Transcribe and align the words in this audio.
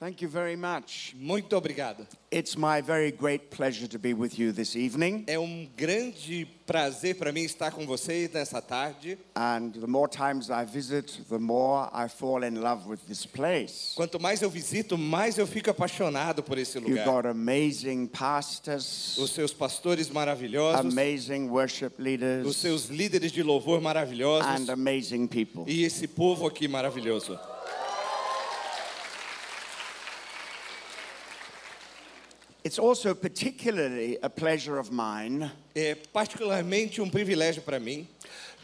Thank 0.00 0.22
you 0.22 0.30
very 0.30 0.56
much. 0.56 1.14
Muito 1.14 1.54
obrigado. 1.54 2.06
It's 2.30 2.56
my 2.56 2.80
very 2.80 3.12
great 3.12 3.50
pleasure 3.50 3.86
to 3.86 3.98
be 3.98 4.14
with 4.14 4.38
you 4.38 4.50
this 4.50 4.74
evening. 4.74 5.24
É 5.26 5.38
um 5.38 5.68
grande 5.76 6.46
prazer 6.64 7.16
para 7.16 7.30
mim 7.30 7.42
estar 7.42 7.70
com 7.70 7.84
vocês 7.84 8.32
nessa 8.32 8.62
tarde. 8.62 9.18
And 9.36 9.72
the 9.78 9.86
more 9.86 10.08
times 10.08 10.48
I 10.48 10.64
visit, 10.64 11.22
the 11.28 11.38
more 11.38 11.90
I 11.92 12.08
fall 12.08 12.42
in 12.44 12.62
love 12.62 12.88
with 12.88 13.00
this 13.06 13.26
place. 13.26 13.94
Quanto 13.94 14.18
mais 14.18 14.40
eu 14.40 14.48
visito, 14.48 14.96
mais 14.96 15.36
eu 15.36 15.46
fico 15.46 15.68
apaixonado 15.68 16.42
por 16.42 16.56
esse 16.56 16.78
You've 16.78 16.92
lugar. 16.92 17.04
got 17.04 17.26
amazing 17.26 18.06
pastors, 18.06 19.18
Os 19.18 19.32
seus 19.32 19.52
pastores 19.52 20.08
maravilhosos, 20.08 20.80
amazing 20.80 21.50
worship 21.50 21.92
os 21.98 22.02
leaders, 22.02 22.56
seus 22.56 22.86
líderes 22.86 23.32
de 23.32 23.42
louvor 23.42 23.82
maravilhosos 23.82 24.48
and 24.48 24.72
amazing 24.72 25.26
people. 25.26 25.64
e 25.66 25.84
esse 25.84 26.08
povo 26.08 26.46
aqui 26.46 26.66
maravilhoso. 26.66 27.38
It's 32.64 32.78
also 32.78 33.14
particularly 33.14 34.18
a 34.22 34.28
pleasure 34.28 34.78
of 34.78 34.90
mine 34.92 35.50
É 35.74 35.94
particularmente 35.94 37.00
um 37.00 37.08
privilégio 37.08 37.62
para 37.62 37.80
mim 37.80 38.06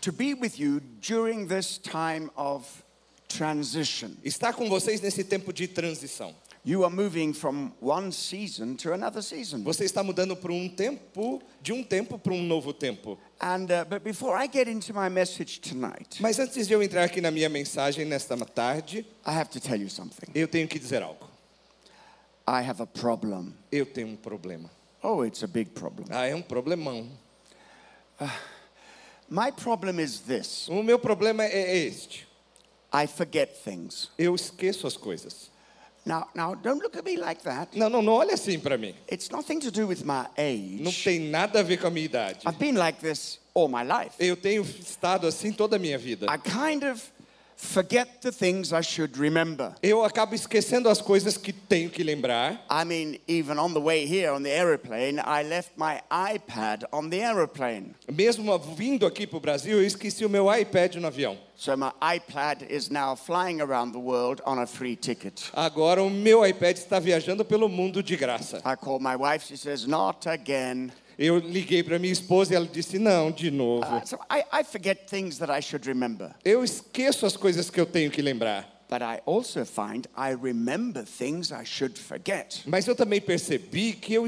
to 0.01 0.13
be 0.13 0.35
with 0.35 0.59
you 0.59 0.81
during 1.01 1.47
this 1.47 1.79
time 1.79 2.31
of 2.37 2.67
transition. 3.29 4.17
estar 4.25 4.53
com 4.53 4.69
vocês 4.69 5.01
nesse 5.01 5.25
tempo 5.25 5.53
de 5.53 5.67
transição. 5.67 6.35
You 6.65 6.85
are 6.85 6.93
moving 6.93 7.33
from 7.33 7.71
one 7.81 8.11
season 8.11 8.75
to 8.79 8.93
another 8.93 9.23
season. 9.23 9.63
Você 9.63 9.85
está 9.85 10.03
mudando 10.03 10.35
para 10.37 10.53
um 10.53 10.69
tempo, 10.69 11.41
de 11.63 11.73
um 11.73 11.83
tempo 11.85 12.19
para 12.19 12.33
um 12.33 12.43
novo 12.43 12.73
tempo. 12.73 13.17
And 13.41 13.67
uh, 13.71 13.85
but 13.89 14.03
before 14.03 14.37
I 14.37 14.49
get 14.53 14.67
into 14.67 14.93
my 14.93 15.09
message 15.09 15.61
tonight, 15.61 16.21
Mas 16.21 16.41
antes 16.41 16.67
de 16.67 16.75
eu 16.75 16.83
entrar 16.83 17.05
aqui 17.05 17.21
na 17.21 17.31
minha 17.31 17.49
mensagem 17.49 18.05
nesta 18.05 18.37
tarde, 18.47 19.07
I 19.25 19.31
have 19.31 19.49
to 19.51 19.61
tell 19.61 19.81
you 19.81 19.89
something. 19.89 20.27
eu 20.35 20.49
tenho 20.49 20.67
que 20.67 20.79
dizer 20.79 21.03
algo. 21.03 21.36
I 22.47 22.63
have 22.63 22.81
a 22.83 22.87
problem. 22.87 23.55
Eu 23.73 23.85
tenho 23.87 24.09
um 24.09 24.17
problema. 24.17 24.71
Oh, 25.03 25.25
it's 25.25 25.43
a 25.43 25.47
big 25.47 25.71
problem. 25.71 26.07
Ah, 26.11 26.27
é 26.27 26.35
um 26.35 26.43
problemão. 26.43 27.09
My 29.29 29.51
problem 29.51 29.99
is 30.01 30.21
this 30.21 30.69
O 30.69 30.83
meu 30.83 30.99
problema 30.99 31.45
é 31.45 31.77
este. 31.77 32.27
I 32.93 33.07
forget 33.07 33.63
things. 33.65 34.11
Eu 34.17 34.35
esqueço 34.35 34.87
as 34.87 34.97
coisas. 34.97 35.51
Now, 36.05 36.29
now, 36.37 36.55
don't 36.55 36.81
look 36.81 36.97
at 36.97 37.05
me 37.05 37.17
like 37.17 37.43
that. 37.43 37.77
Não, 37.77 37.91
não, 37.91 38.01
não 38.01 38.13
olha 38.13 38.35
assim 38.35 38.61
para 38.61 38.79
mim. 38.79 38.95
It's 39.11 39.29
nothing 39.29 39.59
to 39.59 39.73
do 39.73 39.89
with 39.89 40.05
my 40.05 40.29
Não 40.81 40.91
age. 40.93 41.03
tem 41.03 41.19
nada 41.19 41.59
a 41.59 41.63
ver 41.65 41.79
com 41.79 41.89
a 41.89 41.91
minha 41.91 42.05
idade. 42.07 42.47
I've 42.47 42.59
been 42.61 42.77
like 42.77 43.01
this 43.01 43.41
all 43.53 43.69
my 43.69 43.83
life. 43.83 44.15
Eu 44.21 44.37
tenho 44.37 44.63
estado 44.63 45.27
assim 45.27 45.53
toda 45.53 45.75
a 45.75 45.79
minha 45.81 45.99
vida. 45.99 46.27
I 46.33 46.39
kind 46.39 46.85
of 46.85 47.03
forget 47.57 48.23
the 48.23 48.31
things 48.31 48.73
I 48.73 48.83
should 48.83 49.17
remember. 49.19 49.75
Eu 49.83 50.05
acabo 50.05 50.35
esquecendo 50.35 50.89
as 50.89 51.01
coisas 51.01 51.37
que 51.37 51.53
tenho 51.53 51.91
que 51.91 52.05
lembrar. 52.05 52.65
I 52.71 52.85
mean, 52.85 53.19
even 53.27 53.59
on 53.59 53.73
the 53.73 53.81
way 53.81 54.07
here 54.07 54.31
on 54.31 54.43
the 54.43 54.51
aeroplane, 54.51 55.19
I 55.19 55.43
left 55.43 55.77
my 55.77 56.01
iPad 56.11 56.85
on 56.93 57.11
the 57.11 57.23
aeroplane. 57.23 57.95
Mesmo 58.11 58.57
vindo 58.59 59.07
aqui 59.07 59.27
para 59.27 59.39
o 59.39 59.41
Brasil, 59.41 59.79
eu 59.79 59.87
esqueci 59.87 60.25
o 60.25 60.29
meu 60.29 60.53
iPad 60.53 60.97
no 60.97 61.07
avião. 61.07 61.37
So 61.59 61.75
my 61.75 61.91
iPad 62.03 62.67
is 62.69 62.91
now 62.91 63.17
flying 63.17 63.63
around 63.63 63.93
the 63.93 63.99
world 63.99 64.43
on 64.45 64.59
a 64.59 64.67
free 64.67 64.95
ticket. 64.95 65.51
Agora 65.55 66.03
o 66.03 66.11
meu 66.11 66.47
iPad 66.47 66.77
está 66.77 67.01
viajando 67.01 67.45
pelo 67.45 67.69
mundo 67.69 68.03
de 68.03 68.15
graça. 68.17 68.61
I 68.65 68.77
call 68.77 68.99
my 69.01 69.17
wife, 69.17 69.47
she 69.47 69.57
says, 69.57 69.87
Not 69.87 70.27
again. 70.29 70.93
Eu 71.19 71.39
liguei 71.39 71.83
para 71.83 71.99
minha 71.99 72.13
esposa 72.13 72.53
e 72.53 72.57
ela 72.57 72.67
disse: 72.67 72.99
Não, 72.99 73.31
de 73.31 73.51
novo. 73.51 73.87
Uh, 73.87 74.07
so 74.07 74.17
I, 74.31 74.45
I 74.53 74.65
forget 74.65 75.09
things 75.09 75.39
that 75.39 75.51
I 75.51 75.63
should 75.63 75.87
remember. 75.87 76.35
Eu 76.45 76.63
esqueço 76.63 77.25
as 77.25 77.37
coisas 77.37 77.71
que 77.71 77.81
eu 77.81 77.87
tenho 77.87 78.11
que 78.11 78.21
lembrar. 78.21 78.77
But 78.89 79.03
I 79.03 79.21
also 79.27 79.65
find 79.65 80.07
I 80.17 80.35
remember 80.35 81.05
things 81.05 81.51
I 81.51 81.65
should 81.65 81.99
forget. 81.99 82.63
Mas 82.67 82.87
eu 82.87 82.95
também 82.95 83.21
percebi 83.21 83.95
que 83.95 84.15
eu 84.15 84.27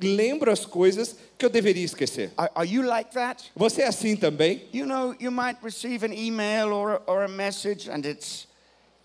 lembro 0.00 0.50
as 0.50 0.64
coisas 0.64 1.16
que 1.36 1.44
eu 1.44 1.50
deveria 1.50 1.84
esquecer. 1.84 2.32
Are, 2.36 2.50
are 2.54 2.66
you 2.66 2.82
like 2.82 3.10
that? 3.12 3.50
Você 3.54 3.82
é 3.82 3.88
assim 3.88 4.16
também? 4.16 4.68
You 4.72 4.86
know, 4.86 5.14
you 5.20 5.30
might 5.30 5.58
receive 5.62 6.04
an 6.04 6.14
email 6.14 6.72
or 6.72 7.02
or 7.06 7.24
a 7.24 7.28
message 7.28 7.90
and 7.90 8.06
it's, 8.06 8.46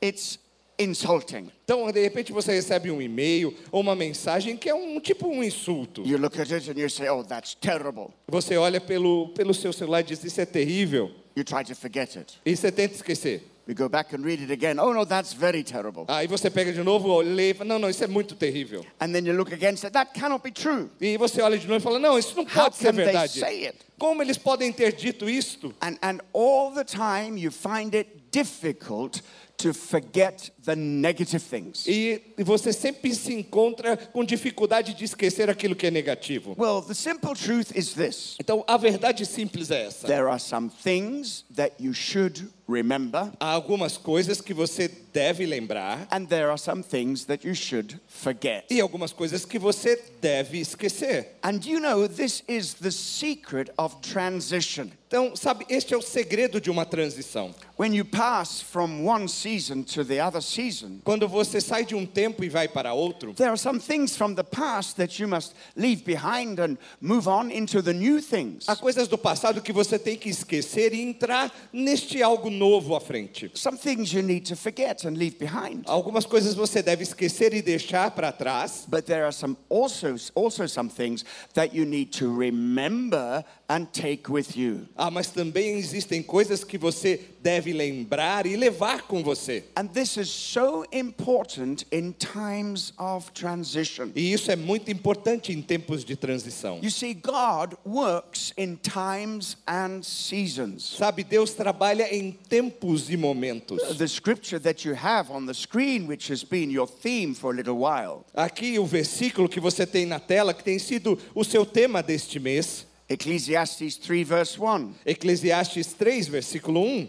it's 0.02 0.38
insulting. 0.78 1.50
Então, 1.64 1.92
de 1.92 2.02
repente, 2.02 2.32
você 2.32 2.54
recebe 2.54 2.92
um 2.92 3.02
e-mail 3.02 3.54
ou 3.72 3.82
uma 3.82 3.96
mensagem 3.96 4.56
que 4.58 4.70
é 4.70 4.76
um 4.76 5.00
tipo 5.00 5.28
um 5.28 5.44
insulto. 5.44 6.04
You 6.06 6.18
look 6.18 6.40
at 6.40 6.52
it 6.52 6.70
and 6.70 6.80
you 6.80 6.90
say, 6.90 7.10
Oh, 7.10 7.24
that's 7.24 7.56
terrible. 7.56 8.12
Você 8.28 8.58
olha 8.58 8.80
pelo, 8.80 9.30
pelo 9.30 9.54
seu 9.54 9.74
celular 9.74 10.02
e 10.02 10.04
diz: 10.04 10.24
Isso 10.24 10.40
é 10.42 10.46
terrível. 10.46 11.12
You 11.36 11.44
try 11.44 11.64
to 11.66 11.76
forget 11.76 12.16
it. 12.18 12.40
E 12.46 12.56
você 12.56 12.72
tenta 12.72 12.96
esquecer. 12.96 13.44
You 13.68 13.74
go 13.74 13.90
back 13.90 14.14
and 14.16 14.24
read 14.24 14.44
it 14.44 14.52
again. 14.54 14.80
Oh, 14.80 14.94
no, 14.94 15.06
that's 15.08 15.34
very 15.34 15.64
terrible. 15.64 16.06
Aí 16.08 16.28
você 16.28 16.52
pega 16.52 16.72
de 16.72 16.84
novo, 16.84 17.20
lê 17.22 17.52
Não, 17.66 17.80
não, 17.80 17.90
isso 17.90 18.04
é 18.04 18.08
muito 18.08 18.36
terrível. 18.36 18.86
And 19.00 19.12
then 19.12 19.26
you 19.26 19.34
look 19.34 19.52
again 19.52 19.74
and 19.74 19.78
say, 19.78 19.90
That 19.90 20.14
cannot 20.14 20.44
be 20.44 20.52
true. 20.52 20.88
E 21.02 21.18
você 21.18 21.42
olha 21.42 21.58
de 21.58 21.68
novo 21.68 21.80
e 21.80 21.82
fala: 21.82 21.98
Não, 21.98 22.18
isso 22.20 22.36
não 22.36 22.44
How 22.44 22.66
pode 22.66 22.76
ser 22.76 22.92
can 22.92 22.96
they 22.96 23.06
verdade. 23.06 23.40
say 23.40 23.66
it? 23.66 23.80
Como 23.98 24.22
eles 24.22 24.38
podem 24.38 24.72
ter 24.72 24.94
dito 24.94 25.28
isto? 25.28 25.74
And, 25.82 25.98
and 26.04 26.20
all 26.32 26.74
the 26.76 26.84
time 26.84 27.40
you 27.40 27.50
find 27.52 27.96
it 27.96 28.26
difficult 28.32 29.22
to 29.58 29.74
forget 29.74 30.52
the 30.66 30.76
negative 30.76 31.40
things. 31.44 31.86
E 31.88 32.22
você 32.40 32.74
sempre 32.74 33.14
se 33.14 33.34
encontra 33.34 33.96
com 33.98 34.24
dificuldade 34.24 34.94
de 34.94 35.06
esquecer 35.06 35.50
aquilo 35.50 35.76
que 35.76 35.88
é 35.88 35.92
negativo. 35.92 36.56
Well, 36.58 36.82
the 36.82 36.94
simple 36.94 37.36
truth 37.36 37.72
is 37.76 37.94
this 37.94 38.36
Então, 38.40 38.64
a 38.68 38.78
verdade 38.78 39.26
simples 39.26 39.72
é 39.72 39.86
essa. 39.86 40.08
there 40.08 40.28
are 40.28 40.40
some 40.40 40.70
things 40.84 41.46
that 41.56 41.76
you 41.80 41.94
should 41.94 42.48
remember, 42.68 43.32
Há 43.40 43.52
algumas 43.52 43.96
coisas 43.96 44.42
que 44.42 44.52
você 44.54 44.90
deve 45.14 45.46
lembrar 45.46 46.08
and 46.12 46.26
there 46.26 46.50
are 46.50 46.58
some 46.58 46.82
things 46.82 47.26
that 47.26 47.46
you 47.48 47.54
should 47.54 48.00
forget. 48.08 48.66
e 48.72 48.82
algumas 48.82 49.14
coisas 49.14 49.46
que 49.46 49.60
você 49.60 50.02
deve 50.20 50.60
esquecer. 50.60 51.36
And 51.44 51.60
you 51.64 51.80
know, 51.80 52.08
this 52.08 52.42
is 52.48 52.74
the 52.74 52.90
secret 52.92 53.70
of 53.78 53.96
transition. 54.02 54.90
Então, 55.08 55.36
sabe, 55.36 55.66
este 55.70 55.94
é 55.94 55.98
o 55.98 56.02
segredo 56.02 56.60
de 56.60 56.72
uma 56.72 56.86
transição. 56.86 57.54
When 57.78 57.94
you 57.96 58.04
pass 58.04 58.60
from 58.62 59.06
one 59.08 59.30
season 59.30 59.84
to 59.84 60.04
the 60.04 60.20
other 60.20 60.42
season, 60.56 61.00
Quando 61.04 61.28
você 61.28 61.60
sai 61.60 61.86
de 61.86 61.94
um 61.96 62.06
tempo 62.06 62.44
e 62.44 62.50
vai 62.50 62.68
para 62.68 62.94
outro, 62.94 63.34
there 63.34 63.50
are 63.50 63.58
some 63.58 63.80
things 63.80 64.16
from 64.16 64.34
the 64.34 64.44
past 64.44 64.96
that 64.96 65.22
you 65.22 65.28
must 65.28 65.54
leave 65.76 66.04
behind 66.04 66.60
and 66.60 66.78
move 67.02 67.28
on 67.28 67.52
into 67.52 67.82
the 67.82 67.94
new 67.94 68.22
things. 68.22 68.66
há 68.68 68.76
coisas 68.76 69.08
do 69.08 69.18
passado 69.18 69.62
que 69.62 69.74
você 69.74 70.00
tem 70.00 70.16
que 70.18 70.30
esquecer 70.30 70.94
e 70.94 71.02
entrar 71.02 71.52
neste 71.74 72.22
algo 72.24 72.50
novo 72.50 72.96
à 72.96 73.02
frente. 73.02 73.52
Some 73.54 73.78
things 73.78 74.12
you 74.14 74.22
need 74.24 74.46
to 74.48 74.56
forget 74.56 75.06
and 75.06 75.12
leave 75.18 75.38
behind. 75.38 75.84
Algumas 75.86 76.26
coisas 76.26 76.54
você 76.56 76.82
deve 76.82 77.04
esquecer 77.04 77.54
e 77.54 77.62
deixar 77.62 78.12
para 78.12 78.32
trás, 78.32 78.86
But 78.88 79.06
there 79.06 79.24
are 79.24 79.34
some 79.34 79.58
also 79.70 80.16
also 80.36 80.68
some 80.68 80.90
things 80.90 81.24
that 81.54 81.76
you 81.76 81.86
need 81.86 82.12
to 82.20 82.28
remember 82.34 83.44
and 83.70 83.88
take 83.92 84.30
with 84.32 84.56
you. 84.56 84.88
ah, 84.96 85.10
mas 85.12 85.28
também 85.30 85.78
existem 85.78 86.22
coisas 86.22 86.64
que 86.64 86.78
você 86.78 87.20
deve 87.42 87.74
lembrar 87.74 88.46
e 88.46 88.56
levar 88.56 89.04
com 89.04 89.24
você. 89.24 89.64
And 89.76 89.88
this 89.88 90.18
is 90.18 90.30
so 90.46 90.86
important 90.92 91.86
in 91.92 92.14
times 92.14 92.94
of 92.98 93.32
transition. 93.34 94.12
E 94.16 94.32
isso 94.32 94.52
é 94.52 94.56
muito 94.56 94.92
importante 94.92 95.52
em 95.52 95.62
tempos 95.62 96.06
de 96.06 96.16
transição. 96.16 96.80
You 96.84 96.92
see, 96.92 97.14
God 97.14 97.76
works 97.86 98.54
in 98.58 98.78
times 98.78 99.58
and 99.68 100.04
seasons. 100.04 100.96
Sabe, 100.98 101.24
Deus 101.24 101.54
trabalha 101.54 102.14
em 102.14 102.32
tempos 102.32 103.10
e 103.10 103.18
momentos. 103.18 103.82
The 103.98 104.08
scripture 104.08 104.60
that 104.62 104.88
you 104.88 104.96
have 104.96 105.32
on 105.32 105.46
the 105.46 105.54
screen, 105.54 106.08
which 106.08 106.32
has 106.32 106.44
been 106.44 106.72
your 106.72 106.88
theme 106.88 107.34
for 107.34 107.52
a 107.52 107.56
little 107.56 107.80
while, 107.80 108.26
Aqui 108.34 108.78
o 108.78 108.86
versículo 108.86 109.50
que 109.50 109.60
você 109.60 109.86
tem 109.86 110.06
na 110.06 110.20
tela, 110.20 110.54
que 110.54 110.64
tem 110.64 110.78
sido 110.78 111.18
o 111.34 111.44
seu 111.44 111.66
tema 111.66 112.04
deste 112.04 112.40
mês, 112.40 112.86
Ecclesiastes 113.08 113.98
3, 113.98 114.28
verse 114.28 114.60
1. 114.60 114.94
Eclesiastes 115.06 115.94
3, 115.94 116.28
versículo 116.28 116.82
1. 116.82 117.08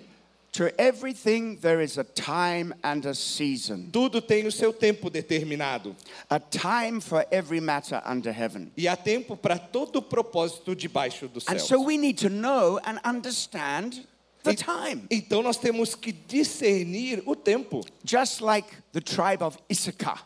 To 0.57 0.73
everything 0.81 1.59
there 1.61 1.83
is 1.83 1.99
a 1.99 2.05
time 2.05 2.73
and 2.83 3.05
a 3.05 3.15
season, 3.15 3.91
Tudo 3.93 4.23
tem 4.23 4.47
o 4.47 4.51
seu 4.51 4.73
tempo 4.73 5.11
determinado. 5.11 5.95
a 6.31 6.41
time 6.41 6.99
for 6.99 7.27
every 7.31 7.61
matter 7.61 8.01
under 8.07 8.33
heaven. 8.33 8.73
E 8.75 8.89
há 8.89 8.97
tempo 8.97 9.37
para 9.37 9.59
todo 9.59 10.01
propósito 10.01 10.75
debaixo 10.75 11.29
do 11.29 11.41
And 11.47 11.59
céu. 11.59 11.61
so 11.61 11.81
we 11.83 11.99
need 11.99 12.17
to 12.17 12.31
know 12.31 12.81
and 12.87 12.99
understand 13.05 14.07
the 14.45 14.55
time. 14.55 15.07
Então 15.11 15.43
nós 15.43 15.59
temos 15.59 15.95
que 15.95 16.11
discernir 16.11 17.23
o 17.27 17.37
tempo. 17.37 17.85
Just 18.03 18.41
like 18.41 18.67
the 18.93 19.01
tribe 19.03 19.43
of 19.43 19.59
Issachar. 19.71 20.25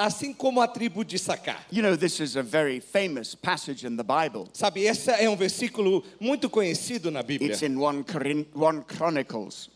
Assim 0.00 0.32
como 0.32 0.62
a 0.62 0.66
tribo 0.66 1.04
de 1.04 1.18
Sacar. 1.18 1.62
You 1.70 1.82
know, 1.82 1.94
this 1.94 2.20
is 2.20 2.34
a 2.36 2.42
very 2.42 2.80
famous 2.80 3.34
passage 3.34 3.84
in 3.86 3.96
the 3.96 4.02
Bible. 4.02 4.48
Sabe, 4.54 4.80
esse 4.86 5.10
é 5.10 5.28
um 5.28 5.36
versículo 5.36 6.02
muito 6.18 6.48
conhecido 6.48 7.10
na 7.10 7.22
Bíblia. 7.22 7.50
It's 7.52 7.62
in 7.62 7.76
1, 7.76 8.04
Corin- 8.04 8.46
1 8.54 8.84
Chronicles. 8.96 9.68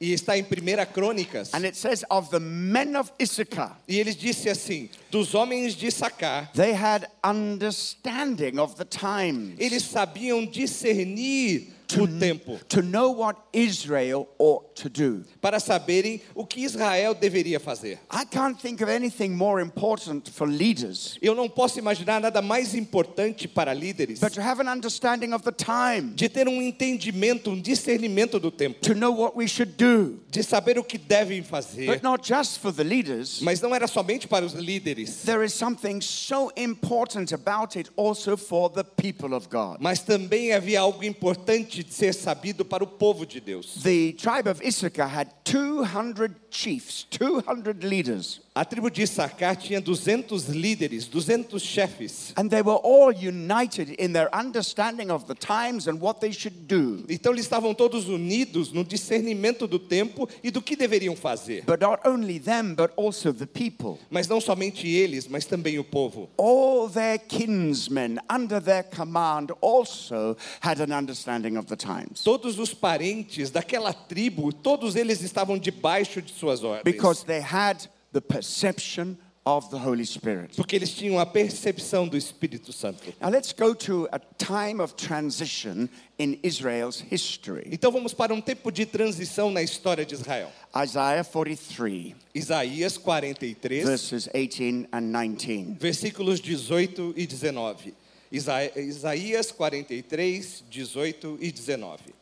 E 0.00 0.12
está 0.12 0.36
em 0.36 0.42
1 0.42 0.86
Crônicas. 0.92 1.52
And 1.54 1.64
it 1.64 1.76
says, 1.76 2.04
Of 2.10 2.30
the 2.30 2.38
men 2.40 2.96
of 2.96 3.10
Issachar, 3.18 3.80
E 3.88 3.98
ele 3.98 4.12
disse 4.14 4.48
assim: 4.48 4.88
dos 5.10 5.34
homens 5.34 5.74
de 5.74 5.90
Sacar, 5.90 6.52
they 6.52 6.72
had 6.72 7.06
understanding 7.24 8.58
of 8.58 8.76
the 8.76 8.84
times. 8.84 9.54
eles 9.58 9.82
sabiam 9.84 10.44
discernir 10.46 11.73
o 12.00 12.06
tempo 12.18 12.58
to 12.68 12.82
know 12.82 13.12
what 13.12 13.38
Israel 13.52 14.28
ought 14.38 14.74
to 14.74 14.88
do. 14.88 15.24
para 15.40 15.58
saberem 15.60 16.20
o 16.34 16.44
que 16.46 16.64
Israel 16.64 17.14
deveria 17.14 17.60
fazer. 17.60 17.98
I 18.10 18.24
can't 18.24 18.60
think 18.60 18.82
of 18.82 18.90
anything 18.90 19.30
more 19.30 19.62
important 19.62 20.30
for 20.30 20.46
leaders 20.48 21.18
Eu 21.22 21.34
não 21.34 21.48
posso 21.48 21.78
imaginar 21.78 22.20
nada 22.20 22.40
mais 22.42 22.74
importante 22.74 23.46
para 23.48 23.72
líderes 23.74 24.20
but 24.20 24.32
to 24.32 24.40
have 24.40 24.60
an 24.60 24.70
understanding 24.70 25.32
of 25.32 25.44
the 25.44 25.52
time, 25.52 26.12
de 26.14 26.28
ter 26.28 26.48
um 26.48 26.60
entendimento, 26.62 27.50
um 27.50 27.60
discernimento 27.60 28.38
do 28.40 28.50
tempo, 28.50 28.80
to 28.80 28.94
know 28.94 29.12
what 29.12 29.36
we 29.36 29.46
should 29.46 29.72
do. 29.76 30.20
de 30.30 30.42
saber 30.42 30.78
o 30.78 30.84
que 30.84 30.98
devem 30.98 31.42
fazer. 31.42 31.86
But 31.86 32.02
not 32.02 32.26
just 32.26 32.58
for 32.58 32.72
the 32.72 32.82
leaders. 32.84 33.40
Mas 33.40 33.60
não 33.60 33.74
era 33.74 33.86
somente 33.86 34.26
para 34.26 34.44
os 34.44 34.52
líderes, 34.52 35.22
There 35.24 35.44
is 35.44 35.52
something 35.54 36.00
so 36.00 36.50
important 36.56 37.32
about 37.32 37.78
it 37.78 37.90
also 37.96 38.36
for 38.36 38.68
the 38.70 38.82
people 38.84 39.34
of 39.34 39.48
God. 39.48 39.78
mas 39.80 40.00
também 40.00 40.52
havia 40.52 40.80
algo 40.80 41.04
importante 41.04 41.73
de 41.82 41.92
ser 41.92 42.12
sabido 42.12 42.64
para 42.64 42.84
o 42.84 42.86
povo 42.86 43.24
de 43.26 43.40
Deus. 43.40 43.82
The 43.82 44.12
tribe 44.12 44.48
of 44.48 44.62
Issachar 44.62 45.08
had 45.08 45.28
200 45.44 46.34
chiefs, 46.50 47.06
200 47.10 47.82
leaders, 47.82 48.40
A 48.56 48.64
tribo 48.64 48.88
de 48.88 49.02
Issacar 49.02 49.56
tinha 49.56 49.80
200 49.80 50.44
líderes, 50.46 51.08
200 51.08 51.58
chefes. 51.60 52.32
and 52.36 52.48
they 52.48 52.62
were 52.62 52.78
all 52.84 53.10
united 53.12 53.96
in 53.98 54.12
their 54.12 54.28
understanding 54.32 55.10
of 55.10 55.24
the 55.26 55.34
times 55.34 55.88
and 55.88 56.00
what 56.00 56.20
they 56.20 56.30
should 56.32 56.68
do. 56.68 57.04
Então 57.08 57.32
eles 57.32 57.46
estavam 57.46 57.74
todos 57.74 58.08
unidos 58.08 58.70
no 58.72 58.84
discernimento 58.84 59.66
do 59.66 59.80
tempo 59.80 60.28
e 60.40 60.52
do 60.52 60.62
que 60.62 60.76
deveriam 60.76 61.16
fazer. 61.16 61.64
But 61.66 61.80
not 61.80 62.06
only 62.06 62.38
them, 62.38 62.74
but 62.76 62.92
also 62.96 63.32
the 63.32 63.44
people. 63.44 63.98
Mas 64.08 64.28
não 64.28 64.40
somente 64.40 64.86
eles, 64.86 65.26
mas 65.26 65.44
também 65.46 65.80
o 65.80 65.84
povo. 65.84 66.30
All 66.38 66.88
their 66.88 67.18
kinsmen 67.18 68.18
under 68.30 68.60
their 68.62 68.84
command 68.84 69.48
also 69.60 70.36
had 70.60 70.80
an 70.80 70.96
understanding 70.96 71.56
of 71.56 71.66
the 71.66 71.76
times. 71.76 72.22
Todos 72.22 72.56
os 72.60 72.72
parentes 72.72 73.50
daquela 73.50 73.92
tribo, 73.92 74.52
todos 74.52 74.94
eles 74.94 75.22
estavam 75.22 75.58
debaixo 75.58 76.22
de 76.22 76.30
suas 76.32 76.62
ordens. 76.62 76.84
Because 76.84 77.24
they 77.24 77.40
had 77.40 77.88
the 78.14 78.20
perception 78.22 79.18
of 79.46 79.68
the 79.68 79.76
Holy 79.76 80.06
Spirit. 80.06 80.56
Porque 80.56 80.74
eles 80.74 80.90
tinham 80.94 81.18
a 81.18 81.26
percepção 81.26 82.08
do 82.08 82.16
Espírito 82.16 82.72
Santo. 82.72 83.12
Now 83.20 83.28
let's 83.28 83.52
go 83.52 83.74
to 83.74 84.08
a 84.10 84.18
time 84.38 84.80
of 84.80 84.94
transition 84.94 85.86
in 86.18 86.38
Israel's 86.42 87.02
history. 87.10 87.68
Então 87.70 87.92
vamos 87.92 88.14
para 88.14 88.32
um 88.32 88.40
tempo 88.40 88.72
de 88.72 88.86
transição 88.86 89.50
na 89.50 89.60
história 89.62 90.06
de 90.06 90.14
Israel. 90.14 90.50
Isaiah 90.74 91.22
43, 91.22 92.14
Isaías 92.34 92.96
43, 92.96 93.84
verses 93.84 94.28
18 94.32 94.88
and 94.90 95.02
19. 95.12 95.76
versículos 95.78 96.40
18 96.40 97.12
e 97.14 97.26
19. 97.26 97.92
Isa- 98.32 98.64
Isaías 98.80 99.52
43, 99.52 100.64
18 100.70 101.36
e 101.40 101.52
19. 101.52 102.14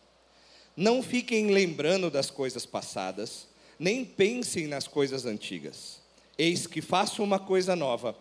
Não 0.77 1.03
fiquem 1.05 1.53
lembrando 1.53 2.11
das 2.11 2.31
coisas 2.31 2.67
passadas, 2.67 3.47
nem 3.79 4.05
pensem 4.05 4.67
nas 4.67 4.87
coisas 4.87 5.27
antigas. 5.27 6.01
Eis 6.39 6.67
que 6.67 6.81
faço 6.81 7.23
uma 7.23 7.39
coisa 7.39 7.77
nova. 7.77 8.17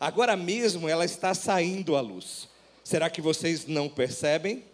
Agora 0.00 0.36
mesmo 0.36 0.88
ela 0.88 1.04
está 1.04 1.32
saindo 1.34 1.96
à 1.96 2.00
luz. 2.00 2.48
Será 2.82 3.08
que 3.08 3.20
vocês 3.20 3.66
não 3.66 3.88
percebem? 3.88 4.64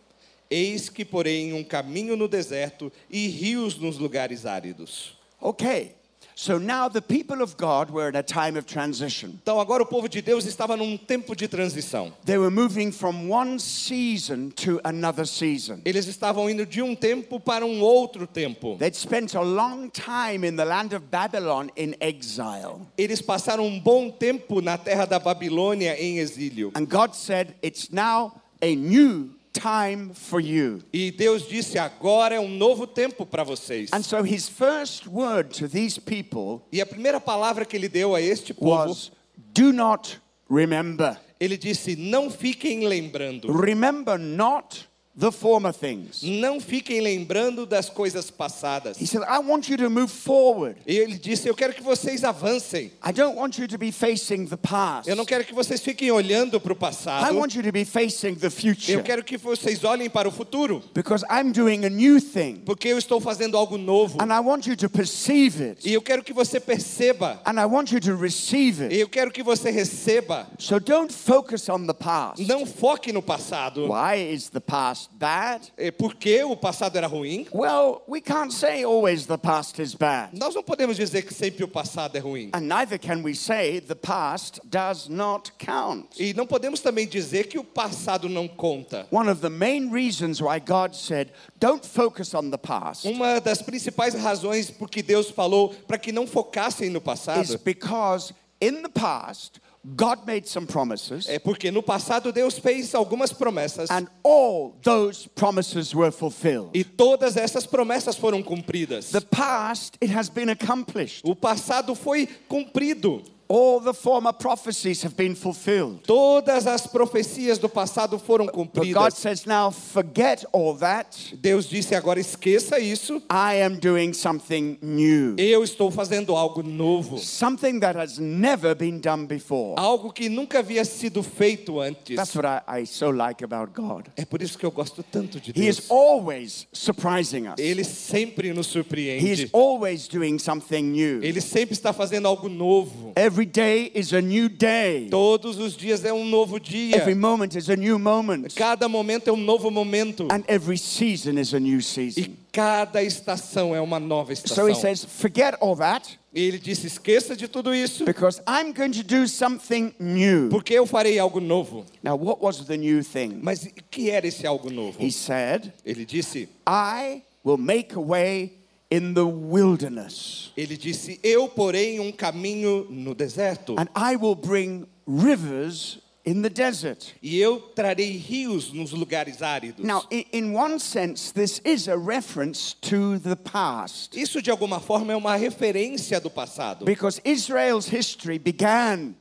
Eis 0.50 0.88
que 0.88 1.04
porém 1.04 1.52
um 1.52 1.62
caminho 1.62 2.16
no 2.16 2.26
deserto 2.26 2.90
e 3.10 3.28
rios 3.28 3.76
nos 3.76 3.98
lugares 3.98 4.46
áridos. 4.46 5.18
Okay, 5.40 5.94
so 6.40 6.56
now 6.56 6.88
the 6.88 7.02
people 7.02 7.42
of 7.42 7.56
God 7.56 7.90
were 7.90 8.08
in 8.08 8.14
a 8.14 8.22
time 8.22 8.56
of 8.56 8.64
transition. 8.64 9.40
Então 9.42 9.58
agora 9.58 9.82
o 9.82 9.86
povo 9.86 10.08
de 10.08 10.22
Deus 10.22 10.46
estava 10.46 10.76
num 10.76 10.96
tempo 10.96 11.34
de 11.34 11.48
transição. 11.48 12.12
They 12.24 12.38
were 12.38 12.48
moving 12.48 12.92
from 12.92 13.28
one 13.28 13.58
season 13.58 14.50
to 14.50 14.80
another 14.84 15.26
season. 15.26 15.82
Eles 15.84 16.06
estavam 16.06 16.48
indo 16.48 16.64
de 16.64 16.80
um 16.80 16.94
tempo 16.94 17.40
para 17.40 17.66
um 17.66 17.80
outro 17.80 18.24
tempo. 18.24 18.76
They'd 18.78 18.94
spent 18.94 19.34
a 19.34 19.42
long 19.42 19.90
time 19.90 20.46
in 20.46 20.54
the 20.54 20.64
land 20.64 20.94
of 20.94 21.06
Babylon 21.10 21.70
in 21.74 21.96
exile. 22.00 22.86
Eles 22.96 23.20
passaram 23.20 23.66
um 23.66 23.80
bom 23.80 24.08
tempo 24.08 24.60
na 24.60 24.78
terra 24.78 25.06
da 25.06 25.18
Babilônia 25.18 26.00
em 26.00 26.20
exílio. 26.20 26.70
And 26.76 26.86
God 26.86 27.16
said, 27.16 27.56
It's 27.60 27.90
now 27.90 28.40
a 28.62 28.76
new 28.76 29.30
time 29.60 30.12
for 30.14 30.40
you. 30.40 30.80
E 30.92 31.10
Deus 31.10 31.46
disse: 31.48 31.78
agora 31.78 32.34
é 32.34 32.40
um 32.40 32.48
novo 32.48 32.86
tempo 32.86 33.26
para 33.26 33.44
vocês. 33.44 33.90
And 33.92 34.02
so 34.02 34.22
his 34.22 34.48
first 34.48 35.06
word 35.06 35.50
to 35.58 35.68
these 35.68 36.00
people 36.00 36.62
E 36.72 36.80
a 36.80 36.86
primeira 36.86 37.20
palavra 37.20 37.64
que 37.64 37.76
ele 37.76 37.88
deu 37.88 38.14
a 38.14 38.20
este 38.20 38.54
povo, 38.54 38.90
was, 38.90 39.12
Do 39.54 39.72
not 39.72 40.20
remember. 40.50 41.18
ele 41.40 41.56
disse: 41.56 41.94
não 41.96 42.30
fiquem 42.30 42.86
lembrando. 42.86 43.52
Remember 43.52 44.18
not 44.18 44.87
the 45.18 45.30
former 45.32 45.72
things. 45.72 46.22
Não 46.22 46.60
fiquem 46.60 47.00
lembrando 47.00 47.66
das 47.66 47.90
coisas 47.90 48.30
passadas. 48.30 49.00
He 49.00 49.06
said, 49.06 49.22
I 49.28 49.38
want 49.38 49.68
you 49.68 49.76
to 49.78 49.90
move 49.90 50.08
forward. 50.10 50.76
E 50.86 50.96
ele 50.96 51.18
disse: 51.18 51.48
eu 51.48 51.54
quero 51.54 51.72
que 51.74 51.82
vocês 51.82 52.22
avancem. 52.24 52.92
I 53.04 53.12
don't 53.12 53.36
want 53.36 53.58
you 53.58 53.66
to 53.66 53.76
be 53.78 53.90
facing 53.90 54.46
the 54.46 54.56
past. 54.56 55.08
Eu 55.08 55.16
não 55.16 55.24
quero 55.24 55.44
que 55.44 55.52
vocês 55.54 55.80
fiquem 55.80 56.10
olhando 56.10 56.60
para 56.60 56.72
o 56.72 56.76
I 56.76 56.78
passado. 56.78 57.36
want 57.36 57.54
you 57.54 57.62
to 57.62 57.72
be 57.72 57.84
facing 57.84 58.34
the 58.36 58.46
Eu 58.46 58.50
future. 58.50 59.02
quero 59.02 59.24
que 59.24 59.36
vocês 59.36 59.82
olhem 59.84 60.08
para 60.08 60.28
o 60.28 60.32
futuro. 60.32 60.82
Because 60.94 61.24
I'm 61.30 61.52
doing 61.52 61.84
a 61.84 61.90
new 61.90 62.20
thing. 62.20 62.62
Porque 62.64 62.88
eu 62.88 62.98
estou 62.98 63.20
fazendo 63.20 63.56
algo 63.56 63.76
novo. 63.76 64.18
And 64.22 64.32
I 64.32 64.40
want 64.40 64.66
you 64.66 64.76
to 64.76 64.88
perceive 64.88 65.60
it. 65.62 65.88
E 65.88 65.92
eu 65.92 66.02
quero 66.02 66.22
que 66.22 66.32
você 66.32 66.60
perceba. 66.60 67.40
And 67.44 67.60
I 67.60 67.64
want 67.64 67.90
you 67.92 68.00
to 68.00 68.14
receive 68.16 68.82
E 68.84 68.86
it. 68.86 68.98
eu 69.00 69.08
quero 69.08 69.30
que 69.30 69.42
você 69.42 69.70
receba. 69.70 70.46
So 70.58 70.78
don't 70.78 71.12
focus 71.12 71.68
on 71.68 71.86
the 71.86 71.92
past. 71.94 72.46
Não 72.46 72.64
foque 72.66 73.12
no 73.12 73.22
passado. 73.22 73.88
Why 73.88 74.32
is 74.32 74.48
the 74.50 74.60
past 74.60 75.07
bad? 75.12 75.72
É, 75.76 75.90
Por 75.90 76.14
que 76.14 76.42
o 76.44 76.56
passado 76.56 76.96
era 76.96 77.06
ruim? 77.06 77.46
Well, 77.52 78.02
we 78.08 78.20
can't 78.20 78.52
say 78.52 78.84
always 78.84 79.26
the 79.26 79.36
past 79.38 79.80
is 79.82 79.94
bad. 79.94 80.30
Nós 80.38 80.54
não 80.54 80.62
podemos 80.62 80.96
dizer 80.96 81.22
que 81.22 81.34
sempre 81.34 81.64
o 81.64 81.68
passado 81.68 82.16
é 82.16 82.20
ruim. 82.20 82.50
And 82.54 82.60
neither 82.68 82.98
can 82.98 83.22
we 83.22 83.34
say 83.34 83.80
the 83.80 83.94
past 83.94 84.60
does 84.64 85.08
not 85.08 85.52
count. 85.58 86.08
E 86.18 86.32
não 86.34 86.46
podemos 86.46 86.80
também 86.80 87.06
dizer 87.06 87.48
que 87.48 87.58
o 87.58 87.64
passado 87.64 88.28
não 88.28 88.46
conta. 88.46 89.06
One 89.10 89.28
of 89.30 89.40
the 89.40 89.50
main 89.50 89.90
reasons 89.90 90.40
why 90.40 90.60
God 90.60 90.94
said, 90.94 91.30
don't 91.58 91.86
focus 91.86 92.34
on 92.34 92.50
the 92.50 92.58
past, 92.58 93.06
Uma 93.06 93.40
das 93.40 93.60
principais 93.62 94.14
razões 94.14 94.70
por 94.70 94.88
que 94.88 95.02
Deus 95.02 95.30
falou 95.30 95.70
para 95.86 95.98
que 95.98 96.12
não 96.12 96.26
focassem 96.26 96.90
no 96.90 97.00
passado. 97.00 97.42
is 97.42 97.56
because 97.56 98.32
in 98.60 98.82
the 98.82 98.88
past, 98.88 99.60
God 99.96 100.26
made 100.26 100.48
some 100.48 100.66
promises, 100.66 101.26
é 101.28 101.38
porque 101.38 101.70
no 101.70 101.82
passado 101.82 102.32
Deus 102.32 102.58
fez 102.58 102.94
algumas 102.94 103.32
promessas 103.32 103.90
and 103.90 104.06
all 104.22 104.74
those 104.82 105.28
promises 105.34 105.94
were 105.94 106.10
fulfilled. 106.10 106.70
e 106.74 106.84
todas 106.84 107.36
essas 107.36 107.66
promessas 107.66 108.16
foram 108.16 108.42
cumpridas. 108.42 109.10
The 109.10 109.20
past, 109.20 109.96
it 110.02 110.12
has 110.14 110.28
been 110.28 110.50
accomplished. 110.50 111.22
O 111.24 111.34
passado 111.34 111.94
foi 111.94 112.28
cumprido. 112.48 113.22
All 113.48 113.80
the 113.80 113.94
former 113.94 114.32
prophecies 114.32 115.02
have 115.02 115.16
been 115.16 115.34
fulfilled. 115.34 116.00
Todas 116.06 116.66
as 116.66 116.86
profecias 116.86 117.58
do 117.58 117.68
passado 117.68 118.18
foram 118.18 118.44
But 118.44 118.54
God 118.54 118.68
cumpridas. 118.74 119.14
says, 119.14 119.46
now 119.46 119.70
forget 119.70 120.44
all 120.52 120.74
that. 120.78 121.34
Deus 121.40 121.66
disse 121.66 121.94
agora 121.94 122.20
esqueça 122.20 122.78
isso. 122.78 123.22
I 123.30 123.62
am 123.62 123.78
doing 123.78 124.12
something 124.12 124.76
new. 124.82 125.34
Eu 125.38 125.64
estou 125.64 125.90
fazendo 125.90 126.36
algo 126.36 126.62
novo. 126.62 127.16
Something 127.18 127.80
that 127.80 127.98
has 127.98 128.18
never 128.18 128.74
been 128.74 129.00
done 129.00 129.26
before. 129.26 129.76
Algo 129.78 130.12
que 130.12 130.28
nunca 130.28 130.58
havia 130.58 130.84
sido 130.84 131.22
feito 131.22 131.80
antes. 131.80 132.16
That's 132.16 132.34
what 132.36 132.46
I, 132.46 132.82
I 132.82 132.84
so 132.86 133.08
like 133.10 133.42
about 133.42 133.72
God. 133.72 134.08
É 134.16 134.26
por 134.26 134.42
isso 134.42 134.58
que 134.58 134.66
eu 134.66 134.70
gosto 134.70 135.02
tanto 135.02 135.40
de 135.40 135.52
He 135.58 135.66
is 135.68 135.76
Deus. 135.78 135.90
always 135.90 136.66
surprising 136.72 137.46
us. 137.48 137.54
Ele 137.58 137.82
sempre 137.82 138.52
nos 138.52 138.66
He 138.66 138.68
is 138.68 138.72
surpreende. 138.72 139.50
always 139.54 140.06
doing 140.06 140.38
something 140.38 140.82
new. 140.82 141.22
Ele 141.22 141.40
sempre 141.40 141.72
está 141.72 141.94
fazendo 141.94 142.28
algo 142.28 142.48
novo. 142.50 143.12
Every 143.16 143.37
day 143.44 143.90
is 143.94 144.12
a 144.12 144.20
new 144.20 144.48
day. 144.48 145.08
Todos 145.10 145.58
os 145.58 145.76
dias 145.76 146.04
é 146.04 146.12
um 146.12 146.24
novo 146.24 146.58
dia. 146.58 146.96
Every 146.96 147.14
moment 147.14 147.56
is 147.56 147.68
a 147.68 147.76
new 147.76 147.98
moment. 147.98 148.54
Cada 148.54 148.88
momento 148.88 149.28
é 149.28 149.32
um 149.32 149.36
novo 149.36 149.70
momento. 149.70 150.28
And 150.30 150.42
every 150.48 150.78
season 150.78 151.38
is 151.38 151.54
a 151.54 151.60
new 151.60 151.80
season. 151.80 152.20
E 152.20 152.36
cada 152.52 153.02
estação 153.02 153.74
é 153.74 153.80
uma 153.80 154.00
nova 154.00 154.32
estação. 154.32 154.64
So 154.64 154.70
he 154.70 154.74
says, 154.74 155.04
forget 155.04 155.56
all 155.60 155.76
that 155.76 156.18
E 156.34 156.42
ele 156.42 156.58
disse: 156.58 156.86
esqueça 156.86 157.34
de 157.34 157.48
tudo 157.48 157.74
isso, 157.74 158.04
because 158.04 158.40
I'm 158.46 158.72
going 158.72 158.92
to 158.92 159.02
do 159.02 159.26
something 159.26 159.94
new. 159.98 160.48
porque 160.50 160.74
eu 160.74 160.86
farei 160.86 161.18
algo 161.18 161.40
novo. 161.40 161.86
Now, 162.02 162.16
what 162.16 162.42
was 162.42 162.64
the 162.66 162.76
new 162.76 163.02
thing? 163.02 163.40
Mas 163.42 163.66
que 163.90 164.10
era 164.10 164.26
esse 164.26 164.46
algo 164.46 164.70
novo? 164.70 165.02
He 165.02 165.10
said, 165.10 165.72
Ele 165.84 166.04
disse: 166.04 166.48
I 166.66 167.22
will 167.42 167.56
make 167.56 167.96
a 167.96 168.00
way 168.00 168.57
in 168.90 169.14
the 169.14 169.24
wilderness, 169.26 170.50
Ele 170.56 170.76
disse: 170.76 171.20
Eu 171.22 171.48
porei 171.48 172.00
um 172.00 172.10
caminho 172.12 172.86
no 172.90 173.14
deserto. 173.14 173.76
And 173.78 173.88
I 173.94 174.16
will 174.16 174.34
bring 174.34 174.86
rivers 175.06 175.98
in 176.24 176.42
the 176.42 176.50
desert. 176.50 177.14
e 177.22 177.38
eu 177.38 177.60
trarei 177.74 178.16
rios 178.16 178.72
nos 178.72 178.92
lugares 178.92 179.40
áridos. 179.42 179.84
Now, 179.84 180.04
in, 180.10 180.24
in 180.32 180.52
one 180.54 180.78
sense, 180.78 181.32
this 181.32 181.60
is 181.64 181.88
a 181.88 181.96
reference 181.96 182.74
to 182.82 183.18
the 183.18 183.36
past. 183.36 184.14
Isso 184.16 184.42
de 184.42 184.50
alguma 184.50 184.80
forma 184.80 185.12
é 185.12 185.16
uma 185.16 185.36
referência 185.36 186.20
do 186.20 186.30
passado, 186.30 186.84
because 186.84 187.20
Israel's 187.24 187.88
history 187.88 188.38
began 188.38 189.14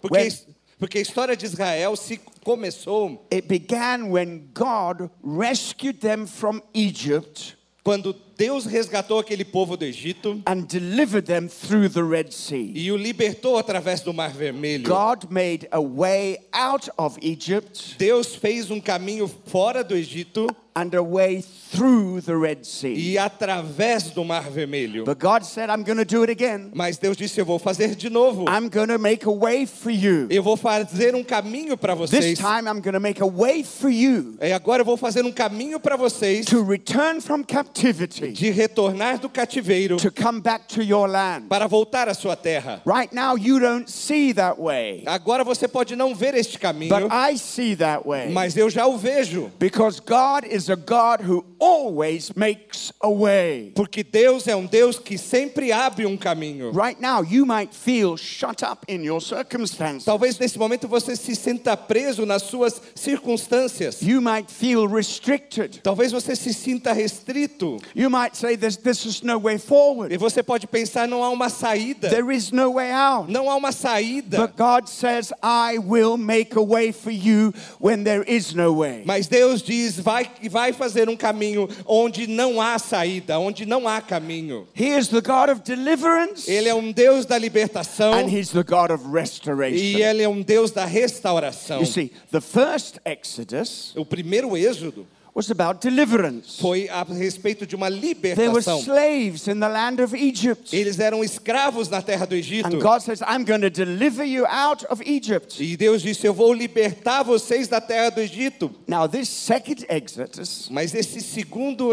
porque 0.00 0.16
when, 0.16 0.30
Porque 0.78 0.96
a 0.96 1.02
história 1.02 1.36
de 1.36 1.44
Israel 1.44 1.94
se 1.94 2.18
começou 2.42 3.26
It 3.30 3.46
began 3.46 4.08
when 4.10 4.48
God 4.54 5.10
rescued 5.22 6.00
them 6.00 6.26
from 6.26 6.62
Egypt. 6.72 7.54
quando 7.84 8.14
Deus 8.40 8.64
resgatou 8.64 9.18
aquele 9.18 9.44
povo 9.44 9.76
do 9.76 9.84
Egito 9.84 10.40
and 10.46 10.62
delivered 10.66 11.26
them 11.26 11.46
through 11.46 11.90
the 11.90 12.02
Red 12.02 12.30
Sea. 12.32 12.72
e 12.74 12.90
o 12.90 12.96
libertou 12.96 13.58
através 13.58 14.00
do 14.00 14.14
Mar 14.14 14.30
Vermelho. 14.32 14.88
God 14.88 15.30
made 15.30 15.68
a 15.70 15.78
way 15.78 16.38
out 16.50 16.88
of 16.96 17.18
Egypt 17.20 17.96
Deus 17.98 18.34
fez 18.34 18.70
um 18.70 18.80
caminho 18.80 19.28
fora 19.46 19.84
do 19.84 19.94
Egito 19.94 20.46
and 20.74 20.94
a 20.94 21.02
way 21.02 21.42
through 21.72 22.22
the 22.22 22.32
Red 22.34 22.64
Sea. 22.64 22.94
e 22.94 23.18
através 23.18 24.10
do 24.14 24.24
Mar 24.24 24.48
Vermelho. 24.50 25.04
But 25.04 25.18
God 25.18 25.42
said, 25.44 25.68
I'm 25.68 25.82
going 25.84 25.98
to 25.98 26.04
do 26.06 26.22
it 26.22 26.30
again. 26.30 26.70
Mas 26.72 26.96
Deus 26.96 27.16
disse: 27.18 27.38
Eu 27.38 27.44
vou 27.44 27.58
fazer 27.58 27.94
de 27.94 28.08
novo. 28.08 28.44
I'm 28.48 28.68
going 28.70 28.88
to 28.88 28.98
make 28.98 29.26
a 29.26 29.30
way 29.32 29.66
for 29.66 29.90
you. 29.90 30.28
Eu 30.30 30.42
vou 30.42 30.56
fazer 30.56 31.14
um 31.14 31.22
caminho 31.24 31.76
para 31.76 31.94
This 31.96 32.10
vocês. 32.10 32.38
time 32.38 32.68
I'm 32.68 32.80
going 32.80 32.94
to 32.94 33.00
make 33.00 33.20
a 33.20 33.26
way 33.26 33.62
for 33.64 33.90
you 33.90 34.36
E 34.40 34.52
agora 34.52 34.80
eu 34.80 34.86
vou 34.86 34.96
fazer 34.96 35.24
um 35.26 35.32
caminho 35.32 35.78
para 35.78 35.96
vocês 35.96 36.46
to 36.46 36.62
return 36.62 37.20
from 37.20 37.42
captivity, 37.44 38.29
de 38.32 38.50
retornar 38.50 39.18
do 39.18 39.28
cativeiro 39.28 39.96
to 39.96 40.10
come 40.10 40.40
back 40.40 40.66
to 40.68 40.82
your 40.82 41.08
land. 41.08 41.48
para 41.48 41.66
voltar 41.66 42.08
à 42.08 42.14
sua 42.14 42.36
terra. 42.36 42.82
Right 42.86 43.14
now, 43.14 43.36
you 43.36 43.58
don't 43.58 43.90
see 43.90 44.32
that 44.34 44.60
way, 44.60 45.02
Agora 45.06 45.44
você 45.44 45.66
pode 45.68 45.94
não 45.96 46.14
ver 46.14 46.34
este 46.34 46.58
caminho, 46.58 46.90
but 46.90 47.10
I 47.12 47.36
see 47.36 47.74
that 47.76 48.06
way. 48.06 48.30
mas 48.30 48.56
eu 48.56 48.68
já 48.70 48.86
o 48.86 48.96
vejo. 48.96 49.50
Because 49.58 50.00
God 50.00 50.44
is 50.50 50.68
a 50.68 50.76
God 50.76 51.20
who 51.22 51.44
always 51.58 52.32
makes 52.34 52.92
a 53.00 53.08
way. 53.10 53.72
Porque 53.74 54.02
Deus 54.02 54.46
é 54.48 54.54
um 54.56 54.66
Deus 54.66 54.98
que 54.98 55.16
sempre 55.18 55.72
abre 55.72 56.06
um 56.06 56.16
caminho. 56.16 56.70
Right 56.72 57.00
now, 57.00 57.22
you 57.22 57.44
might 57.46 57.74
feel 57.74 58.16
shut 58.16 58.62
up 58.62 58.84
in 58.88 59.02
your 59.04 59.20
circumstances. 59.20 60.04
Talvez 60.04 60.38
nesse 60.38 60.58
momento 60.58 60.88
você 60.88 61.16
se 61.16 61.34
sinta 61.34 61.76
preso 61.76 62.24
nas 62.26 62.42
suas 62.42 62.80
circunstâncias. 62.94 64.02
You 64.02 64.20
might 64.20 64.50
feel 64.50 64.86
restricted. 64.86 65.80
Talvez 65.82 66.12
você 66.12 66.34
se 66.36 66.52
sinta 66.52 66.92
restrito. 66.92 67.78
You 67.94 68.10
might 68.10 68.19
say, 68.32 68.56
this, 68.56 68.76
this 68.76 69.06
is 69.06 69.22
no 69.22 69.38
way 69.38 69.58
forward. 69.58 70.12
E 70.12 70.16
você 70.16 70.42
pode 70.42 70.66
pensar, 70.66 71.08
não 71.08 71.24
há 71.24 71.30
uma 71.30 71.48
saída. 71.48 72.08
There 72.08 72.34
is 72.34 72.50
no 72.52 72.74
way 72.74 72.90
out. 72.92 73.30
Não 73.30 73.50
há 73.50 73.56
uma 73.56 73.72
saída. 73.72 74.38
But 74.38 74.56
God 74.56 74.88
says, 74.88 75.32
I 75.42 75.78
will 75.78 76.16
make 76.16 76.56
a 76.56 76.62
way 76.62 76.92
for 76.92 77.10
you 77.10 77.52
when 77.80 78.04
there 78.04 78.24
is 78.26 78.54
no 78.54 78.72
way. 78.72 79.02
Mas 79.04 79.26
Deus 79.26 79.62
diz, 79.62 79.98
vai, 79.98 80.30
vai 80.50 80.72
fazer 80.72 81.08
um 81.08 81.16
caminho 81.16 81.68
onde 81.86 82.26
não 82.26 82.60
há 82.60 82.78
saída, 82.78 83.38
onde 83.38 83.64
não 83.64 83.86
há 83.88 84.00
caminho. 84.00 84.66
He 84.74 84.96
is 84.96 85.08
the 85.08 85.20
God 85.20 85.50
of 85.50 85.62
deliverance 85.62 86.50
Ele 86.50 86.68
é 86.68 86.74
um 86.74 86.92
Deus 86.92 87.26
da 87.26 87.38
libertação 87.38 88.12
and 88.12 88.28
He's 88.28 88.50
the 88.50 88.62
God 88.62 88.90
of 88.90 89.04
e 89.04 89.12
restoration. 89.12 89.98
Ele 89.98 90.22
é 90.22 90.28
um 90.28 90.42
Deus 90.42 90.70
da 90.70 90.84
restauração. 90.84 91.80
You 91.80 91.86
see, 91.86 92.12
the 92.30 92.40
first 92.40 92.98
Exodus 93.04 93.92
O 93.96 94.04
primeiro 94.04 94.56
êxodo 94.56 95.06
was 95.34 95.50
about 95.50 95.80
deliverance. 95.80 96.58
foi 96.60 96.88
a 96.88 97.02
respeito 97.04 97.66
de 97.66 97.76
uma 97.76 97.88
There 97.90 98.00
were 98.00 98.60
libertação. 98.60 98.80
slaves 98.80 99.46
in 99.48 99.60
the 99.60 99.68
land 99.68 100.02
of 100.02 100.14
Egypt. 100.16 100.74
Eles 100.74 100.98
eram 100.98 101.22
escravos 101.22 101.88
na 101.88 102.02
terra 102.02 102.26
do 102.26 102.34
Egito. 102.34 102.66
And 102.66 102.80
God 102.80 103.00
says, 103.02 103.20
I'm 103.22 103.44
going 103.44 103.60
to 103.60 103.70
deliver 103.70 104.24
you 104.24 104.44
out 104.46 104.84
of 104.90 105.02
Egypt. 105.04 105.62
E 105.62 105.76
Deus 105.76 106.02
disse: 106.02 106.26
Eu 106.26 106.34
vou 106.34 106.52
libertar 106.52 107.22
vocês 107.22 107.68
da 107.68 107.80
terra 107.80 108.10
do 108.10 108.20
Egito. 108.20 108.70
Now, 108.86 109.06
this 109.06 109.28
second 109.28 109.86
Exodus 109.88 110.68
Mas 110.70 110.94
esse 110.94 111.20
segundo 111.20 111.90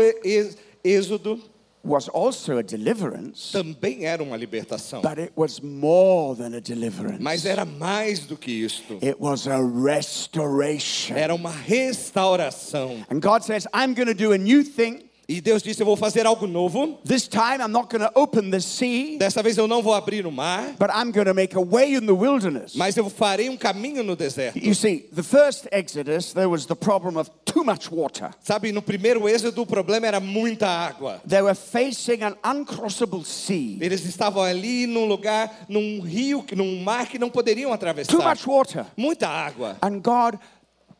êxodo 0.83 1.41
was 1.87 2.09
also 2.09 2.57
a 2.57 2.63
deliverance, 2.63 3.51
também 3.51 4.05
era 4.05 4.21
uma 4.21 4.35
libertação. 4.37 5.01
but 5.01 5.17
it 5.17 5.31
was 5.35 5.61
more 5.61 6.35
than 6.35 6.53
a 6.55 6.59
deliverance. 6.59 7.21
Mas 7.21 7.45
era 7.45 7.65
mais 7.65 8.19
do 8.27 8.35
que 8.37 8.51
isto. 8.51 8.99
It 9.01 9.17
was 9.19 9.47
a 9.47 9.57
restoration. 9.61 11.15
Era 11.15 11.33
uma 11.33 11.51
restauração. 11.51 13.05
And 13.09 13.21
God 13.21 13.43
says, 13.43 13.65
I'm 13.73 13.93
going 13.93 14.07
to 14.07 14.13
do 14.13 14.33
a 14.33 14.37
new 14.37 14.63
thing. 14.63 15.06
E 15.29 15.41
Deus 15.41 15.61
disse: 15.61 15.81
Eu 15.81 15.85
vou 15.85 15.97
fazer 15.97 16.25
algo 16.25 16.47
novo. 16.47 16.99
This 17.05 17.27
time, 17.27 17.59
I'm 17.61 17.67
not 17.71 17.89
going 17.89 18.01
to 18.01 18.11
open 18.15 18.49
the 18.49 18.61
sea, 18.61 19.17
Dessa 19.17 19.43
vez 19.43 19.57
eu 19.57 19.67
não 19.67 19.81
vou 19.83 19.93
abrir 19.93 20.25
o 20.25 20.31
mar, 20.31 20.73
but 20.79 20.89
I'm 20.89 21.11
going 21.11 21.25
to 21.25 21.33
make 21.33 21.53
a 21.53 21.59
way 21.61 21.95
in 21.95 22.05
the 22.05 22.13
wilderness. 22.13 22.75
mas 22.75 22.95
eu 22.95 23.09
farei 23.09 23.49
um 23.49 23.57
caminho 23.57 24.03
no 24.03 24.15
deserto. 24.15 24.57
You 24.57 24.73
see, 24.73 25.09
the 25.13 25.23
first 25.23 25.67
Exodus, 25.71 26.31
there 26.33 26.47
was 26.47 26.65
the 26.65 26.75
problem 26.75 27.17
of 27.17 27.29
too 27.43 27.65
much 27.65 27.91
water. 27.91 28.29
Sabe, 28.41 28.71
no 28.71 28.81
primeiro 28.81 29.27
êxodo 29.27 29.63
o 29.63 29.65
problema 29.65 30.07
era 30.07 30.21
muita 30.21 30.65
água. 30.67 31.19
They 31.27 31.41
were 31.41 31.55
facing 31.55 32.23
an 32.23 32.35
uncrossable 32.45 33.25
sea. 33.25 33.77
Eles 33.81 34.05
estavam 34.05 34.41
ali 34.43 34.87
num 34.87 35.05
lugar, 35.05 35.65
num 35.67 35.99
rio, 35.99 36.45
num 36.55 36.81
mar 36.81 37.05
que 37.05 37.19
não 37.19 37.29
poderiam 37.29 37.67
Too 37.71 37.73
atravessar. 37.75 38.17
much 38.29 38.47
water. 38.47 38.85
Muita 38.95 39.27
água. 39.27 39.75
And 39.81 39.99
God 40.01 40.39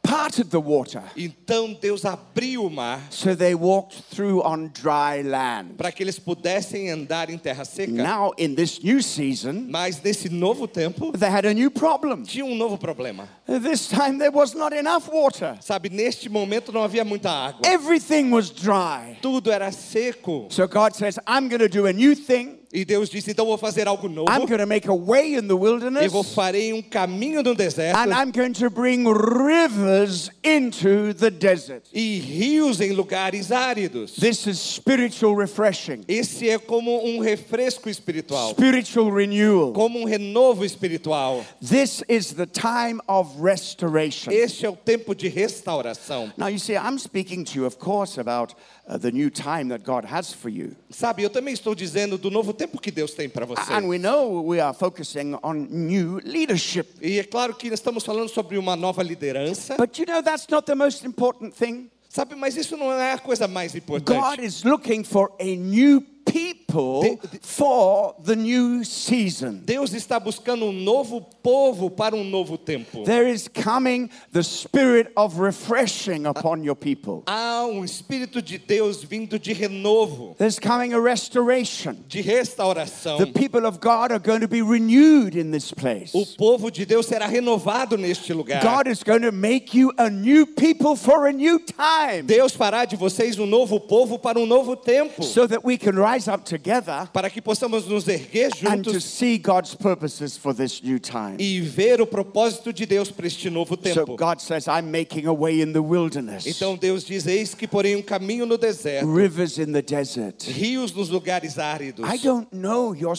parted 0.08 0.50
the 0.50 0.60
water. 0.60 1.04
Então 1.16 1.74
Deus 1.74 2.06
abriu 2.06 2.66
o 2.66 2.70
mar 2.70 3.02
So 3.10 3.36
they 3.36 3.54
walked 3.54 4.02
through 4.10 4.42
on 4.46 4.70
dry 4.74 5.22
land. 5.22 5.76
para 5.78 5.92
que 5.92 6.02
eles 6.04 6.18
pudessem 6.18 6.90
andar 6.90 7.30
em 7.30 7.38
terra 7.38 7.66
seca. 7.66 7.92
Now, 7.92 8.32
in 8.38 8.56
this 8.56 8.82
new 8.82 9.02
season, 9.02 9.68
Mas 9.70 10.02
nesse 10.02 10.30
novo 10.30 10.68
tempo 10.68 11.12
they 11.12 11.30
had 11.30 11.46
a 11.46 11.54
new 11.54 11.70
problem. 11.70 12.24
tinha 12.24 12.46
um 12.46 12.56
novo 12.56 12.78
problema. 12.78 13.28
This 13.46 13.88
time, 13.88 14.18
there 14.18 14.32
was 14.32 14.54
not 14.54 14.74
enough 14.74 15.08
water, 15.12 15.58
Sabe, 15.62 15.90
neste 15.90 16.30
momento 16.30 16.72
não 16.72 16.82
havia 16.84 17.04
muita 17.06 17.30
água. 17.30 17.62
everything 17.66 18.32
was 18.32 18.50
dry. 18.50 19.18
Tudo 19.22 19.52
era 19.52 19.72
seco. 19.72 20.48
So 20.50 20.68
God 20.68 20.96
says, 20.96 21.18
I'm 21.28 21.48
going 21.50 21.60
to 21.60 21.70
do 21.70 21.86
a 21.88 21.94
new 21.94 22.16
thing. 22.16 22.60
E 22.78 22.86
Deus 22.86 23.10
disse: 23.10 23.32
Então 23.32 23.44
vou 23.48 23.58
fazer 23.58 23.88
algo 23.88 24.08
novo. 24.08 24.30
I'm 24.32 24.46
going 24.46 24.60
to 24.60 24.68
make 24.68 24.88
a 24.88 24.94
way 24.94 25.34
in 25.34 25.48
the 25.48 25.54
Eu 25.54 25.58
vou 25.58 25.62
wilderness. 25.64 26.34
farei 26.36 26.72
um 26.74 26.82
caminho 26.84 27.42
no 27.42 27.56
deserto 27.56 27.98
And 27.98 28.14
I'm 28.14 28.32
going 28.32 28.54
to 28.54 28.70
bring 28.70 29.04
rivers 29.08 30.30
into 30.44 31.12
the 31.16 31.32
desert. 31.32 31.84
e 31.92 32.20
rios 32.20 32.80
em 32.80 32.92
lugares 32.92 33.52
áridos. 33.52 34.14
This 34.16 34.46
is 34.46 34.60
spiritual 34.60 35.36
refreshing, 35.36 36.04
Esse 36.08 36.50
é 36.50 36.60
como 36.60 37.04
um 37.04 37.20
refresco 37.20 37.90
espiritual, 37.90 38.52
spiritual 38.52 39.10
renewal. 39.12 39.74
como 39.74 40.00
um 40.00 40.06
renovo 40.06 40.64
espiritual. 40.64 41.44
This 41.60 42.04
is 42.08 42.34
the 42.34 42.46
time 42.46 43.00
of 43.08 43.42
restoration. 43.42 44.32
Este 44.32 44.68
é 44.68 44.70
o 44.70 44.76
tempo 44.76 45.16
de 45.16 45.28
restauração. 45.30 46.32
Now, 46.38 46.48
you 46.50 46.60
see, 46.60 46.76
I'm 46.76 47.00
speaking 47.00 47.44
to 47.46 47.60
you, 47.60 47.66
of 47.66 47.78
course, 47.80 48.20
about 48.20 48.54
uh, 48.88 48.98
the 48.98 49.12
new 49.12 49.30
time 49.30 49.70
that 49.70 49.84
God 49.84 50.06
has 50.06 50.34
for 50.34 50.50
you. 50.50 50.76
Sabe, 50.90 51.24
eu 51.24 51.30
também 51.30 51.54
estou 51.54 51.76
dizendo 51.76 52.18
do 52.18 52.32
novo 52.32 52.54
tempo 52.54 52.80
que 52.80 52.90
Deus 52.92 53.14
tem 53.14 53.30
para 53.30 53.46
você. 53.46 53.74
And 53.74 53.88
we 53.88 53.98
know 53.98 54.42
we 54.44 54.60
are 54.60 54.74
focusing 54.74 55.38
on 55.44 55.68
new 55.70 56.20
leadership. 56.24 56.88
E 57.02 57.20
é 57.20 57.24
claro 57.24 57.54
que 57.56 57.68
estamos 57.68 58.04
falando 58.04 58.30
sobre 58.30 58.58
uma 58.58 58.76
nova 58.76 59.04
liderança. 59.04 59.76
But 59.78 59.98
you 60.00 60.06
know, 60.06 60.22
that's 60.24 60.48
not 60.50 60.66
the 60.66 60.76
most 60.76 61.06
important 61.06 61.54
thing. 61.54 61.90
Sabe, 62.10 62.36
mas 62.36 62.56
isso 62.56 62.76
não 62.78 62.92
é 62.92 63.14
a 63.14 63.20
coisa 63.20 63.48
mais 63.48 63.74
God 63.74 63.84
importante. 63.84 64.46
is 64.46 64.64
looking 64.64 65.04
for 65.04 65.32
a 65.40 65.44
new 65.44 66.02
people 66.28 67.18
for 67.42 68.16
the 68.24 68.36
new 68.36 68.84
season. 68.84 69.62
Deus 69.66 69.94
está 69.94 70.20
buscando 70.20 70.66
um 70.66 70.72
novo 70.74 71.22
povo 71.42 71.90
para 71.90 72.16
um 72.16 72.24
novo 72.24 72.58
tempo. 72.58 73.04
There 73.04 73.28
is 73.28 73.48
coming 73.48 74.10
the 74.32 74.44
spirit 74.44 75.12
of 75.16 75.40
refreshing 75.40 76.26
upon 76.26 76.64
your 76.64 76.76
people. 76.76 77.24
Há 77.26 77.66
um 77.66 77.84
espírito 77.84 78.42
de 78.42 78.58
Deus 78.58 79.04
vindo 79.04 79.40
de 79.40 79.54
renovo, 79.54 80.36
There's 80.38 80.60
coming 80.60 80.94
a 80.94 81.00
restoration. 81.00 82.04
de 82.08 82.22
restauração. 82.22 83.18
The 83.18 83.28
people 83.28 83.66
of 83.66 83.80
God 83.80 84.12
are 84.12 84.20
going 84.20 84.42
to 84.42 84.48
be 84.48 84.62
renewed 84.62 85.36
in 85.36 85.52
this 85.52 85.72
place. 85.72 86.12
O 86.14 86.26
povo 86.38 86.70
de 86.70 86.86
Deus 86.86 87.06
será 87.08 87.28
renovado 87.28 87.98
neste 87.98 88.34
lugar. 88.34 88.62
God 88.62 88.88
is 88.88 89.04
going 89.04 89.22
to 89.22 89.32
make 89.32 89.74
you 89.74 89.92
a 89.98 90.10
new 90.10 90.46
people 90.46 90.96
for 90.96 91.28
a 91.28 91.32
new 91.32 91.60
time 91.60 92.24
Deus 92.26 92.56
fará 92.56 92.86
de 92.86 92.96
vocês 92.96 93.40
um 93.40 93.46
novo 93.46 93.80
povo 93.80 94.20
para 94.20 94.40
um 94.40 94.46
novo 94.46 94.76
tempo, 94.76 95.24
so 95.24 95.48
that 95.48 95.64
we 95.64 95.78
can 95.78 95.96
rise 95.96 96.17
up 96.28 96.44
together 96.46 97.08
para 97.12 97.30
que 97.30 97.42
possamos 97.42 97.86
nos 97.86 98.08
erguer 98.08 98.48
and 98.66 98.82
to 98.84 98.92
juntos 98.94 99.04
see 99.04 99.38
God's 99.38 99.76
purposes 99.76 100.38
for 100.38 100.54
this 100.56 100.82
new 100.82 100.98
time. 101.00 101.36
e 101.38 101.60
ver 101.60 102.00
o 102.02 102.08
propósito 102.08 102.72
de 102.72 102.86
Deus 102.86 103.12
para 103.12 103.28
este 103.28 103.50
novo 103.50 103.76
tempo. 103.76 104.16
God 104.16 104.40
says, 104.40 104.68
I'm 104.68 104.90
making 104.90 105.28
a 105.28 105.34
way 105.34 105.62
in 105.62 105.74
the 105.74 105.82
wilderness, 105.82 106.46
Então 106.48 106.78
Deus 106.78 107.04
diz: 107.04 107.28
Eis 107.28 107.54
que 107.54 107.68
porém 107.68 107.96
um 107.98 108.02
caminho 108.02 108.46
no 108.46 108.58
deserto, 108.58 109.06
rivers 109.14 109.58
in 109.58 109.74
the 109.74 109.82
desert. 109.82 110.44
rios 110.48 110.94
nos 110.94 111.10
lugares 111.10 111.60
áridos. 111.60 112.06
I 112.10 112.18
don't 112.18 112.48
know 112.56 112.96
your 112.96 113.16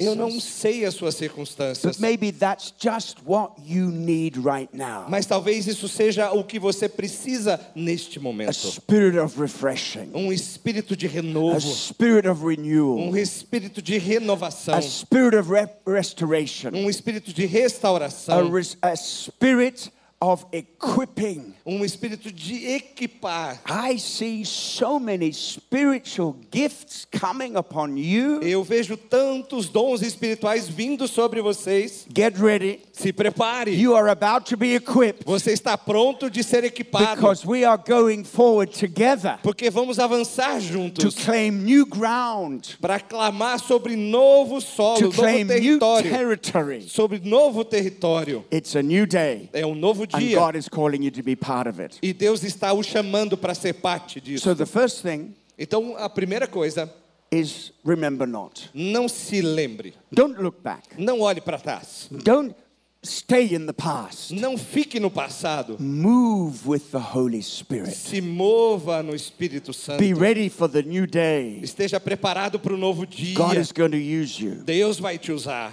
Eu 0.00 0.14
não 0.14 0.40
sei 0.40 0.84
as 0.84 0.94
suas 0.94 1.14
circunstâncias, 1.14 1.96
but 1.96 2.00
maybe 2.00 2.32
that's 2.32 2.72
just 2.78 3.18
what 3.26 3.52
you 3.66 3.90
need 3.90 4.38
right 4.38 4.68
now. 4.72 5.06
mas 5.08 5.26
talvez 5.26 5.66
isso 5.66 5.88
seja 5.88 6.30
o 6.32 6.44
que 6.44 6.58
você 6.58 6.88
precisa 6.88 7.60
neste 7.74 8.18
A 8.18 8.22
momento. 8.22 8.52
spirit 8.54 9.18
of 9.18 9.38
refreshing, 9.40 10.10
Um 10.14 10.32
espírito 10.32 10.96
de 10.96 11.06
renovo, 11.06 11.60
spirit 12.00 12.26
of 12.28 12.42
renewal. 12.44 12.98
um 12.98 13.16
espírito 13.16 13.82
de 13.82 13.98
renovação, 13.98 14.74
a 14.74 14.82
spirit 14.82 15.36
of 15.36 15.50
re- 15.50 15.68
restoration, 15.86 16.70
um 16.74 16.88
espírito 16.88 17.32
de 17.32 17.44
a, 17.44 17.46
restauração, 17.46 18.50
res- 18.50 18.76
a 18.82 18.94
spirit 18.96 19.92
of 20.20 20.44
equipping. 20.52 21.54
um 21.64 21.84
espírito 21.84 22.30
de 22.32 22.66
equipar. 22.74 23.60
I 23.66 23.98
see 23.98 24.44
so 24.44 24.98
many 24.98 25.32
spiritual 25.32 26.36
gifts 26.52 27.06
coming 27.10 27.56
upon 27.56 27.96
you. 27.96 28.40
Eu 28.42 28.62
vejo 28.62 28.96
tantos 28.96 29.68
dons 29.68 30.02
espirituais 30.02 30.68
vindo 30.68 31.06
sobre 31.08 31.40
vocês. 31.40 32.06
Get 32.14 32.36
ready. 32.38 32.80
Se 32.92 33.12
prepare. 33.12 33.70
You 33.70 33.94
are 33.96 34.10
about 34.10 34.44
to 34.50 34.56
be 34.56 34.74
equipped 34.74 35.24
Você 35.24 35.52
está 35.52 35.78
pronto 35.78 36.28
de 36.30 36.42
ser 36.42 36.64
equipado. 36.64 37.16
because 37.16 37.46
we 37.46 37.64
are 37.64 37.80
going 37.82 38.24
forward 38.24 38.72
together 38.78 39.38
Porque 39.42 39.70
vamos 39.70 39.98
avançar 39.98 40.56
to 40.56 40.60
juntos 40.60 41.14
claim 41.24 41.50
new 41.50 41.86
ground, 41.86 42.76
para 42.80 43.00
clamar 43.00 43.58
sobre 43.58 43.96
novo 43.96 44.60
solo, 44.60 44.98
to 44.98 45.04
novo 45.04 45.16
claim 45.22 45.44
new 45.44 45.78
território. 45.78 46.10
territory. 46.10 46.82
Sobre 46.88 47.20
novo 47.24 47.64
território. 47.64 48.44
It's 48.50 48.76
a 48.76 48.82
new 48.82 49.06
day, 49.06 49.48
É 49.54 49.64
um 49.64 49.74
novo 49.74 50.06
and 50.14 50.22
dia. 50.22 50.36
God 50.38 50.56
is 50.56 50.68
calling 50.68 51.02
you 51.02 51.10
to 51.10 51.22
be 51.22 51.36
part 51.36 51.68
of 51.68 51.80
it. 51.80 51.98
E 52.02 52.12
Deus 52.12 52.42
está 52.42 52.72
o 52.72 52.82
chamando 52.82 53.36
para 53.36 53.54
ser 53.54 53.74
parte 53.74 54.20
disso. 54.20 54.44
So 54.44 54.54
the 54.54 54.66
first 54.66 55.02
thing 55.02 55.34
Então, 55.58 55.94
a 55.98 56.08
primeira 56.08 56.46
coisa, 56.46 56.90
is 57.30 57.72
remember 57.84 58.26
not. 58.26 58.70
não 58.74 59.08
se 59.08 59.42
lembre. 59.42 59.94
Don't 60.10 60.40
look 60.40 60.62
back. 60.62 60.82
Não 60.98 61.20
olhe 61.20 61.40
para 61.40 61.58
trás. 61.58 62.08
Don't 62.10 62.54
stay 63.02 63.54
in 63.54 63.66
the 63.66 63.72
past. 63.72 64.32
Não 64.34 64.56
fique 64.58 64.98
no 64.98 65.10
passado. 65.10 65.76
Move 65.78 66.66
with 66.66 66.90
the 66.90 66.98
Holy 66.98 67.42
Spirit. 67.42 67.94
Se 67.94 68.20
mova 68.20 69.02
no 69.02 69.14
Espírito 69.14 69.72
Santo. 69.72 69.98
Be 69.98 70.14
ready 70.14 70.48
for 70.48 70.68
the 70.68 70.82
new 70.82 71.06
day. 71.06 71.60
Esteja 71.62 72.00
preparado 72.00 72.58
para 72.58 72.74
o 72.74 72.76
novo 72.76 73.06
dia. 73.06 73.34
God 73.34 73.56
is 73.56 73.70
going 73.70 73.90
to 73.90 73.98
use 73.98 74.42
you. 74.42 74.62
Deus 74.64 74.98
vai 74.98 75.18
te 75.18 75.30
usar. 75.30 75.72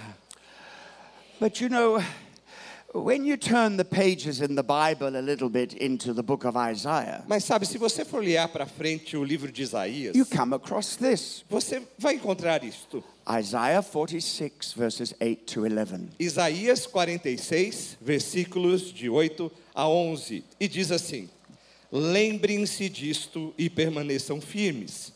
But 1.40 1.60
you 1.60 1.68
know, 1.68 2.02
Mas 7.28 7.44
sabe, 7.44 7.66
se 7.66 7.76
você 7.76 8.02
for 8.02 8.20
olhar 8.20 8.48
para 8.48 8.64
frente 8.64 9.14
o 9.14 9.22
livro 9.22 9.52
de 9.52 9.62
Isaías, 9.62 10.16
you 10.16 10.24
come 10.24 10.54
across 10.54 10.96
this 10.96 11.44
você 11.50 11.82
vai 11.98 12.14
encontrar 12.14 12.64
isto. 12.64 13.04
Isaiah 13.38 13.82
46, 13.82 14.72
verses 14.72 15.14
8 15.20 15.54
to 15.54 15.66
11. 15.66 16.08
Isaías 16.18 16.86
46, 16.86 17.98
versículos 18.00 18.90
de 18.90 19.10
8 19.10 19.52
a 19.74 19.86
11. 19.86 20.42
E 20.58 20.66
diz 20.66 20.90
assim: 20.90 21.28
Lembrem-se 21.92 22.88
disto 22.88 23.52
e 23.58 23.68
permaneçam 23.68 24.40
firmes. 24.40 25.12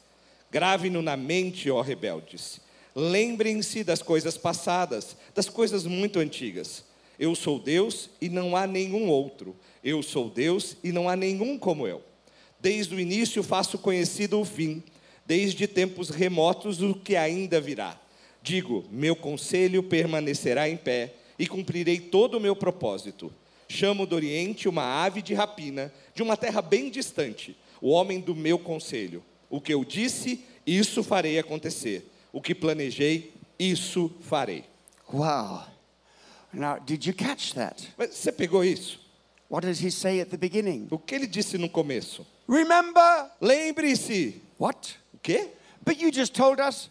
Gravem-no 0.51 1.01
na 1.01 1.17
mente, 1.17 1.71
ó 1.71 1.81
rebeldes. 1.81 2.61
Lembrem-se 2.95 3.83
das 3.83 4.03
coisas 4.03 4.37
passadas, 4.37 5.17
das 5.35 5.49
coisas 5.49 5.87
muito 5.87 6.19
antigas. 6.19 6.85
Eu 7.19 7.35
sou 7.35 7.59
Deus 7.59 8.11
e 8.21 8.29
não 8.29 8.57
há 8.57 8.67
nenhum 8.67 9.09
outro. 9.09 9.57
Eu 9.83 10.03
sou 10.03 10.29
Deus 10.29 10.77
e 10.83 10.93
não 10.93 11.09
há 11.09 11.17
nenhum 11.17 11.59
como 11.59 11.87
eu. 11.87 12.03
Desde 12.61 12.95
o 12.95 13.01
início 13.01 13.43
faço 13.43 13.79
conhecido 13.79 14.41
o 14.41 14.45
fim, 14.45 14.83
desde 15.27 15.67
tempos 15.67 16.11
remotos 16.11 16.81
o 16.81 16.95
que 16.95 17.17
ainda 17.17 17.61
virá. 17.61 18.01
Digo: 18.43 18.85
meu 18.91 19.15
conselho 19.17 19.83
permanecerá 19.83 20.69
em 20.69 20.77
pé 20.77 21.15
e 21.39 21.47
cumprirei 21.47 21.99
todo 21.99 22.37
o 22.37 22.41
meu 22.41 22.55
propósito. 22.55 23.33
Chamo 23.69 24.07
do 24.07 24.15
Oriente 24.15 24.69
uma 24.69 24.85
ave 25.05 25.23
de 25.23 25.35
rapina, 25.35 25.93
de 26.15 26.23
uma 26.23 26.37
terra 26.37 26.61
bem 26.61 26.91
distante, 26.91 27.57
o 27.81 27.89
homem 27.91 28.21
do 28.21 28.35
meu 28.35 28.59
conselho. 28.59 29.25
O 29.49 29.61
que 29.61 29.73
eu 29.73 29.85
disse, 29.85 30.45
isso 30.67 31.03
farei 31.03 31.39
acontecer. 31.39 32.11
O 32.33 32.41
que 32.41 32.55
planejei, 32.55 33.33
isso 33.59 34.11
farei. 34.21 34.65
Wow. 35.13 35.72
Now, 36.53 36.79
did 36.79 37.07
you 37.07 37.15
catch 37.15 37.55
that? 37.55 37.89
Mas 37.97 38.15
você 38.15 38.31
pegou 38.33 38.63
isso? 38.65 39.01
What 39.49 39.67
does 39.67 39.81
he 39.83 39.91
say 39.91 40.21
at 40.21 40.29
the 40.31 40.37
beginning? 40.37 40.89
O 40.91 40.99
que 40.99 41.15
ele 41.15 41.27
disse 41.27 41.57
no 41.59 41.69
começo? 41.69 42.27
Remember 42.49 43.31
Lembre-se. 43.41 44.41
what? 44.59 44.97
O 45.15 45.19
quê? 45.23 45.49
But 45.85 46.01
you 46.01 46.11
just 46.13 46.35
told 46.35 46.61
us, 46.61 46.91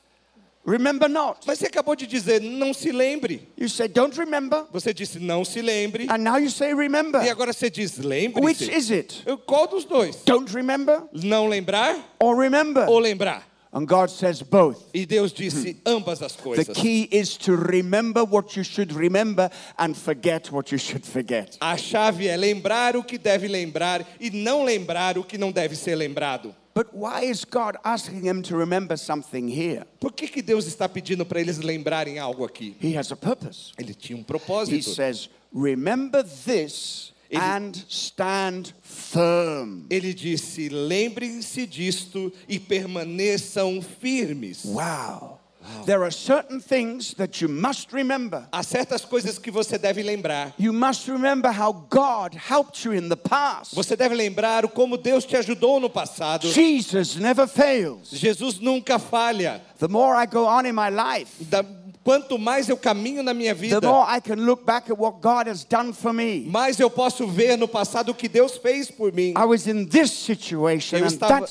remember 0.65 1.08
not. 1.10 1.39
Mas 1.48 1.60
você 1.60 1.68
acabou 1.68 1.96
de 1.96 2.06
dizer, 2.06 2.41
não 2.41 2.74
se 2.74 2.91
lembre. 2.91 3.48
You 3.58 3.70
said, 3.70 3.94
don't 3.94 4.15
remember. 4.18 4.65
Você 4.72 4.94
disse, 4.94 5.18
não 5.20 5.44
se 5.46 5.62
lembre. 5.62 6.08
And 6.10 6.20
now 6.20 6.38
you 6.38 6.50
say, 6.50 6.74
remember. 6.74 7.24
E 7.24 7.30
agora 7.30 7.53
você 7.53 7.70
diz, 7.70 7.98
Which 7.98 8.08
lembre-se. 8.08 8.63
Which 8.65 8.77
is 8.77 8.89
it? 8.91 9.24
Qual 9.48 9.68
dos 9.68 9.86
dois? 9.86 10.18
Don't 10.25 10.51
remember 10.53 11.03
Não 11.13 11.48
lembrar 11.48 11.98
or 12.20 12.38
remember? 12.38 12.88
ou 12.89 13.00
lembrar? 13.00 13.48
And 13.74 13.88
God 13.88 14.10
says 14.10 14.42
both. 14.42 14.84
E 14.94 15.06
Deus 15.06 15.32
disse 15.32 15.78
ambas 15.86 16.22
as 16.22 16.36
coisas. 16.36 16.66
The 16.68 16.74
key 16.74 17.08
is 17.10 17.38
to 17.38 17.56
remember 17.56 18.25
what 18.25 18.58
you 18.58 18.63
should 18.63 18.92
remember 18.92 19.50
and 19.78 19.96
forget 19.96 20.51
what 20.51 20.74
you 20.74 20.78
should 20.78 21.06
forget. 21.06 21.58
A 21.62 21.78
chave 21.78 22.27
é 22.27 22.36
lembrar 22.36 22.98
o 22.98 23.03
que 23.03 23.18
deve 23.18 23.48
lembrar 23.48 24.05
e 24.20 24.29
não 24.29 24.66
lembrar 24.66 25.18
o 25.18 25.24
que 25.24 25.38
não 25.38 25.53
deve 25.53 25.77
ser 25.77 25.96
lembrado. 25.96 26.53
But 26.74 26.88
why 26.94 27.25
is 27.25 27.46
God 27.46 27.77
asking 27.84 28.24
them 28.24 28.42
to 28.44 28.57
remember 28.57 28.98
something 28.98 29.48
here? 29.50 29.86
Por 30.00 30.12
que, 30.12 30.27
que 30.27 30.42
Deus 30.42 30.66
está 30.68 30.90
pedindo 30.90 31.25
para 31.25 31.40
eles 31.40 31.57
lembrarem 31.57 32.20
algo 32.20 32.46
aqui? 32.46 32.75
He 32.81 32.98
has 32.98 33.12
a 33.12 33.16
purpose. 33.16 33.72
Ele 33.77 33.94
tinha 33.94 34.18
um 34.18 34.24
propósito. 34.24 34.75
He 34.75 34.81
says, 34.81 35.29
Remember 35.53 36.24
this 36.24 37.14
Ele- 37.31 37.41
and 37.41 37.72
stand 37.87 38.74
firm. 38.83 39.85
Ele 39.89 40.13
disse: 40.13 40.67
lembrem-se 40.70 41.65
disto 41.65 42.31
e 42.48 42.59
permaneçam 42.59 43.81
firmes. 43.81 44.63
Wow. 44.65 45.39
There 45.85 46.01
are 46.01 46.11
certain 46.11 46.59
things 46.59 47.13
that 47.15 47.39
you 47.39 47.48
must 47.48 47.94
remember. 47.94 48.48
Há 48.51 48.63
certas 48.63 49.05
coisas 49.05 49.37
que 49.37 49.51
você 49.51 49.77
deve 49.77 50.01
lembrar. 50.01 50.53
You 50.57 50.74
must 50.74 51.07
remember 51.07 51.51
how 51.51 51.72
God 51.87 52.33
helped 52.33 52.83
you 52.83 52.94
in 52.94 53.09
the 53.09 53.15
past. 53.15 53.75
Você 53.75 53.96
deve 53.96 54.15
lembrar 54.15 54.67
como 54.70 54.98
Deus 54.98 55.24
te 55.24 55.37
ajudou 55.37 55.79
no 55.79 55.87
passado. 55.89 56.51
Jesus 56.51 57.15
never 57.15 57.48
fails. 57.48 58.09
Jesus 58.11 58.59
nunca 58.59 58.98
falha. 58.98 59.61
The 59.77 59.87
more 59.87 60.15
I 60.15 60.25
go 60.25 60.46
on 60.48 60.65
in 60.65 60.74
my 60.74 60.89
life, 60.89 61.29
Da- 61.50 61.63
quanto 62.03 62.37
mais 62.37 62.68
eu 62.70 62.77
caminho 62.77 63.22
na 63.22 63.33
minha 63.33 63.53
vida, 63.53 63.79
the 63.79 63.87
more 63.87 64.05
I 64.09 64.20
can 64.20 64.35
look 64.35 64.66
back 64.66 64.92
at 64.92 64.98
what 64.98 65.22
God 65.22 65.48
has 65.48 65.64
done 65.64 65.94
for 65.94 66.14
me. 66.14 66.46
mais 66.50 66.79
eu 66.79 66.90
posso 66.90 67.27
ver 67.27 67.57
no 67.57 67.68
passado 67.68 68.09
o 68.09 68.16
que 68.16 68.27
Deus 68.27 68.57
fez 68.57 68.90
por 68.90 69.11
mim. 69.14 69.33
I 69.37 69.46
was 69.46 69.68
in 69.68 69.85
this 69.85 70.11
situation 70.11 70.98
Eu 70.98 71.05
estava 71.05 71.46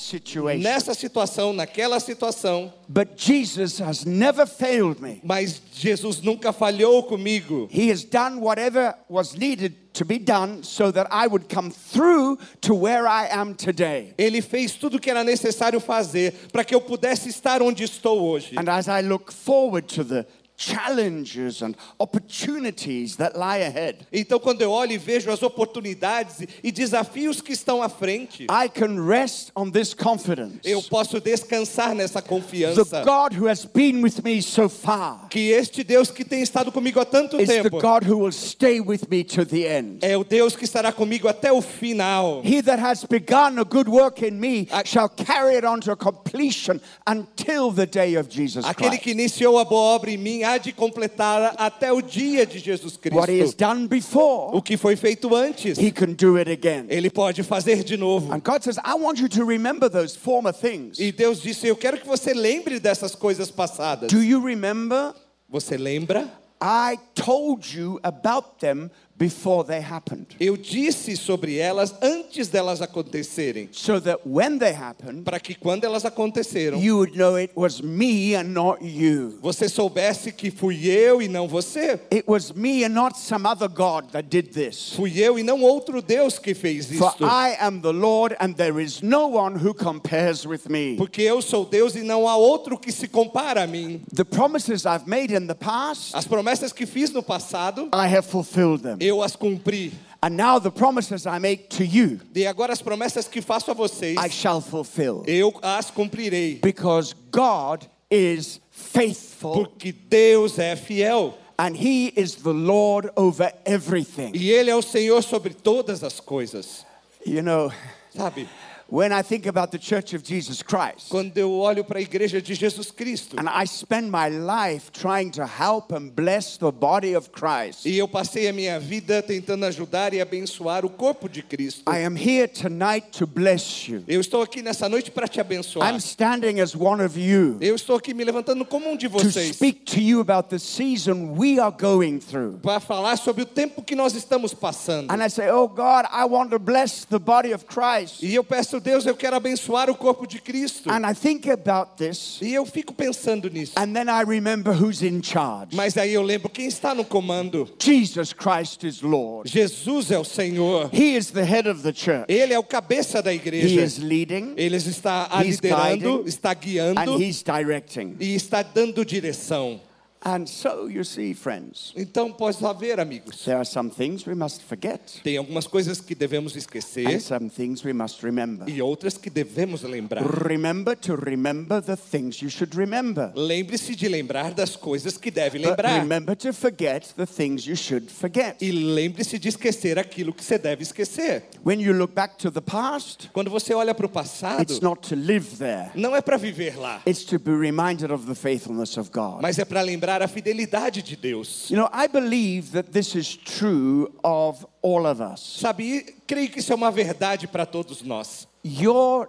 nessa 0.58 0.94
situação, 0.94 1.52
naquela 1.52 2.00
situação, 2.00 2.72
but 2.88 3.10
Jesus 3.16 3.80
has 3.80 4.04
never 4.04 4.46
failed 4.46 5.00
me. 5.00 5.20
mas 5.22 5.60
Jesus 5.72 6.20
nunca 6.20 6.52
falhou 6.52 7.04
comigo. 7.04 7.68
He 7.72 7.90
has 7.90 8.04
done 8.04 8.40
whatever 8.40 8.94
was 9.08 9.34
needed 9.34 9.74
to 9.92 10.04
be 10.04 10.18
done 10.18 10.62
so 10.62 10.90
that 10.90 11.06
I 11.10 11.26
would 11.26 11.48
come 11.48 11.70
through 11.70 12.38
to 12.62 12.74
where 12.74 13.06
I 13.06 13.26
am 13.30 13.54
today. 13.54 14.14
Ele 14.18 14.40
fez 14.40 14.76
tudo 14.76 14.96
o 14.96 15.00
que 15.00 15.10
era 15.10 15.24
necessário 15.24 15.80
fazer 15.80 16.32
para 16.52 16.64
que 16.64 16.74
eu 16.74 16.80
pudesse 16.80 17.28
estar 17.28 17.62
onde 17.62 17.84
estou 17.84 18.20
hoje. 18.20 18.56
And 18.56 18.68
as 18.68 18.88
I 18.88 19.00
look 19.00 19.32
forward 19.32 19.86
to 19.94 20.04
the 20.04 20.26
challenges 20.60 21.62
and 21.62 21.74
opportunities 21.98 23.16
that 23.16 23.36
lie 23.36 23.58
ahead, 23.58 24.06
Então, 24.12 24.38
quando 24.38 24.62
eu 24.62 24.70
olho 24.70 24.92
e 24.92 24.98
vejo 24.98 25.30
as 25.30 25.42
oportunidades 25.42 26.46
e 26.62 26.70
desafios 26.70 27.40
que 27.40 27.52
estão 27.52 27.82
à 27.82 27.88
frente, 27.88 28.44
I 28.44 28.68
can 28.68 29.06
rest 29.06 29.50
on 29.56 29.70
this 29.70 29.94
confidence. 29.94 30.58
eu 30.64 30.82
posso 30.82 31.20
descansar 31.20 31.94
nessa 31.94 32.20
The 32.20 32.28
confiança. 32.28 33.02
God 33.04 33.34
who 33.38 33.48
has 33.48 33.64
been 33.64 34.02
with 34.02 34.22
me 34.22 34.42
so 34.42 34.68
far 34.68 35.28
Que 35.30 35.50
este 35.52 35.82
Deus 35.82 36.10
que 36.10 36.24
tem 36.24 36.42
estado 36.42 36.70
comigo 36.70 37.00
há 37.00 37.04
tanto 37.04 37.40
is 37.40 37.48
the 37.48 37.62
tempo 37.62 37.80
God 37.80 38.04
who 38.06 38.18
will 38.18 38.32
stay 38.32 38.80
with 38.80 39.08
me 39.10 39.24
to 39.24 39.44
the 39.44 39.64
end. 39.66 39.98
é 40.02 40.16
o 40.16 40.24
Deus 40.24 40.54
que 40.56 40.64
estará 40.64 40.92
comigo 40.92 41.26
até 41.28 41.50
o 41.52 41.60
final. 41.62 42.42
He 42.44 42.62
that 42.62 42.80
has 42.82 43.04
begun 43.04 43.58
a 43.58 43.64
good 43.64 43.88
work 43.88 44.24
in 44.26 44.38
me 44.38 44.68
A- 44.70 44.84
shall 44.86 45.08
carry 45.08 45.56
it 45.56 45.64
on 45.64 45.80
to 45.80 45.96
completion 45.96 46.80
until 47.06 47.70
the 47.72 47.86
day 47.86 48.16
of 48.16 48.28
Jesus 48.28 48.64
Aquele 48.64 48.90
Christ. 48.90 49.02
que 49.02 49.10
iniciou 49.12 49.58
a 49.58 49.64
boa 49.64 49.94
obra 49.96 50.10
em 50.10 50.16
mim 50.18 50.42
de 50.58 50.72
completar 50.72 51.54
até 51.58 51.92
o 51.92 52.00
dia 52.00 52.44
de 52.46 52.58
Jesus 52.58 52.98
What 53.12 53.30
he 53.30 53.40
has 53.40 53.50
Cristo. 53.54 53.58
done 53.58 53.86
before, 53.88 54.56
O 54.56 54.62
que 54.62 54.76
foi 54.76 54.96
feito 54.96 55.34
antes, 55.34 55.78
he 55.78 55.90
can 55.90 56.12
do 56.12 56.36
it 56.36 56.50
again. 56.50 56.86
ele 56.88 57.10
pode 57.10 57.42
fazer 57.42 57.82
de 57.84 57.96
novo. 57.96 58.32
And 58.32 58.40
God 58.40 58.62
says, 58.62 58.76
I 58.78 58.94
want 58.94 59.18
you 59.20 59.28
to 59.28 59.44
remember 59.44 59.88
those 59.90 60.16
former 60.16 60.52
things. 60.52 60.98
E 60.98 61.12
Deus 61.12 61.40
disse: 61.42 61.66
Eu 61.66 61.76
quero 61.76 61.98
que 61.98 62.06
você 62.06 62.32
lembre 62.34 62.78
dessas 62.80 63.14
coisas 63.14 63.50
passadas. 63.50 64.10
Do 64.10 64.22
you 64.22 64.40
remember? 64.44 65.14
Você 65.48 65.76
lembra? 65.76 66.28
I 66.62 66.98
told 67.14 67.74
you 67.76 67.98
about 68.02 68.58
them 68.60 68.90
before 69.20 69.62
they 69.62 69.80
happened. 69.82 70.34
Eu 70.40 70.56
disse 70.56 71.14
sobre 71.14 71.58
elas 71.58 71.94
antes 72.00 72.48
delas 72.48 72.80
acontecerem, 72.80 73.68
So 73.70 74.00
that 74.00 74.22
when 74.26 74.58
they 74.58 74.72
happened, 74.72 75.24
para 75.24 75.38
que 75.38 75.54
quando 75.54 75.84
elas 75.84 76.06
aconteceram, 76.06 76.78
you 76.80 76.96
would 76.96 77.16
know 77.16 77.36
it 77.36 77.52
was 77.54 77.82
me 77.82 78.34
and 78.34 78.44
not 78.54 78.82
you. 78.82 79.38
você 79.42 79.68
soubesse 79.68 80.32
que 80.32 80.50
fui 80.50 80.86
eu 80.88 81.20
e 81.20 81.28
não 81.28 81.46
você. 81.46 82.00
It 82.10 82.24
was 82.26 82.50
me 82.52 82.82
and 82.82 82.94
not 82.94 83.18
some 83.18 83.46
other 83.46 83.68
God 83.68 84.10
that 84.12 84.30
did 84.30 84.54
this. 84.54 84.94
Fui 84.94 85.12
eu 85.18 85.38
e 85.38 85.42
não 85.42 85.60
outro 85.60 86.00
Deus 86.00 86.38
que 86.38 86.54
fez 86.54 86.86
For 86.86 87.10
isto. 87.10 87.24
I 87.24 87.56
am 87.60 87.82
the 87.82 87.92
Lord, 87.92 88.34
and 88.40 88.54
there 88.54 88.82
is 88.82 89.02
no 89.02 89.26
one 89.28 89.54
who 89.56 89.74
compares 89.74 90.46
with 90.46 90.68
me. 90.70 90.96
Porque 90.96 91.20
eu 91.20 91.42
sou 91.42 91.66
Deus 91.66 91.94
e 91.94 92.02
não 92.02 92.26
há 92.26 92.36
outro 92.36 92.78
que 92.78 92.90
se 92.90 93.06
compara 93.06 93.64
a 93.64 93.66
mim. 93.66 94.00
The 94.14 94.24
promises 94.24 94.86
I've 94.86 95.06
made 95.06 95.34
in 95.34 95.46
the 95.46 95.54
past, 95.54 96.16
As 96.16 96.26
promessas 96.26 96.72
que 96.72 96.86
fiz 96.86 97.10
no 97.10 97.22
passado, 97.22 97.90
I 97.92 98.06
have 98.06 98.22
fulfilled 98.26 98.82
them. 98.82 98.96
Eu 99.00 99.09
as 99.22 99.34
cumpri. 99.36 99.92
And 100.22 100.36
now 100.36 100.58
the 100.58 100.70
promises 100.70 101.26
I 101.26 101.38
make 101.38 101.68
to 101.76 101.84
you, 101.84 102.20
E 102.34 102.46
agora 102.46 102.72
as 102.72 102.82
promessas 102.82 103.26
que 103.26 103.40
faço 103.40 103.70
a 103.70 103.74
vocês, 103.74 104.16
I 104.18 104.28
shall 104.28 104.60
fulfill. 104.60 105.24
eu 105.26 105.52
as 105.62 105.90
cumprirei. 105.90 106.60
Because 106.62 107.14
God 107.32 107.86
is 108.10 108.60
faithful 108.70 109.52
Porque 109.64 109.92
Deus 109.92 110.58
é 110.58 110.76
fiel. 110.76 111.34
and 111.58 111.74
He 111.76 112.12
is 112.16 112.36
the 112.36 112.52
Lord 112.52 113.10
over 113.16 113.52
everything. 113.64 114.32
E 114.34 114.50
Ele 114.50 114.70
é 114.70 114.76
o 114.76 114.82
Senhor 114.82 115.22
sobre 115.22 115.54
todas 115.54 116.02
as 116.04 116.20
coisas. 116.20 116.84
You 117.26 117.42
know, 117.42 117.70
Sabe? 118.16 118.46
When 118.90 119.12
I 119.12 119.22
think 119.22 119.46
about 119.46 119.70
the 119.70 119.78
Church 119.78 120.14
of 120.14 120.22
Jesus 120.22 120.62
Christ, 120.62 121.08
Quando 121.08 121.36
eu 121.36 121.50
olho 121.52 121.84
para 121.84 121.98
a 121.98 122.02
igreja 122.02 122.40
de 122.42 122.54
Jesus 122.54 122.90
Cristo, 122.90 123.36
and 123.38 123.48
I 123.48 123.64
spend 123.66 124.10
my 124.10 124.28
life 124.28 124.90
trying 124.92 125.30
to 125.32 125.46
help 125.46 125.92
and 125.92 126.10
bless 126.14 126.56
the 126.58 126.70
body 126.70 127.14
of 127.14 127.30
Christ, 127.30 127.86
e 127.86 127.96
eu 127.96 128.08
passei 128.08 128.48
a 128.48 128.52
minha 128.52 128.78
vida 128.80 129.22
tentando 129.22 129.64
ajudar 129.66 130.12
e 130.12 130.20
abençoar 130.20 130.84
o 130.84 130.90
corpo 130.90 131.28
de 131.28 131.42
Cristo. 131.42 131.90
I 131.90 132.04
am 132.04 132.16
here 132.16 132.48
tonight 132.48 133.08
to 133.18 133.26
bless 133.26 133.90
you. 133.90 134.02
Eu 134.08 134.20
estou 134.20 134.42
aqui 134.42 134.62
nessa 134.62 134.88
noite 134.88 135.10
para 135.10 135.28
te 135.28 135.40
abençoar. 135.40 135.92
I'm 135.92 135.98
standing 135.98 136.60
as 136.60 136.74
one 136.74 137.02
of 137.02 137.18
you 137.18 137.56
Eu 137.60 137.74
estou 137.74 137.96
aqui 137.96 138.12
me 138.12 138.24
levantando 138.24 138.64
como 138.64 138.88
um 138.90 138.96
de 138.96 139.08
to 139.08 139.12
vocês 139.18 139.56
speak 139.56 139.84
to 139.84 140.00
you 140.00 140.20
about 140.20 140.48
the 140.48 140.58
season 140.58 141.34
we 141.36 141.58
are 141.60 141.74
going 141.76 142.18
through. 142.18 142.58
para 142.62 142.80
falar 142.80 143.16
sobre 143.16 143.42
o 143.42 143.46
tempo 143.46 143.82
que 143.82 143.94
nós 143.94 144.14
estamos 144.14 144.52
passando. 144.54 145.10
And 145.10 145.22
I 145.24 145.28
say, 145.28 145.50
Oh 145.50 145.68
God, 145.68 146.06
I 146.10 146.24
want 146.24 146.50
to 146.50 146.58
bless 146.58 147.04
the 147.04 147.18
body 147.18 147.52
of 147.52 147.64
Christ. 147.66 148.22
E 148.22 148.34
eu 148.34 148.42
peço, 148.42 148.79
Deus, 148.80 149.06
eu 149.06 149.14
quero 149.14 149.36
abençoar 149.36 149.88
o 149.88 149.94
corpo 149.94 150.26
de 150.26 150.40
Cristo. 150.40 150.90
And 150.90 151.08
I 151.08 151.14
think 151.14 151.48
about 151.50 151.92
this, 151.96 152.38
E 152.42 152.52
eu 152.54 152.64
fico 152.66 152.92
pensando 152.92 153.48
nisso. 153.48 153.72
and 153.76 153.92
then 153.92 154.08
I 154.08 154.24
remember 154.26 154.72
who's 154.72 155.02
in 155.02 155.22
charge. 155.22 155.76
Mas 155.76 155.96
aí 155.96 156.12
eu 156.14 156.22
lembro 156.22 156.48
quem 156.48 156.66
está 156.66 156.94
no 156.94 157.04
comando. 157.04 157.68
Jesus 157.78 158.32
Christ 158.32 158.82
is 158.84 159.02
Lord. 159.02 159.48
Jesus 159.50 160.10
é 160.10 160.18
o 160.18 160.24
Senhor. 160.24 160.90
He 160.92 161.16
is 161.16 161.30
the 161.30 161.44
head 161.44 161.68
of 161.68 161.82
the 161.82 161.92
church. 161.92 162.24
Ele 162.28 162.52
é 162.52 162.58
o 162.58 162.64
cabeça 162.64 163.22
da 163.22 163.32
He 163.32 163.36
igreja. 163.36 163.80
is 163.82 163.98
leading 163.98 164.54
Ele 164.56 164.76
está 164.76 165.28
He's 165.44 165.56
liderando, 165.60 166.16
guiding, 166.18 166.28
está 166.28 166.54
guiando 166.54 167.00
and 167.00 167.20
He's 167.20 167.42
directing. 167.42 168.16
e 168.18 168.34
está 168.34 168.62
dando 168.62 169.04
direção. 169.04 169.80
And 170.22 170.46
so, 170.46 170.86
you 170.86 171.02
see, 171.02 171.32
friends, 171.32 171.94
Então 171.96 172.30
pode 172.30 172.62
haver, 172.62 173.00
amigos. 173.00 173.42
there 173.46 173.56
are 173.56 173.64
some 173.64 173.88
things 173.88 174.26
we 174.26 174.34
must 174.34 174.62
forget, 174.62 175.00
Tem 175.24 175.38
algumas 175.38 175.66
coisas 175.66 175.98
que 175.98 176.14
devemos 176.14 176.54
esquecer 176.56 177.06
and 177.08 177.20
some 177.20 177.48
things 177.48 177.82
we 177.82 177.94
must 177.94 178.22
remember. 178.22 178.68
e 178.68 178.82
outras 178.82 179.16
que 179.16 179.30
devemos 179.30 179.82
lembrar. 179.82 180.22
Remember 180.46 180.94
to 180.94 181.16
remember 181.16 181.80
the 181.80 181.96
things 181.96 182.42
you 182.42 182.50
should 182.50 182.74
remember. 182.76 183.32
Lembre-se 183.34 183.96
de 183.96 184.10
lembrar 184.10 184.52
das 184.52 184.76
coisas 184.76 185.16
que 185.16 185.30
deve 185.30 185.58
But 185.58 185.68
lembrar. 185.68 186.00
remember 186.00 186.36
to 186.36 186.52
forget 186.52 187.14
the 187.16 187.24
things 187.24 187.66
you 187.66 187.74
should 187.74 188.10
forget. 188.10 188.60
E 188.60 188.70
lembre-se 188.72 189.38
de 189.38 189.48
esquecer 189.48 189.98
aquilo 189.98 190.34
que 190.34 190.44
você 190.44 190.58
deve 190.58 190.82
esquecer. 190.82 191.44
When 191.64 191.80
you 191.80 191.94
look 191.94 192.12
back 192.14 192.36
to 192.40 192.50
the 192.50 192.60
past, 192.60 193.30
Quando 193.32 193.48
você 193.50 193.72
olha 193.72 193.94
para 193.94 194.04
o 194.04 194.08
passado, 194.10 194.60
it's 194.60 194.80
not 194.82 195.00
to 195.08 195.14
live 195.14 195.56
there, 195.56 195.90
não 195.94 196.14
é 196.14 196.20
para 196.20 196.36
viver 196.36 196.76
lá, 196.78 197.00
it's 197.06 197.24
to 197.24 197.38
be 197.38 197.52
reminded 197.52 198.12
of 198.12 198.26
the 198.26 198.34
faithfulness 198.34 198.98
of 198.98 199.08
God. 199.10 199.40
mas 199.40 199.58
é 199.58 199.64
para 199.64 199.80
lembrar 199.80 200.09
a 200.18 200.28
fidelidade 200.28 201.02
de 201.02 201.16
Deus. 201.16 201.70
You 201.70 201.76
know, 201.76 201.88
I 201.92 202.08
believe 202.08 202.72
that 202.72 202.90
this 202.92 203.14
is 203.14 203.36
true 203.36 204.12
of 204.24 204.66
all 204.82 205.06
of 205.06 205.20
us. 205.20 205.58
Sabe, 205.60 206.16
creio 206.26 206.48
que 206.50 206.58
isso 206.58 206.72
é 206.72 206.74
uma 206.74 206.90
verdade 206.90 207.46
para 207.46 207.64
todos 207.64 208.02
nós. 208.02 208.46
Your 208.64 209.28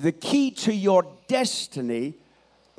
the 0.00 0.12
key 0.12 0.50
to 0.50 0.72
your 0.72 1.04
destiny 1.26 2.14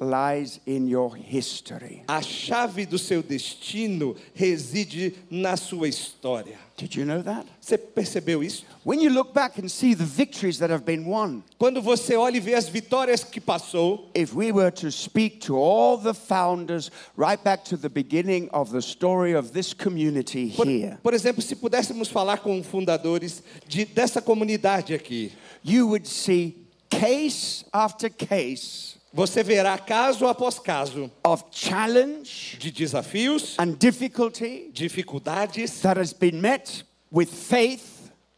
lies 0.02 0.60
in 0.66 0.88
your 0.88 1.16
history. 1.16 2.04
A 2.08 2.22
chave 2.22 2.86
do 2.88 2.98
seu 2.98 3.22
destino 3.22 4.16
reside 4.34 5.14
na 5.30 5.56
sua 5.56 5.88
história. 5.88 6.58
Did 6.76 6.96
you 6.96 7.06
know 7.06 7.22
that? 7.22 7.46
Você 7.62 7.78
percebeu 7.78 8.44
isso? 8.44 8.66
When 8.84 9.00
you 9.00 9.12
look 9.12 9.34
back 9.36 9.60
and 9.62 9.70
see 9.70 9.94
the 9.94 10.04
victories 10.04 10.58
that 10.58 10.72
have 10.72 10.84
been 10.84 11.06
won, 11.06 11.44
Quando 11.60 11.80
você 11.80 12.16
olha 12.16 12.38
e 12.38 12.40
vê 12.40 12.56
as 12.56 12.68
vitórias 12.68 13.24
que 13.24 13.40
passou, 13.40 14.10
if 14.16 14.34
we 14.34 14.52
were 14.52 14.72
to 14.72 14.92
speak 14.92 15.40
to 15.46 15.56
all 15.56 16.00
the 16.00 16.16
founders 16.16 16.90
right 17.16 17.44
back 17.44 17.64
to 17.66 17.78
the 17.78 17.90
beginning 17.90 18.50
of 18.52 18.72
the 18.72 18.82
story 18.82 19.36
of 19.36 19.52
this 19.52 19.74
community 19.74 20.52
por, 20.56 20.66
here, 20.66 20.98
por 21.04 21.14
exemplo, 21.14 21.44
se 21.44 21.56
pudéssemos 21.56 22.08
falar 22.10 22.40
com 22.40 22.64
fundadores 22.64 23.44
de, 23.68 23.86
dessa 23.86 24.20
comunidade 24.20 24.96
aqui, 24.96 25.32
you 25.64 25.88
would 25.88 26.08
see 26.08 26.66
case 26.90 27.64
after 27.72 28.10
case 28.10 29.00
você 29.14 29.44
verá 29.44 29.78
caso 29.78 30.26
após 30.26 30.58
caso 30.58 31.12
of 31.24 31.44
challenge 31.52 32.58
de 32.58 32.72
desafios, 32.72 33.56
and 33.60 33.78
difficulty 33.78 34.72
dificuldades 34.74 35.82
that 35.82 36.00
has 36.00 36.14
been 36.14 36.40
met 36.40 36.84
with 37.12 37.30
faith 37.30 37.91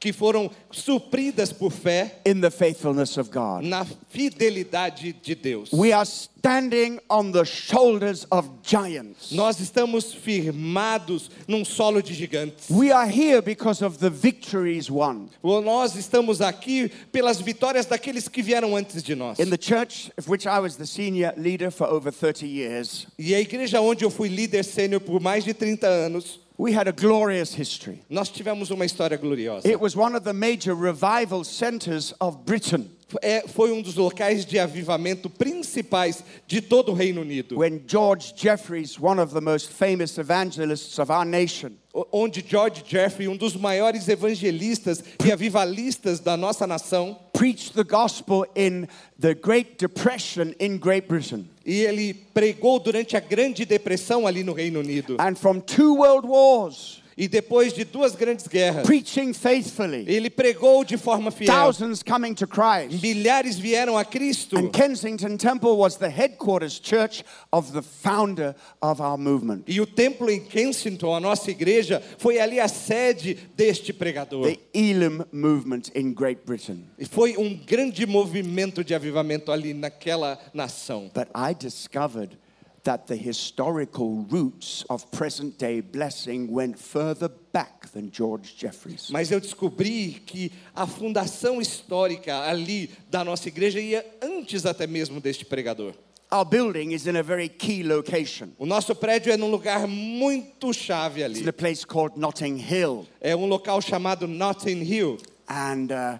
que 0.03 0.11
foram 0.11 0.51
supridas 0.69 1.53
por 1.53 1.71
fé 1.71 2.19
in 2.25 2.41
the 2.41 2.51
faithfulness 2.51 3.17
of 3.17 3.29
God. 3.31 3.63
na 3.63 3.85
fidelidade 4.09 5.13
de 5.13 5.33
Deus. 5.33 5.71
We 5.71 5.93
are 5.93 6.05
standing 6.05 6.99
on 7.09 7.31
the 7.31 7.45
shoulders 7.45 8.27
of 8.29 8.49
giants. 8.61 9.31
Nós 9.31 9.61
estamos 9.61 10.13
firmados 10.13 11.31
num 11.47 11.63
solo 11.63 12.01
de 12.01 12.13
gigantes. 12.13 12.69
We 12.69 12.91
are 12.91 13.07
here 13.07 13.41
because 13.41 13.81
of 13.81 13.99
the 13.99 14.09
victories 14.09 14.89
won. 14.91 15.29
Nós 15.41 15.95
estamos 15.95 16.41
aqui 16.41 16.91
pelas 17.13 17.39
vitórias 17.39 17.85
daqueles 17.85 18.27
que 18.27 18.41
vieram 18.41 18.75
antes 18.75 19.01
de 19.01 19.15
nós. 19.15 19.39
In 19.39 19.49
the 19.49 19.57
church 19.57 20.11
of 20.17 20.29
which 20.29 20.45
I 20.45 20.59
was 20.59 20.75
the 20.75 20.85
senior 20.85 21.33
leader 21.37 21.71
for 21.71 21.87
over 21.87 22.11
30 22.11 22.45
years, 22.45 23.07
E 23.17 23.33
a 23.33 23.39
igreja 23.39 23.79
onde 23.79 24.03
eu 24.03 24.09
fui 24.09 24.27
líder 24.27 24.65
sênior 24.65 24.99
por 24.99 25.21
mais 25.21 25.45
de 25.45 25.53
30 25.53 25.87
anos, 25.87 26.41
we 26.63 26.71
had 26.71 26.87
a 26.87 26.93
glorious 26.93 27.53
history. 27.53 28.01
nós 28.09 28.29
tivemos 28.29 28.71
uma 28.71 28.85
história 28.85 29.17
gloriosa. 29.17 29.67
It 29.67 29.81
was 29.81 29.97
one 29.97 30.15
of 30.15 30.23
the 30.23 30.31
major 30.31 30.73
revival 30.73 31.43
centers 31.43 32.13
of 32.21 32.45
Britain. 32.45 32.89
É, 33.21 33.47
foi 33.47 33.71
um 33.71 33.81
dos 33.81 33.95
locais 33.95 34.45
de 34.45 34.57
avivamento 34.57 35.29
principais 35.29 36.23
de 36.47 36.61
todo 36.61 36.91
o 36.91 36.95
Reino 36.95 37.21
Unido, 37.21 37.59
When 37.59 37.81
George 37.87 38.33
Jeffreys, 38.35 38.97
one 38.99 39.21
of 39.21 39.33
the 39.33 39.41
most 39.41 39.69
famous 39.69 40.17
evangelists 40.17 40.97
of 40.99 41.11
our 41.11 41.25
nation, 41.25 41.73
onde 42.11 42.43
George 42.47 42.83
Jeffrey, 42.87 43.27
um 43.27 43.37
dos 43.37 43.55
maiores 43.55 44.07
evangelistas 44.07 45.03
e 45.23 45.31
avivalistas 45.31 46.19
da 46.19 46.35
nossa 46.35 46.65
nação, 46.65 47.17
preached 47.33 47.73
the 47.73 47.83
gospel 47.83 48.45
in 48.55 48.87
the 49.19 49.35
Great 49.35 49.77
Depression 49.77 50.53
in 50.59 50.77
Great 50.77 51.07
Britain. 51.07 51.45
e 51.65 51.81
ele 51.81 52.13
pregou 52.33 52.79
durante 52.79 53.15
a 53.15 53.19
Grande 53.19 53.65
Depressão 53.65 54.25
ali 54.25 54.43
no 54.43 54.53
Reino 54.53 54.79
Unido. 54.79 55.17
And 55.19 55.35
from 55.35 55.59
two 55.59 55.95
world 55.97 56.27
wars, 56.27 57.02
E 57.17 57.27
depois 57.27 57.73
de 57.73 57.83
duas 57.83 58.15
grandes 58.15 58.47
guerras, 58.47 58.85
preaching 58.85 59.33
faithfully, 59.33 60.03
ele 60.07 60.29
pregou 60.29 60.83
de 60.83 60.97
forma 60.97 61.29
fiel. 61.31 61.47
thousands 61.53 62.01
coming 62.01 62.33
to 62.33 62.47
Christ. 62.47 63.01
Milhares 63.03 63.57
vieram 63.57 63.97
a 63.97 64.03
Cristo. 64.03 64.57
And 64.57 64.69
Kensington 64.71 65.37
Temple 65.37 65.77
was 65.77 65.97
the 65.97 66.09
headquarters 66.09 66.79
church 66.79 67.23
of 67.51 67.71
the 67.73 67.81
founder 67.81 68.55
of 68.81 69.01
our 69.01 69.17
movement, 69.17 69.63
E 69.67 69.79
o 69.79 69.85
templo 69.85 70.29
em 70.29 70.39
Kensington, 70.39 71.13
a 71.15 71.19
nossa 71.19 71.51
igreja, 71.51 72.01
foi 72.17 72.39
ali 72.39 72.59
a 72.59 72.67
sede 72.67 73.37
deste 73.55 73.93
pregador. 73.93 74.45
the 74.47 74.59
Elam 74.73 75.25
movement 75.31 75.91
in 75.95 76.13
Great 76.13 76.41
Britain. 76.45 76.85
E 76.97 77.05
foi 77.05 77.37
um 77.37 77.55
grande 77.55 78.05
movimento 78.05 78.83
de 78.83 78.95
avivamento 78.95 79.51
ali 79.51 79.73
naquela 79.73 80.39
nação. 80.53 81.11
But 81.13 81.27
I 81.35 81.53
discovered 81.53 82.37
that 82.83 83.07
the 83.07 83.15
historical 83.15 84.25
roots 84.29 84.83
of 84.89 85.09
present 85.11 85.57
day 85.57 85.79
blessing 85.79 86.51
went 86.51 86.77
further 86.77 87.29
back 87.53 87.87
than 87.93 88.11
George 88.11 88.55
Jeffreys. 88.57 89.09
Mas 89.09 89.31
eu 89.31 89.39
descobri 89.39 90.21
que 90.25 90.51
a 90.75 90.85
fundação 90.85 91.61
histórica 91.61 92.41
ali 92.49 92.89
da 93.09 93.23
nossa 93.23 93.47
igreja 93.47 93.79
ia 93.79 94.05
antes 94.21 94.65
até 94.65 94.85
mesmo 94.85 95.21
deste 95.21 95.45
pregador. 95.45 95.93
Our 96.31 96.45
building 96.45 96.93
is 96.93 97.05
in 97.05 97.15
a 97.15 97.21
very 97.21 97.47
key 97.47 97.83
location. 97.83 98.49
O 98.57 98.65
nosso 98.65 98.95
prédio 98.95 99.31
é 99.31 99.37
num 99.37 99.51
lugar 99.51 99.87
muito 99.87 100.73
chave 100.73 101.21
It's 101.21 101.37
in 101.37 101.41
ali. 101.43 101.49
a 101.49 101.53
place 101.53 101.85
called 101.85 102.17
Notting 102.19 102.57
Hill. 102.57 103.05
É 103.21 103.35
um 103.35 103.45
local 103.45 103.79
chamado 103.81 104.27
Notting 104.27 104.81
Hill. 104.83 105.19
And 105.47 105.91
uh, 105.91 106.17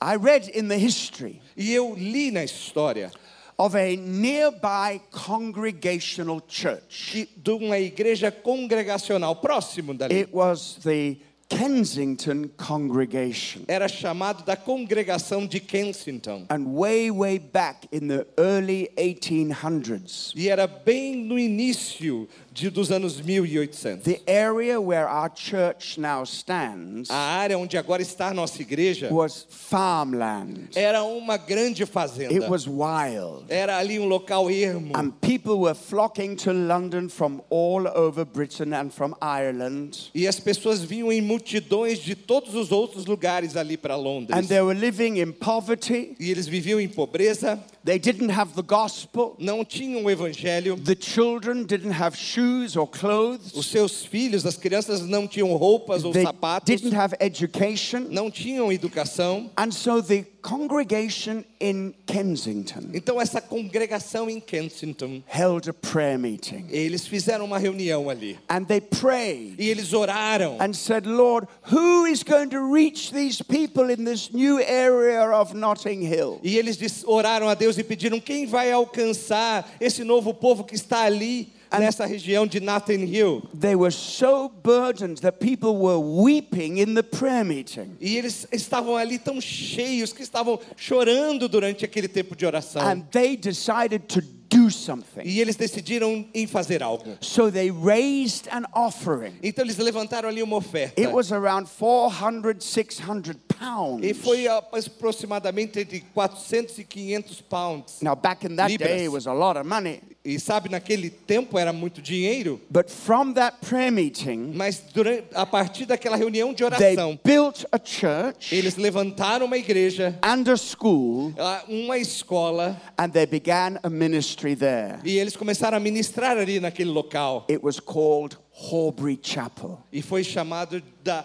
I 0.00 0.16
read 0.16 0.50
in 0.54 0.68
the 0.68 0.78
history 0.78 1.40
E 1.56 1.72
eu 1.72 1.94
li 1.96 2.30
na 2.30 2.44
história 2.44 3.10
of 3.58 3.74
a 3.74 3.96
nearby 3.96 5.00
congregational 5.10 6.40
church. 6.46 7.28
de 7.36 7.50
uma 7.50 7.78
igreja 7.78 8.30
congregacional 8.30 9.36
próximo 9.36 9.94
dali. 9.94 10.14
It 10.14 10.30
was 10.32 10.78
the 10.82 11.16
Kensington 11.48 12.50
congregation. 12.56 13.62
Era 13.68 13.86
chamado 13.86 14.44
da 14.44 14.56
congregação 14.56 15.46
de 15.46 15.60
Kensington. 15.60 16.44
And 16.50 16.66
way, 16.76 17.10
way 17.10 17.38
back 17.38 17.86
in 17.92 18.08
the 18.08 18.26
early 18.36 18.90
1800s, 18.96 20.32
E 20.34 20.48
era 20.48 20.66
bem 20.66 21.14
no 21.14 21.38
início 21.38 22.28
de, 22.56 22.70
dos 22.70 22.90
anos 22.90 23.20
1800. 23.20 24.02
The 24.02 24.22
area 24.26 24.80
where 24.80 25.06
our 25.06 25.28
church 25.28 26.00
now 26.00 26.24
stands 26.24 27.10
A 27.10 27.14
área 27.14 27.58
onde 27.58 27.76
agora 27.76 28.00
está 28.00 28.28
a 28.28 28.34
nossa 28.34 28.62
igreja 28.62 29.08
was 29.12 29.46
farmland. 29.50 30.70
era 30.74 31.02
uma 31.04 31.36
grande 31.36 31.84
fazenda. 31.84 32.32
It 32.32 32.48
was 32.48 32.66
wild. 32.66 33.44
Era 33.48 33.76
ali 33.78 33.98
um 33.98 34.06
local 34.08 34.50
ermo. 34.50 34.92
And 34.96 35.12
people 35.20 35.60
were 35.60 35.74
flocking 35.74 36.34
to 36.36 36.52
London 36.52 37.08
from 37.08 37.42
all 37.50 37.86
over 37.86 38.24
Britain 38.24 38.72
and 38.72 38.90
from 38.90 39.14
Ireland. 39.20 40.10
E 40.14 40.26
as 40.26 40.40
pessoas 40.40 40.82
vinham 40.82 41.12
em 41.12 41.20
multidões 41.20 41.98
de 41.98 42.14
todos 42.14 42.54
os 42.54 42.72
outros 42.72 43.04
lugares 43.06 43.56
ali 43.56 43.76
para 43.76 43.96
Londres. 43.96 44.36
And 44.36 44.46
they 44.48 44.60
were 44.62 44.78
living 44.78 45.18
in 45.20 45.32
poverty. 45.32 46.16
E 46.18 46.30
eles 46.30 46.46
viviam 46.48 46.80
em 46.80 46.88
pobreza, 46.88 47.58
They 47.84 47.98
didn't 47.98 48.32
have 48.32 48.54
the 48.54 48.62
gospel. 48.62 49.36
não 49.38 49.64
tinham 49.64 50.04
o 50.04 50.10
evangelho. 50.10 50.76
The 50.76 50.96
children 50.98 51.64
didn't 51.64 51.92
have 51.92 52.16
shoes 52.16 52.45
or 52.76 52.86
clothes. 52.86 53.52
Os 53.54 53.66
seus 53.66 54.04
filhos, 54.04 54.44
as 54.46 54.56
crianças 54.56 55.00
não 55.02 55.26
tinham 55.26 55.54
roupas 55.56 56.04
ou 56.04 56.12
They 56.12 56.24
sapatos, 56.24 56.66
didn't 56.80 56.94
have 56.96 57.14
education. 57.20 58.06
não 58.10 58.30
tinham 58.30 58.72
educação. 58.72 59.50
And 59.56 59.70
so 59.70 60.02
the 60.02 60.24
congregation 60.42 61.44
in 61.60 61.92
Kensington 62.06 62.90
Então 62.94 63.20
essa 63.20 63.40
congregação 63.40 64.30
em 64.30 64.38
Kensington, 64.40 65.22
held 65.26 65.68
a 65.68 65.72
prayer 65.72 66.18
meeting. 66.18 66.66
eles 66.70 67.06
fizeram 67.06 67.44
uma 67.44 67.58
reunião 67.58 68.08
ali. 68.08 68.38
And 68.48 68.64
they 68.64 68.80
prayed 68.80 69.56
E 69.58 69.68
eles 69.68 69.92
oraram 69.92 70.56
and 70.60 70.72
said, 70.74 71.06
Lord, 71.06 71.48
who 71.72 72.06
is 72.06 72.22
going 72.22 72.48
to 72.50 72.60
reach 72.72 73.12
these 73.12 73.42
people 73.42 73.90
in 73.92 74.04
this 74.04 74.30
new 74.32 74.58
area 74.60 75.24
of 75.36 75.54
Notting 75.54 76.02
Hill? 76.02 76.38
E 76.42 76.56
eles 76.56 76.78
oraram 77.04 77.48
a 77.48 77.54
Deus 77.54 77.76
e 77.78 77.82
pediram 77.84 78.20
quem 78.20 78.46
vai 78.46 78.70
alcançar 78.70 79.68
esse 79.80 80.04
novo 80.04 80.32
povo 80.32 80.64
que 80.64 80.74
está 80.74 81.02
ali 81.02 81.48
nessa 81.70 82.06
região 82.06 82.46
de 82.46 82.60
Nathan 82.60 83.04
Hill. 83.04 83.42
They 83.58 83.74
were 83.74 83.92
so 83.92 84.48
burdened 84.48 85.20
that 85.20 85.38
people 85.38 85.76
were 85.76 85.98
weeping 85.98 86.78
in 86.78 86.94
the 86.94 87.02
prayer 87.02 87.44
meeting. 87.44 87.96
E 88.00 88.16
eles 88.16 88.46
estavam 88.52 88.96
ali 88.96 89.18
tão 89.18 89.40
cheios 89.40 90.12
que 90.12 90.22
estavam 90.22 90.58
chorando 90.76 91.48
durante 91.48 91.84
aquele 91.84 92.08
tempo 92.08 92.36
de 92.36 92.46
oração. 92.46 92.82
And 92.82 93.02
they 93.10 93.36
decided 93.36 94.06
to 94.08 94.20
do 94.48 94.70
something. 94.70 95.22
E 95.24 95.40
eles 95.40 95.56
decidiram 95.56 96.26
em 96.32 96.46
fazer 96.46 96.82
algo. 96.82 97.16
So 97.20 97.50
they 97.50 97.70
raised 97.70 98.48
an 98.50 98.64
offering. 98.74 99.34
Então 99.42 99.64
eles 99.64 99.76
levantaram 99.76 100.28
ali 100.28 100.42
uma 100.42 100.56
oferta. 100.56 101.00
It 101.00 101.12
was 101.12 101.32
around 101.32 101.68
400, 101.68 102.64
600 102.64 103.36
E 103.56 104.12
pounds. 104.14 104.18
foi 104.18 104.46
aproximadamente 104.46 105.80
entre 105.80 106.00
400 106.14 106.78
e 106.78 106.84
500 106.84 107.40
pounds. 107.42 108.00
Now, 108.02 108.14
back 108.14 108.46
in 108.46 108.56
that 108.56 108.70
Libras. 108.70 108.90
day, 108.90 109.04
it 109.04 109.10
was 109.10 109.26
a 109.26 109.32
lot 109.32 109.58
of 109.58 109.66
money. 109.68 110.00
E 110.24 110.40
sabe, 110.40 110.68
naquele 110.68 111.08
tempo 111.08 111.56
era 111.56 111.72
muito 111.72 112.02
dinheiro. 112.02 112.60
But 112.68 112.90
from 112.90 113.32
that 113.34 113.58
prayer 113.60 113.92
meeting, 113.92 114.52
Mas 114.54 114.82
durante, 114.92 115.24
a 115.32 115.46
partir 115.46 115.86
daquela 115.86 116.16
reunião 116.16 116.52
de 116.52 116.68
they 116.68 116.96
oração, 116.96 117.18
built 117.24 117.64
a 117.70 117.78
church 117.78 118.52
eles 118.52 118.74
levantaram 118.76 119.46
uma 119.46 119.56
igreja, 119.56 120.18
and 120.22 120.50
a 120.50 120.56
school, 120.56 121.32
uma 121.68 121.96
escola, 121.98 122.76
and 122.98 123.10
they 123.10 123.24
began 123.24 123.78
a 123.84 123.88
ministry 123.88 124.56
there. 124.56 124.98
e 125.04 125.16
eles 125.16 125.36
começaram 125.36 125.76
a 125.76 125.80
ministrar 125.80 126.36
ali 126.36 126.58
naquele 126.58 126.90
local. 126.90 127.44
It 127.48 127.64
was 127.64 127.78
called 127.78 128.36
Horbury 128.50 129.20
Chapel. 129.22 129.78
E 129.92 130.02
foi 130.02 130.24
chamado 130.24 130.82
da 131.04 131.24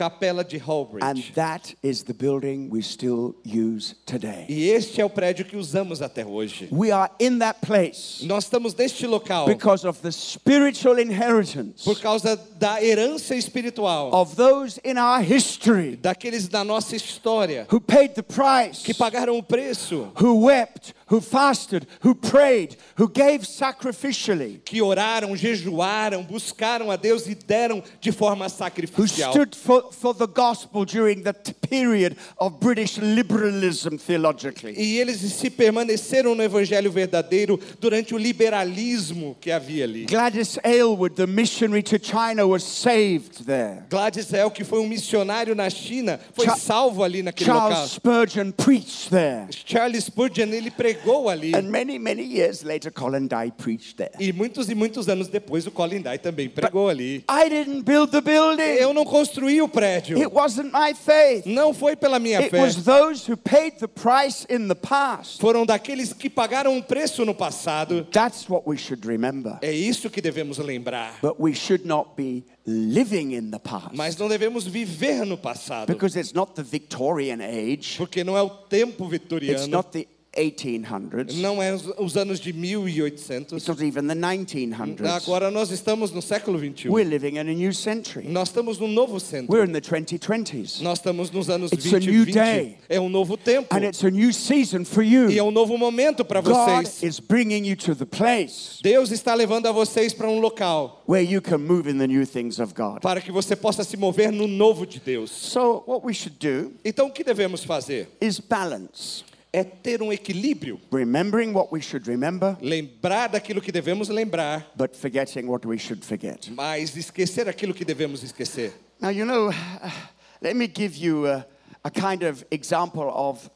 Capela 0.00 0.42
de 0.42 0.56
And 0.56 0.62
Holbridge. 0.62 1.34
that 1.34 1.74
is 1.82 2.04
the 2.04 2.14
building 2.14 2.70
we 2.70 2.80
still 2.80 3.34
use 3.44 3.96
today. 4.06 4.46
E 4.48 4.70
este 4.70 4.98
é 4.98 5.04
o 5.04 5.10
prédio 5.10 5.44
que 5.44 5.58
usamos 5.58 6.00
até 6.00 6.24
hoje. 6.24 6.68
We 6.72 6.90
are 6.90 7.10
in 7.20 7.38
that 7.40 7.60
place 7.60 8.24
Nós 8.24 8.44
estamos 8.44 8.74
neste 8.74 9.06
local 9.06 9.44
because 9.44 9.86
of 9.86 10.00
the 10.00 10.10
spiritual 10.10 10.98
inheritance 10.98 11.84
por 11.84 12.00
causa 12.00 12.36
da 12.58 12.82
herança 12.82 13.34
espiritual 13.34 14.10
of 14.14 14.36
those 14.36 14.80
in 14.84 14.96
our 14.96 15.20
history 15.20 15.96
daqueles 15.96 16.48
da 16.48 16.64
nossa 16.64 16.96
história 16.96 17.66
who 17.70 17.78
paid 17.78 18.14
the 18.14 18.22
price, 18.22 18.82
que 18.82 18.94
pagaram 18.94 19.36
o 19.36 19.42
preço, 19.42 20.10
who 20.18 20.46
wept, 20.46 20.94
who 21.10 21.20
fasted, 21.20 21.86
who 22.02 22.14
prayed, 22.14 22.76
who 22.96 23.08
gave 23.08 23.42
sacrificially, 23.42 24.60
que 24.64 24.80
oraram, 24.80 25.34
jejuaram, 25.36 26.22
buscaram 26.24 26.90
a 26.90 26.96
Deus 26.96 27.26
e 27.26 27.34
deram 27.34 27.82
de 28.00 28.12
forma 28.12 28.46
who 28.46 28.50
sacrificial. 28.50 29.32
stood 29.32 29.56
for, 29.56 29.92
for 29.92 30.14
the 30.14 30.26
gospel 30.28 30.84
during 30.84 31.22
the 31.22 31.32
period 31.68 32.16
of 32.38 32.60
British 32.60 32.96
liberalism 32.98 33.96
theologically. 33.96 34.74
E 34.76 34.98
eles 35.00 35.18
se 35.20 35.50
permaneceram 35.50 36.34
no 36.34 36.42
evangelho 36.44 36.90
verdadeiro 36.92 37.58
durante 37.80 38.14
o 38.14 38.18
liberalismo 38.18 39.36
que 39.40 39.50
havia 39.50 39.84
ali. 39.84 40.06
Gladys 40.06 40.58
Aylward, 40.64 41.16
the 41.16 41.26
missionary 41.26 41.82
to 41.82 41.98
China, 41.98 42.46
was 42.46 42.62
saved 42.62 43.44
there. 43.46 43.84
Gladys 43.88 44.30
Hell, 44.30 44.50
que 44.50 44.62
foi 44.64 44.80
um 44.80 44.86
missionário 44.88 45.54
na 45.54 45.68
China, 45.68 46.20
foi 46.34 46.46
Cha- 46.46 46.56
salvo 46.56 47.02
ali 47.02 47.22
naquele 47.22 47.50
local. 47.50 47.70
Charles 47.70 47.90
Spurgeon 47.92 48.52
preached 48.52 49.10
there. 49.10 49.48
Charles 49.50 50.04
Spurgeon, 50.04 50.52
ele 50.52 50.70
pregou 50.70 50.99
ali. 51.30 51.54
And 51.54 51.70
many, 51.70 51.98
many 51.98 52.22
years 52.24 52.62
later, 52.64 52.90
Colin 52.90 53.26
Dye 53.28 53.50
preached 53.50 53.96
there. 53.96 54.10
E 54.18 54.32
muitos 54.32 54.68
e 54.68 54.74
muitos 54.74 55.08
anos 55.08 55.28
depois, 55.28 55.66
o 55.66 55.70
Colin 55.70 56.02
Dye 56.02 56.18
também 56.18 56.48
pregou 56.48 56.88
ali. 56.88 57.24
I 57.28 57.48
didn't 57.48 57.82
build 57.84 58.10
the 58.12 58.20
building. 58.20 58.62
Eu 58.78 58.92
não 58.92 59.04
construí 59.04 59.60
o 59.62 59.68
prédio. 59.68 60.18
It 60.18 60.32
wasn't 60.34 60.70
my 60.72 60.94
faith. 60.94 61.46
Não 61.46 61.72
foi 61.72 61.96
pela 61.96 62.18
minha 62.18 62.38
It 62.40 62.50
fé. 62.50 62.60
was 62.60 62.76
those 62.84 63.30
who 63.30 63.36
paid 63.36 63.78
the 63.78 63.88
price 63.88 64.46
in 64.50 64.68
the 64.68 64.74
past. 64.74 65.40
Foram 65.40 65.64
daqueles 65.64 66.12
que 66.12 66.28
pagaram 66.28 66.72
um 66.74 66.82
preço 66.82 67.24
no 67.24 67.34
passado. 67.34 68.04
That's 68.10 68.48
what 68.48 68.68
we 68.68 68.76
should 68.76 69.06
remember. 69.06 69.58
É 69.62 69.72
isso 69.72 70.10
que 70.10 70.20
devemos 70.20 70.58
lembrar. 70.58 71.18
But 71.22 71.36
we 71.38 71.54
should 71.54 71.86
not 71.86 72.10
be 72.16 72.44
living 72.66 73.32
in 73.34 73.50
the 73.50 73.58
past. 73.58 73.90
Mas 73.96 74.16
não 74.16 74.28
devemos 74.28 74.66
viver 74.66 75.24
no 75.24 75.36
passado. 75.36 75.86
Because 75.86 76.18
it's 76.18 76.32
not 76.32 76.52
the 76.54 76.62
Victorian 76.62 77.38
age, 77.40 77.96
Porque 77.96 78.22
não 78.24 78.36
é 78.36 78.42
o 78.42 78.50
tempo 78.50 79.04
it's 79.04 79.10
vitoriano. 79.10 79.66
not 79.68 79.90
the 79.90 80.06
1800s, 80.36 81.34
Não 81.40 81.62
é 81.62 81.74
os, 81.74 81.84
os 81.98 82.16
anos 82.16 82.38
de 82.40 82.52
1800. 82.52 83.52
it's 83.52 83.66
not 83.68 83.82
even 83.84 84.06
the 84.06 84.14
1900s. 84.14 85.04
Agora 85.22 85.50
nós 85.50 85.70
estamos 85.70 86.10
no 86.12 86.22
século 86.22 86.58
21. 86.58 86.92
We're 86.92 87.08
living 87.08 87.34
in 87.36 87.40
a 87.40 87.44
new 87.54 87.72
century. 87.72 88.28
Nós 88.28 88.48
estamos 88.48 88.78
num 88.78 88.88
novo 88.88 89.18
centro. 89.18 89.52
We're 89.54 89.68
in 89.68 89.72
the 89.72 89.80
2020s. 89.80 90.80
Nós 90.82 90.98
estamos 90.98 91.30
nos 91.30 91.48
anos 91.50 91.72
It's 91.72 91.84
20 91.84 91.94
a 91.94 91.98
e 91.98 92.12
new 92.14 92.24
20. 92.24 92.32
day. 92.34 92.76
É 92.88 93.00
um 93.00 93.08
novo 93.08 93.36
tempo. 93.36 93.74
And 93.74 93.84
it's 93.84 94.02
a 94.04 94.10
new 94.10 94.32
season 94.32 94.84
for 94.84 95.02
E 95.02 95.14
you. 95.14 95.30
é 95.38 95.42
um 95.42 95.50
novo 95.50 95.76
momento 95.76 96.24
para 96.24 96.40
God 96.40 96.52
vocês. 96.54 97.02
is 97.02 97.20
bringing 97.20 97.66
you 97.66 97.76
to 97.76 97.94
the 97.94 98.06
place 98.06 98.78
Deus 98.82 99.10
está 99.10 99.34
levando 99.34 99.66
a 99.66 99.72
vocês 99.72 100.12
para 100.14 100.28
um 100.28 100.40
local 100.40 101.02
where 101.08 101.24
you 101.24 101.40
can 101.42 101.58
move 101.58 101.88
in 101.90 101.98
the 101.98 102.06
new 102.06 102.24
things 102.26 102.58
of 102.58 102.72
God. 102.74 103.00
para 103.00 103.20
que 103.20 103.32
você 103.32 103.56
possa 103.56 103.84
se 103.84 103.96
mover 103.96 104.30
no 104.32 104.46
novo 104.46 104.86
de 104.86 105.00
Deus. 105.00 105.30
So, 105.30 105.82
what 105.86 106.04
we 106.06 106.12
should 106.14 106.36
do 106.38 106.72
Então 106.84 107.08
o 107.08 107.10
que 107.12 107.24
devemos 107.24 107.64
fazer? 107.64 108.08
is 108.20 108.38
balance, 108.40 109.24
É 109.52 109.64
ter 109.64 110.00
um 110.00 110.12
equilíbrio, 110.12 110.80
remembering 110.92 111.52
what 111.52 111.72
we 111.72 111.80
should 111.80 112.06
remember, 112.08 112.56
lembrar 112.60 113.28
daquilo 113.28 113.60
que 113.60 113.72
devemos 113.72 114.08
lembrar, 114.08 114.70
but 114.76 114.94
forgetting 114.94 115.48
what 115.48 115.66
we 115.66 115.76
should 115.76 116.04
forget. 116.04 116.48
mas 116.50 116.96
esquecer 116.96 117.48
aquilo 117.48 117.74
que 117.74 117.84
devemos 117.84 118.22
esquecer. 118.22 118.72
Now, 119.00 119.10
you 119.10 119.24
know, 119.24 119.50
let 120.40 120.54
me 120.54 120.68
give 120.68 120.96
you 120.96 121.26
a, 121.26 121.44
a 121.82 121.90
kind 121.90 122.22
of 122.22 122.44
example 122.50 123.10
of 123.10 123.50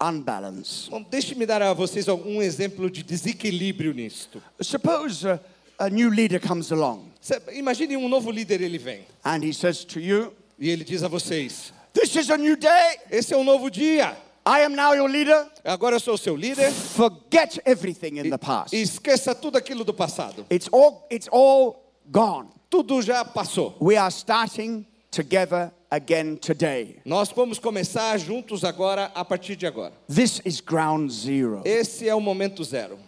unbalance. 0.00 0.88
Bom, 0.88 1.02
deixe-me 1.02 1.44
dar 1.44 1.62
a 1.62 1.74
vocês 1.74 2.08
algum 2.08 2.40
exemplo 2.40 2.88
de 2.88 3.02
desequilíbrio 3.02 3.92
nisto. 3.92 4.40
Suppose 4.60 5.26
uh, 5.26 5.38
a 5.78 5.90
new 5.90 6.10
leader 6.10 6.38
comes 6.38 6.70
along 6.70 7.10
Imagine 7.52 7.96
um 7.96 8.08
novo 8.08 8.30
líder 8.30 8.62
ele 8.62 8.78
vem 8.78 9.04
and 9.24 9.44
he 9.44 9.52
says 9.52 9.84
to 9.84 10.00
you, 10.00 10.32
e 10.58 10.70
ele 10.70 10.84
diz 10.84 11.02
a 11.02 11.08
vocês: 11.08 11.72
This 11.92 12.16
is 12.16 12.30
a 12.30 12.36
new 12.38 12.56
day. 12.56 12.98
Esse 13.10 13.34
é 13.34 13.36
um 13.36 13.44
novo 13.44 13.70
dia. 13.70 14.16
I 14.50 14.64
am 14.64 14.74
now 14.74 14.94
your 14.94 15.08
leader. 15.08 15.46
Agora 15.64 15.94
eu 15.94 16.00
sou 16.00 16.18
seu 16.18 16.34
líder. 16.34 16.72
Forget 16.72 17.60
everything 17.64 18.18
in 18.18 18.30
the 18.30 18.36
past. 18.38 18.74
E 18.74 18.82
esqueça 18.82 19.32
tudo 19.32 19.56
aquilo 19.56 19.84
do 19.84 19.94
passado. 19.94 20.44
It's 20.50 20.68
all, 20.72 21.06
it's 21.08 21.28
all 21.30 21.76
gone. 22.10 22.48
Tudo 22.68 23.00
já 23.00 23.24
passou. 23.24 23.76
We 23.80 23.96
are 23.96 24.10
starting 24.10 24.84
together 25.12 25.70
again 25.88 26.34
today. 26.34 27.00
Nós 27.04 27.30
vamos 27.30 27.60
começar 27.60 28.18
juntos 28.18 28.64
agora, 28.64 29.12
a 29.14 29.24
partir 29.24 29.54
de 29.54 29.68
agora. 29.68 29.92
This 30.12 30.40
is 30.44 30.60
ground 30.60 31.12
zero. 31.12 31.62
Esse 31.64 32.08
é 32.08 32.14
o 32.14 32.20
momento 32.20 32.64
zero. 32.64 32.98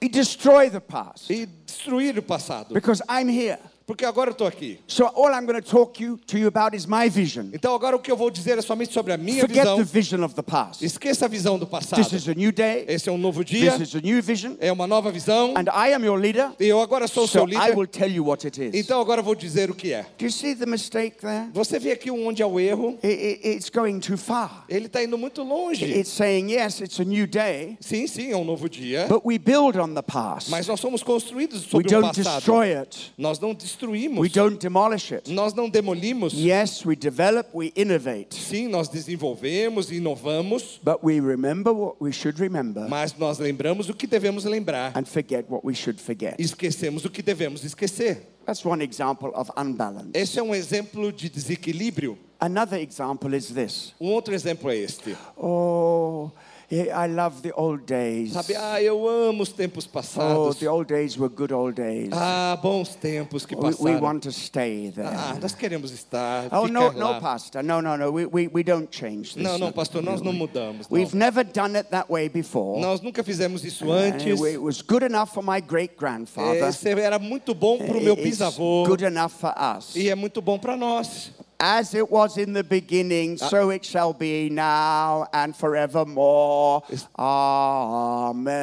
We 0.00 0.08
destroy 0.08 0.70
the 0.70 0.78
past 0.78 1.32
E 1.32 1.46
destruir 1.46 2.16
o 2.16 2.22
passado. 2.22 2.72
because 2.72 3.02
I'm 3.08 3.28
here. 3.28 3.58
Porque 3.88 4.04
agora 4.04 4.28
eu 4.28 4.32
estou 4.32 4.46
aqui. 4.46 4.78
So 4.86 5.04
all 5.06 5.32
I'm 5.32 5.46
going 5.46 5.62
to 5.62 5.66
talk 5.66 5.98
you, 6.04 6.18
to 6.26 6.36
you 6.36 6.46
about 6.46 6.76
is 6.76 6.84
my 6.86 7.08
vision. 7.08 7.46
Então 7.54 7.74
agora 7.74 7.96
o 7.96 7.98
que 7.98 8.12
eu 8.12 8.16
vou 8.18 8.30
dizer 8.30 8.58
é 8.58 8.60
somente 8.60 8.92
sobre 8.92 9.14
a 9.14 9.16
minha 9.16 9.40
Forget 9.40 9.60
visão. 9.62 9.76
the 9.78 9.82
vision 9.84 10.22
of 10.22 10.34
the 10.34 10.42
past. 10.42 10.84
Esqueça 10.84 11.24
a 11.24 11.28
visão 11.28 11.58
do 11.58 11.66
passado. 11.66 11.98
This 12.04 12.12
is 12.12 12.28
a 12.28 12.34
new 12.34 12.52
day. 12.52 12.84
Esse 12.86 13.08
é 13.08 13.12
um 13.12 13.16
novo 13.16 13.42
dia, 13.42 13.72
This 13.78 13.88
is 13.88 13.94
a 13.94 14.00
new 14.02 14.22
vision. 14.22 14.56
é 14.60 14.70
uma 14.70 14.86
nova 14.86 15.10
visão. 15.10 15.54
And 15.56 15.64
I 15.72 15.94
am 15.94 16.04
your 16.04 16.18
leader. 16.18 16.50
E 16.60 16.66
eu 16.66 16.82
agora 16.82 17.08
sou 17.08 17.24
o 17.24 17.26
seu 17.26 17.44
So 17.44 17.48
I 17.48 17.54
líder. 17.54 17.78
will 17.78 17.86
tell 17.86 18.10
you 18.10 18.26
what 18.26 18.46
it 18.46 18.62
is. 18.62 18.74
Então 18.74 19.00
agora 19.00 19.20
eu 19.20 19.24
vou 19.24 19.34
dizer 19.34 19.70
o 19.70 19.74
que 19.74 19.90
é. 19.94 20.02
Do 20.18 20.26
you 20.26 20.30
see 20.30 20.54
the 20.54 20.66
mistake 20.66 21.16
there? 21.22 21.48
Você 21.54 21.78
vê 21.78 21.92
aqui 21.92 22.10
onde 22.10 22.42
é 22.42 22.46
o 22.46 22.60
erro. 22.60 22.98
I- 23.02 23.06
I- 23.08 23.48
It's 23.56 23.70
going 23.70 24.00
too 24.00 24.18
far. 24.18 24.66
Ele 24.68 24.84
está 24.84 25.02
indo 25.02 25.16
muito 25.16 25.42
longe. 25.42 25.86
It's 25.86 26.10
saying, 26.10 26.50
yes, 26.52 26.82
it's 26.82 27.00
a 27.00 27.04
new 27.04 27.26
day, 27.26 27.78
Sim, 27.80 28.06
sim, 28.06 28.32
é 28.32 28.36
um 28.36 28.44
novo 28.44 28.68
dia. 28.68 29.06
but 29.08 29.22
we 29.24 29.38
build 29.38 29.78
on 29.78 29.94
the 29.94 30.02
past. 30.02 30.50
Mas 30.50 30.66
nós 30.66 30.78
somos 30.78 31.02
construídos 31.02 31.62
We 31.64 31.70
sobre 31.70 31.86
o 31.86 32.00
don't 32.02 32.14
passado. 32.14 32.34
destroy 32.36 32.74
it. 32.76 33.14
Nós 33.16 33.38
não 33.40 33.54
destruímos. 33.54 33.77
We 33.86 34.28
don't 34.28 34.58
demolish 34.58 35.12
it. 35.14 35.30
Nós 35.32 35.54
não 35.54 35.68
demolimos. 35.68 36.32
Yes, 36.34 36.84
we 36.84 36.96
develop, 36.96 37.50
we 37.54 37.72
innovate, 37.76 38.34
Sim, 38.34 38.68
nós 38.68 38.88
desenvolvemos, 38.88 39.90
inovamos, 39.90 40.80
but 40.82 40.98
we 41.02 41.20
remember 41.20 41.72
what 41.72 41.96
we 42.00 42.12
should 42.12 42.38
remember 42.40 42.88
mas 42.88 43.14
nós 43.16 43.38
lembramos 43.38 43.88
o 43.88 43.94
que 43.94 44.06
devemos 44.06 44.44
lembrar. 44.44 44.92
and 44.96 45.04
forget 45.06 45.44
what 45.48 45.64
we 45.64 45.74
should 45.74 46.00
forget. 46.00 46.34
Esquecemos 46.38 47.04
o 47.04 47.10
que 47.10 47.22
devemos 47.22 47.64
esquecer. 47.64 48.18
That's 48.46 48.64
one 48.64 48.82
example 48.82 49.30
of 49.34 49.50
unbalance. 49.56 50.10
Esse 50.14 50.38
é 50.38 50.42
um 50.42 50.54
exemplo 50.54 51.12
de 51.12 51.28
desequilíbrio. 51.28 52.18
Another 52.40 52.80
example 52.80 53.34
is 53.36 53.48
this. 53.48 53.94
Um 54.00 54.10
outro 54.12 54.32
exemplo 54.32 54.70
é 54.70 54.76
este. 54.76 55.16
Oh, 55.36 56.30
I 56.70 57.06
love 57.06 57.40
the 57.40 57.52
old 57.56 57.86
days. 57.86 58.34
Sabe, 58.34 58.54
ah, 58.54 58.82
eu 58.82 59.08
amo 59.08 59.42
os 59.42 59.52
tempos 59.52 59.86
passados. 59.86 60.36
Oh, 60.36 60.52
the 60.52 60.68
old 60.68 60.86
days 60.86 61.16
were 61.18 61.30
good 61.30 61.50
old 61.50 61.74
days. 61.74 62.10
Ah, 62.12 62.58
bons 62.62 62.94
tempos 62.94 63.46
que 63.46 63.56
We, 63.56 63.74
we 63.80 63.96
want 63.96 64.22
to 64.24 64.30
stay 64.30 64.90
there. 64.90 65.08
Ah, 65.08 65.38
nós 65.40 65.54
queremos 65.54 65.90
estar, 65.92 66.48
Oh, 66.52 66.66
no, 66.68 66.92
lá. 66.92 67.14
no, 67.14 67.20
Pastor. 67.22 67.62
No, 67.62 67.80
no, 67.80 67.96
no. 67.96 68.10
We, 68.12 68.26
we, 68.26 68.48
we 68.52 68.62
don't 68.62 68.88
change 68.94 69.32
this. 69.34 69.42
Não, 69.42 69.56
não, 69.58 69.72
pastor, 69.72 70.02
nós 70.02 70.20
não 70.20 70.34
mudamos. 70.34 70.88
não. 70.90 70.98
We've 70.98 71.16
never 71.16 71.42
done 71.42 71.74
it 71.74 71.88
that 71.90 72.10
way 72.12 72.28
before. 72.28 72.78
Nós 72.82 73.00
nunca 73.00 73.24
fizemos 73.24 73.64
isso 73.64 73.90
And 73.90 74.12
antes. 74.14 74.38
It 74.42 74.58
was 74.58 74.82
good 74.82 75.02
enough 75.04 75.32
for 75.32 75.42
my 75.42 75.60
great 75.62 75.94
grandfather. 75.96 76.68
Esse 76.68 76.90
era 76.90 77.18
muito 77.18 77.54
bom 77.54 77.78
para 77.78 77.96
o 77.96 78.00
meu 78.00 78.12
It's 78.12 78.24
bisavô 78.24 78.84
good 78.86 79.04
enough 79.04 79.30
for 79.32 79.54
us. 79.56 79.96
e 79.96 80.10
é 80.10 80.14
muito 80.14 80.42
bom 80.42 80.58
para 80.58 80.76
nós. 80.76 81.32
As 81.60 81.92
it 81.92 82.08
was 82.08 82.38
in 82.38 82.52
the 82.52 82.62
beginning, 82.62 83.36
ah. 83.42 83.48
so 83.48 83.70
it 83.70 83.84
shall 83.84 84.12
be 84.12 84.48
now 84.48 85.26
and 85.32 85.56
forevermore. 85.56 86.84
Amen. 87.18 88.54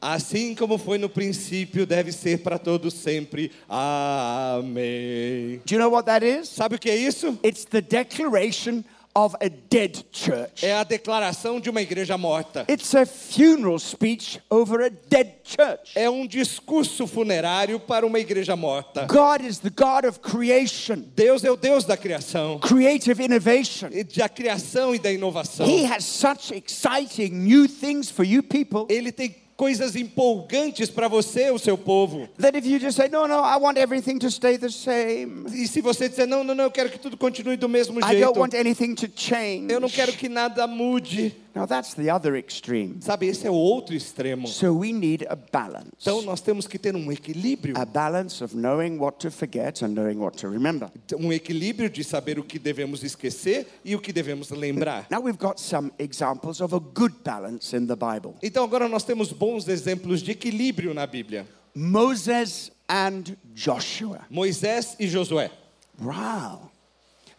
Assim 0.00 0.54
como 0.54 0.78
foi 0.78 0.98
no 0.98 1.08
princípio, 1.08 1.84
deve 1.84 2.12
ser 2.12 2.44
para 2.44 2.60
todos 2.60 2.94
sempre. 2.94 3.50
Amém. 3.68 5.60
Do 5.66 5.74
you 5.74 5.80
know 5.80 5.90
what 5.90 6.06
that 6.06 6.22
is? 6.24 6.48
Sabe 6.48 6.76
o 6.76 6.78
que 6.78 6.88
é 6.90 6.94
isso? 6.96 7.36
It's 7.42 7.64
the 7.64 7.80
declaration 7.80 8.84
of 9.16 9.34
a 9.40 9.48
dead 9.48 10.04
church. 10.12 10.62
É 10.62 10.74
a 10.74 10.84
declaração 10.84 11.58
de 11.58 11.70
uma 11.70 11.80
igreja 11.80 12.18
morta. 12.18 12.66
It's 12.70 12.94
a 12.94 13.06
funeral 13.06 13.78
speech 13.78 14.38
over 14.50 14.84
a 14.84 14.90
dead 14.90 15.32
church. 15.42 15.92
É 15.94 16.10
um 16.10 16.26
discurso 16.26 17.06
funerário 17.06 17.80
para 17.80 18.06
uma 18.06 18.18
igreja 18.18 18.54
morta. 18.54 19.06
God 19.06 19.40
is 19.40 19.58
the 19.58 19.70
God 19.70 20.04
of 20.04 20.20
creation, 20.20 21.02
Deus 21.14 21.42
é 21.44 21.50
o 21.50 21.56
Deus 21.56 21.84
da 21.84 21.96
criação, 21.96 22.58
creative 22.58 23.24
innovation. 23.24 23.88
e 23.90 24.04
da 24.04 24.28
criação 24.28 24.94
e 24.94 24.98
da 24.98 25.10
inovação. 25.10 25.66
He 25.66 25.86
has 25.86 26.04
such 26.04 26.52
exciting 26.54 27.30
new 27.30 27.66
things 27.66 28.10
for 28.10 28.24
you 28.24 28.42
people 28.42 28.86
Ele 28.90 29.10
tem 29.10 29.34
coisas 29.56 29.96
empolgantes 29.96 30.90
para 30.90 31.08
você, 31.08 31.50
o 31.50 31.58
seu 31.58 31.78
povo. 31.78 32.28
that 32.38 32.56
if 32.58 32.66
you 32.66 32.78
just 32.78 32.96
say, 32.96 33.08
No, 33.08 33.26
no, 33.26 33.36
I 33.42 33.56
want 33.58 33.78
everything 33.78 34.18
to 34.18 34.30
stay 34.30 34.58
the 34.58 34.68
same, 34.68 35.46
E 35.52 35.66
se 35.66 35.80
você 35.80 36.08
disser, 36.08 36.26
não, 36.26 36.44
não, 36.44 36.54
não, 36.54 36.64
eu 36.64 36.70
quero 36.70 36.90
que 36.90 36.98
tudo 36.98 37.16
continue 37.16 37.56
do 37.56 37.68
mesmo 37.68 37.98
I 37.98 38.02
don't 38.02 38.16
jeito. 38.18 38.38
want 38.38 38.54
anything 38.54 38.94
to 38.94 39.08
change. 39.16 39.72
Eu 39.72 39.80
não 39.80 39.88
quero 39.88 40.12
que 40.12 40.28
nada 40.28 40.66
mude. 40.66 41.34
Now, 41.56 41.64
that's 41.64 41.94
the 41.94 42.10
other 42.10 42.36
extreme. 42.36 43.00
Sabe, 43.00 43.28
esse 43.28 43.46
é 43.46 43.50
o 43.50 43.54
outro 43.54 43.96
extremo. 43.96 44.46
So 44.46 44.74
we 44.74 44.92
need 44.92 45.26
a 45.26 45.34
balance. 45.34 45.88
Então 45.98 46.20
nós 46.20 46.42
temos 46.42 46.66
que 46.66 46.78
ter 46.78 46.94
um 46.94 47.10
equilíbrio. 47.10 47.78
A 47.78 47.86
balance 47.86 48.44
of 48.44 48.54
knowing 48.54 48.98
what 48.98 49.16
to 49.20 49.30
forget 49.30 49.82
and 49.82 49.94
knowing 49.94 50.18
what 50.18 50.36
to 50.36 50.50
remember. 50.50 50.90
Um 51.18 51.32
equilíbrio 51.32 51.88
de 51.88 52.04
saber 52.04 52.38
o 52.38 52.44
que 52.44 52.58
devemos 52.58 53.02
esquecer 53.02 53.66
e 53.82 53.96
o 53.96 54.00
que 54.00 54.12
devemos 54.12 54.50
lembrar. 54.50 55.06
Now 55.10 55.22
we've 55.22 55.38
got 55.38 55.58
some 55.58 55.90
examples 55.98 56.60
of 56.60 56.76
a 56.76 56.78
good 56.78 57.14
balance 57.24 57.74
in 57.74 57.86
the 57.86 57.96
Bible. 57.96 58.34
Então 58.42 58.62
agora 58.62 58.86
nós 58.86 59.02
temos 59.02 59.32
bons 59.32 59.66
exemplos 59.66 60.20
de 60.20 60.32
equilíbrio 60.32 60.92
na 60.92 61.06
Bíblia. 61.06 61.46
Moses 61.74 62.70
and 62.86 63.34
Joshua. 63.54 64.26
Moisés 64.28 64.94
e 65.00 65.08
Josué. 65.08 65.50
Wow. 65.98 66.70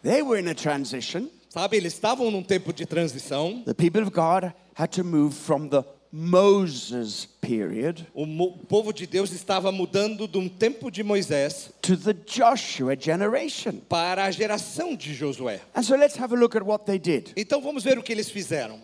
They 0.02 0.22
were 0.22 0.40
in 0.40 0.48
a 0.48 0.54
transition. 0.56 1.30
Sabe, 1.48 1.76
eles 1.76 1.94
estavam 1.94 2.30
num 2.30 2.42
tempo 2.42 2.72
de 2.72 2.84
transição. 2.84 3.62
The 3.64 3.74
people 3.74 4.02
of 4.02 4.10
God 4.10 4.52
had 4.74 4.92
to 4.96 5.04
move 5.04 5.34
from 5.34 5.68
the 5.68 5.82
Moses 6.12 7.26
period 7.48 8.06
O 8.14 8.26
povo 8.66 8.92
de 8.92 9.06
Deus 9.06 9.32
estava 9.32 9.72
mudando 9.72 10.28
de 10.28 10.36
um 10.38 10.48
tempo 10.48 10.90
de 10.90 11.02
Moisés 11.02 11.70
to 11.80 11.96
the 11.96 12.12
Joshua 12.12 12.94
generation. 12.98 13.80
para 13.88 14.24
a 14.24 14.30
geração 14.30 14.94
de 14.94 15.14
Josué. 15.14 15.60
And 15.74 15.82
so 15.82 15.96
let's 15.96 16.18
have 16.18 16.34
a 16.34 16.38
look 16.38 16.54
at 16.56 16.62
what 16.62 16.84
they 16.84 16.98
did. 16.98 17.32
Então 17.36 17.60
vamos 17.62 17.82
ver 17.84 17.98
o 17.98 18.02
que 18.02 18.12
eles 18.12 18.30
fizeram. 18.30 18.80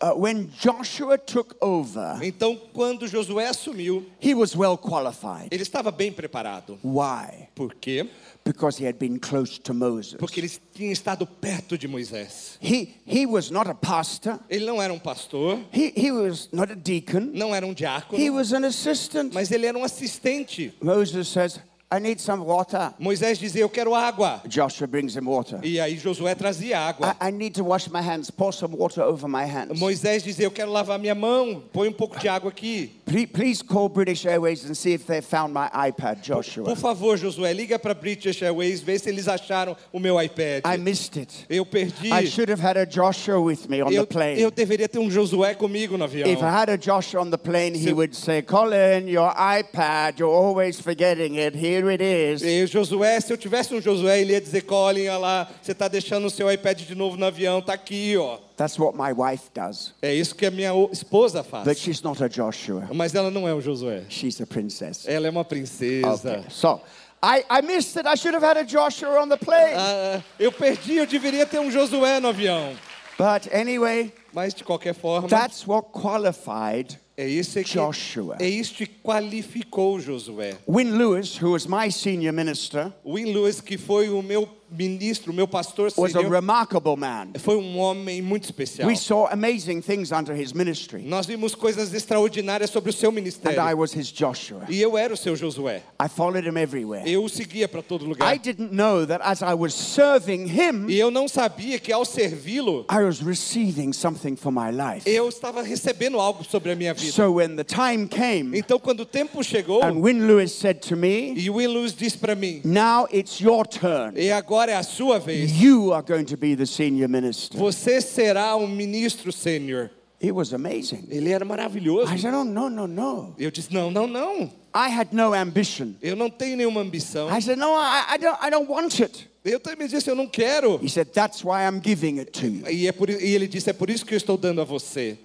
Uh, 0.00 0.14
when 0.18 0.50
Joshua 0.58 1.18
took 1.18 1.54
over, 1.60 2.18
Então, 2.22 2.56
quando 2.72 3.06
Josué 3.06 3.46
assumiu, 3.48 4.06
he 4.20 4.34
was 4.34 4.56
well 4.56 4.78
qualified. 4.78 5.48
ele 5.50 5.62
estava 5.62 5.90
bem 5.90 6.10
preparado. 6.12 6.78
Why? 6.82 7.48
Por 7.54 7.74
quê? 7.74 8.08
Because 8.44 8.78
he 8.78 8.86
had 8.86 8.96
been 8.96 9.18
close 9.18 9.58
to 9.60 9.74
Moses. 9.74 10.14
Porque 10.14 10.38
ele 10.38 10.48
tinha 10.72 10.92
estado 10.92 11.26
perto 11.26 11.76
de 11.76 11.88
Moisés. 11.88 12.56
He, 12.62 12.94
he 13.04 13.26
was 13.26 13.50
not 13.50 13.68
a 13.68 13.74
pastor, 13.74 14.38
Ele 14.48 14.64
não 14.64 14.80
era 14.80 14.92
um 14.92 15.00
pastor, 15.00 15.58
he, 15.72 15.92
he 15.96 16.12
was 16.12 16.48
not 16.52 16.70
a 16.70 16.76
deacon, 16.76 17.32
não 17.34 17.52
era 17.52 17.66
um 17.66 17.74
he 17.74 18.05
diácono, 18.10 18.36
was 18.36 18.52
an 18.52 18.64
assistant. 18.64 19.32
mas 19.34 19.50
ele 19.50 19.66
era 19.66 19.76
um 19.76 19.84
assistente. 19.84 20.72
Moses 20.80 21.28
says, 21.28 21.60
I 21.96 22.00
need 22.00 22.20
some 22.20 22.44
water. 22.44 22.92
Moisés 23.00 23.38
dizia: 23.38 23.62
Eu 23.62 23.68
quero 23.68 23.94
água. 23.94 24.42
Joshua 24.46 24.86
brings 24.86 25.16
him 25.16 25.26
water. 25.26 25.58
E 25.62 25.80
aí 25.80 25.96
Josué 25.96 26.34
trazia 26.34 26.78
água. 26.78 27.16
I, 27.20 27.28
I 27.28 27.30
need 27.32 27.54
to 27.54 27.64
wash 27.64 27.88
my 27.88 28.02
hands. 28.02 28.30
Pour 28.30 28.52
some 28.52 28.76
water 28.76 29.02
over 29.02 29.28
my 29.28 29.44
hands. 29.46 29.78
Moisés 29.78 30.22
dizia: 30.22 30.44
Eu 30.46 30.50
quero 30.50 30.70
lavar 30.70 30.98
minha 30.98 31.14
mão. 31.14 31.62
Põe 31.72 31.88
um 31.88 31.92
pouco 31.92 32.18
de 32.18 32.28
água 32.28 32.50
aqui. 32.50 32.92
Please, 33.06 33.26
please 33.28 33.62
call 33.62 33.88
British 33.88 34.26
Airways 34.26 34.64
and 34.68 34.74
see 34.74 34.92
if 34.92 35.06
they 35.06 35.20
found 35.22 35.54
my 35.54 35.68
iPad, 35.88 36.20
Joshua. 36.22 36.64
Por 36.64 36.76
favor, 36.76 37.16
Josué, 37.16 37.52
liga 37.54 37.78
para 37.78 37.94
British 37.94 38.42
Airways, 38.42 38.80
vê 38.80 38.98
se 38.98 39.08
eles 39.08 39.28
acharam 39.28 39.76
o 39.92 39.98
meu 40.00 40.20
iPad. 40.20 40.62
I 40.66 40.76
missed 40.76 41.16
it. 41.20 41.46
Eu 41.48 41.64
perdi. 41.64 42.10
I 42.12 42.26
should 42.26 42.50
have 42.50 42.60
had 42.60 42.76
a 42.76 42.84
Joshua 42.84 43.40
with 43.40 43.68
me 43.68 43.80
on 43.82 43.90
the 43.90 43.96
Eu, 43.96 44.06
plane. 44.06 44.40
eu 44.40 44.50
deveria 44.50 44.88
ter 44.88 44.98
um 44.98 45.08
Josué 45.10 45.54
comigo 45.54 45.96
no 45.96 46.04
avião. 46.04 46.28
If 46.28 46.40
I 46.42 46.48
had 46.50 46.68
a 46.68 46.76
Joshua 46.76 47.20
on 47.22 47.30
the 47.30 47.38
plane, 47.38 47.74
he 47.76 47.84
Se- 47.84 47.92
would 47.92 48.14
say, 48.16 48.42
Colin, 48.42 49.08
your 49.08 49.32
iPad, 49.34 50.18
you're 50.18 50.34
always 50.34 50.80
forgetting 50.80 51.36
it. 51.36 51.54
Here 51.56 51.85
it 51.88 52.02
is. 52.02 52.42
E 52.42 52.66
Josué, 52.66 53.20
se 53.20 53.32
eu 53.32 53.36
tivesse 53.36 53.74
um 53.74 53.80
Josué, 53.80 54.20
ele 54.20 54.32
ia 54.32 54.40
dizer, 54.40 54.62
Colin, 54.62 55.08
olha 55.08 55.18
lá, 55.18 55.50
você 55.62 55.72
está 55.72 55.88
deixando 55.88 56.26
o 56.26 56.30
seu 56.30 56.50
iPad 56.50 56.80
de 56.80 56.94
novo 56.94 57.16
no 57.16 57.24
avião, 57.26 57.60
tá 57.62 57.72
aqui, 57.74 58.16
ó. 58.16 58.38
That's 58.56 58.78
what 58.78 58.96
my 58.96 59.12
wife 59.12 59.50
does. 59.54 59.94
É 60.00 60.14
isso 60.14 60.34
que 60.34 60.46
a 60.46 60.50
minha 60.50 60.72
esposa 60.90 61.42
But 61.42 61.64
faz. 61.64 61.78
she's 61.78 62.02
not 62.02 62.22
a 62.22 62.28
Joshua. 62.28 62.88
Mas 62.94 63.14
ela 63.14 63.30
não 63.30 63.46
é 63.46 63.54
um 63.54 63.60
Josué. 63.60 64.04
She's 64.08 64.40
a 64.40 64.46
princess. 64.46 65.06
Ela 65.06 65.26
é 65.26 65.30
uma 65.30 65.44
princesa. 65.44 66.38
Okay. 66.38 66.44
So 66.50 66.80
I, 67.22 67.44
I 67.50 67.62
missed 67.62 67.96
it. 67.98 68.06
I 68.06 68.16
should 68.16 68.34
have 68.34 68.44
had 68.44 68.56
a 68.56 68.64
Joshua 68.64 69.20
on 69.20 69.28
the 69.28 69.36
plane. 69.36 69.74
Ah, 69.76 70.22
eu 70.38 70.52
perdi, 70.52 70.96
eu 70.96 71.06
deveria 71.06 71.44
ter 71.46 71.58
um 71.58 71.70
Josué 71.70 72.20
no 72.20 72.28
avião. 72.28 72.74
But 73.18 73.52
anyway, 73.52 74.12
Mas 74.32 74.52
de 74.52 74.62
qualquer 74.62 74.94
forma, 74.94 75.26
that's 75.28 75.66
what 75.66 75.88
qualified 75.90 76.98
é 77.16 77.26
isso 77.26 77.54
que 77.62 77.74
Joshua. 77.74 78.36
é 78.38 78.48
isso 78.48 78.74
que 78.74 78.86
qualificou 78.86 79.98
Josué. 79.98 80.56
Win 80.68 80.92
Lewis, 80.92 81.40
who 81.40 81.52
was 81.52 81.66
my 81.66 81.90
senior 81.90 82.32
minister, 82.32 82.92
Win 83.04 83.32
Lewis, 83.32 83.60
que 83.60 83.78
foi 83.78 84.08
o 84.10 84.22
meu 84.22 84.46
ministro, 84.70 85.32
meu 85.32 85.46
pastor 85.46 85.90
was 85.96 86.14
a 86.16 86.20
remarkable 86.20 86.96
man. 86.96 87.28
foi 87.38 87.56
um 87.56 87.78
homem 87.78 88.20
muito 88.20 88.44
especial. 88.44 88.86
We 88.88 88.96
saw 88.96 89.26
amazing 89.30 89.80
things 89.80 90.10
under 90.12 90.34
his 90.34 90.52
ministry. 90.52 91.02
Nós 91.02 91.26
vimos 91.26 91.54
coisas 91.54 91.92
extraordinárias 91.94 92.70
sobre 92.70 92.90
o 92.90 92.92
seu 92.92 93.10
And 93.10 93.14
ministério. 93.14 93.60
I 93.60 93.74
was 93.74 93.94
his 93.94 94.10
Joshua. 94.10 94.64
E 94.68 94.80
eu 94.80 94.96
era 94.98 95.14
o 95.14 95.16
seu 95.16 95.36
Josué. 95.36 95.82
I 96.02 96.08
followed 96.08 96.46
him 96.48 96.56
everywhere. 96.58 97.08
Eu 97.08 97.24
o 97.24 97.28
seguia 97.28 97.68
para 97.68 97.82
todo 97.82 98.04
I 98.04 98.08
lugar. 98.08 98.38
didn't 98.38 98.72
know 98.74 99.06
that 99.06 99.22
as 99.24 99.40
I 99.42 99.54
was 99.54 99.72
serving 99.72 100.46
him, 100.48 100.86
E 100.88 100.98
eu 100.98 101.10
não 101.10 101.28
sabia 101.28 101.78
que 101.78 101.92
ao 101.92 102.04
servi-lo, 102.04 102.84
I 102.90 103.02
was 103.04 103.20
receiving 103.20 103.92
something 103.92 104.36
for 104.36 104.50
my 104.52 104.70
life. 104.70 105.08
eu 105.08 105.28
estava 105.28 105.62
recebendo 105.62 106.18
algo 106.18 106.44
sobre 106.44 106.72
a 106.72 106.76
minha 106.76 106.92
vida. 106.92 107.12
So 107.12 107.30
when 107.32 107.56
the 107.56 107.64
time 107.64 108.08
came, 108.08 108.58
Então, 108.58 108.78
quando 108.78 109.00
o 109.00 109.06
tempo 109.06 109.42
chegou, 109.44 109.82
and 109.84 110.00
Win 110.02 110.26
Lewis 110.26 110.52
said 110.52 110.80
to 110.88 110.96
me, 110.96 111.34
e 111.36 111.48
Will 111.50 111.72
Lewis 111.72 111.92
disse 111.94 112.18
para 112.18 112.34
mim: 112.34 112.60
Now 112.64 113.06
it's 113.12 113.38
your 113.40 113.64
turn. 113.66 114.14
E 114.16 114.30
agora 114.32 114.55
é 114.64 114.74
a 114.74 114.82
sua 114.82 115.18
vez. 115.18 115.52
You 115.60 115.92
are 115.92 116.04
going 116.06 116.24
to 116.24 116.36
be 116.36 116.56
the 116.56 116.66
senior 116.66 117.08
minister. 117.08 117.58
Você 117.58 118.00
será 118.00 118.56
um 118.56 118.66
ministro 118.66 119.32
sênior. 119.32 119.90
It 120.22 120.32
was 120.32 120.54
amazing. 120.54 121.06
Ele 121.10 121.30
era 121.30 121.44
maravilhoso. 121.44 122.12
I 122.12 122.18
said, 122.18 122.34
Oh, 122.34 122.44
no, 122.44 122.70
no, 122.70 122.86
no. 122.86 123.34
Eu 123.38 123.50
disse: 123.50 123.72
Não, 123.72 123.90
não, 123.90 124.06
não. 124.06 124.50
I 124.74 124.88
had 124.88 125.08
no 125.12 125.34
ambition. 125.34 125.94
Eu 126.02 126.16
não 126.16 126.30
tenho 126.30 126.56
nenhuma 126.56 126.80
ambição. 126.80 127.28
I 127.28 127.40
said, 127.40 127.58
No, 127.58 127.74
I, 127.74 128.14
I, 128.14 128.18
don't, 128.18 128.38
I 128.42 128.50
don't 128.50 128.70
want 128.70 129.00
it. 129.00 129.28
Eu 129.44 129.60
também 129.60 129.86
disse, 129.86 130.10
eu 130.10 130.16
não 130.16 130.26
quero. 130.26 130.80
He 130.82 130.88
said, 130.88 131.12
That's 131.12 131.44
why 131.44 131.62
I'm 131.62 131.80
giving 131.80 132.18
it 132.18 132.32
to 132.32 132.46
you. 132.46 132.68
E, 132.68 132.88
é 132.88 132.92
por, 132.92 133.08
e 133.08 133.14
ele 133.14 133.46
disse, 133.46 133.70
é 133.70 133.72
por 133.72 133.88
isso 133.88 134.04
que 134.04 134.12
eu 134.12 134.16
estou 134.16 134.36
dando 134.36 134.60
a 134.60 134.64
você. 134.64 135.16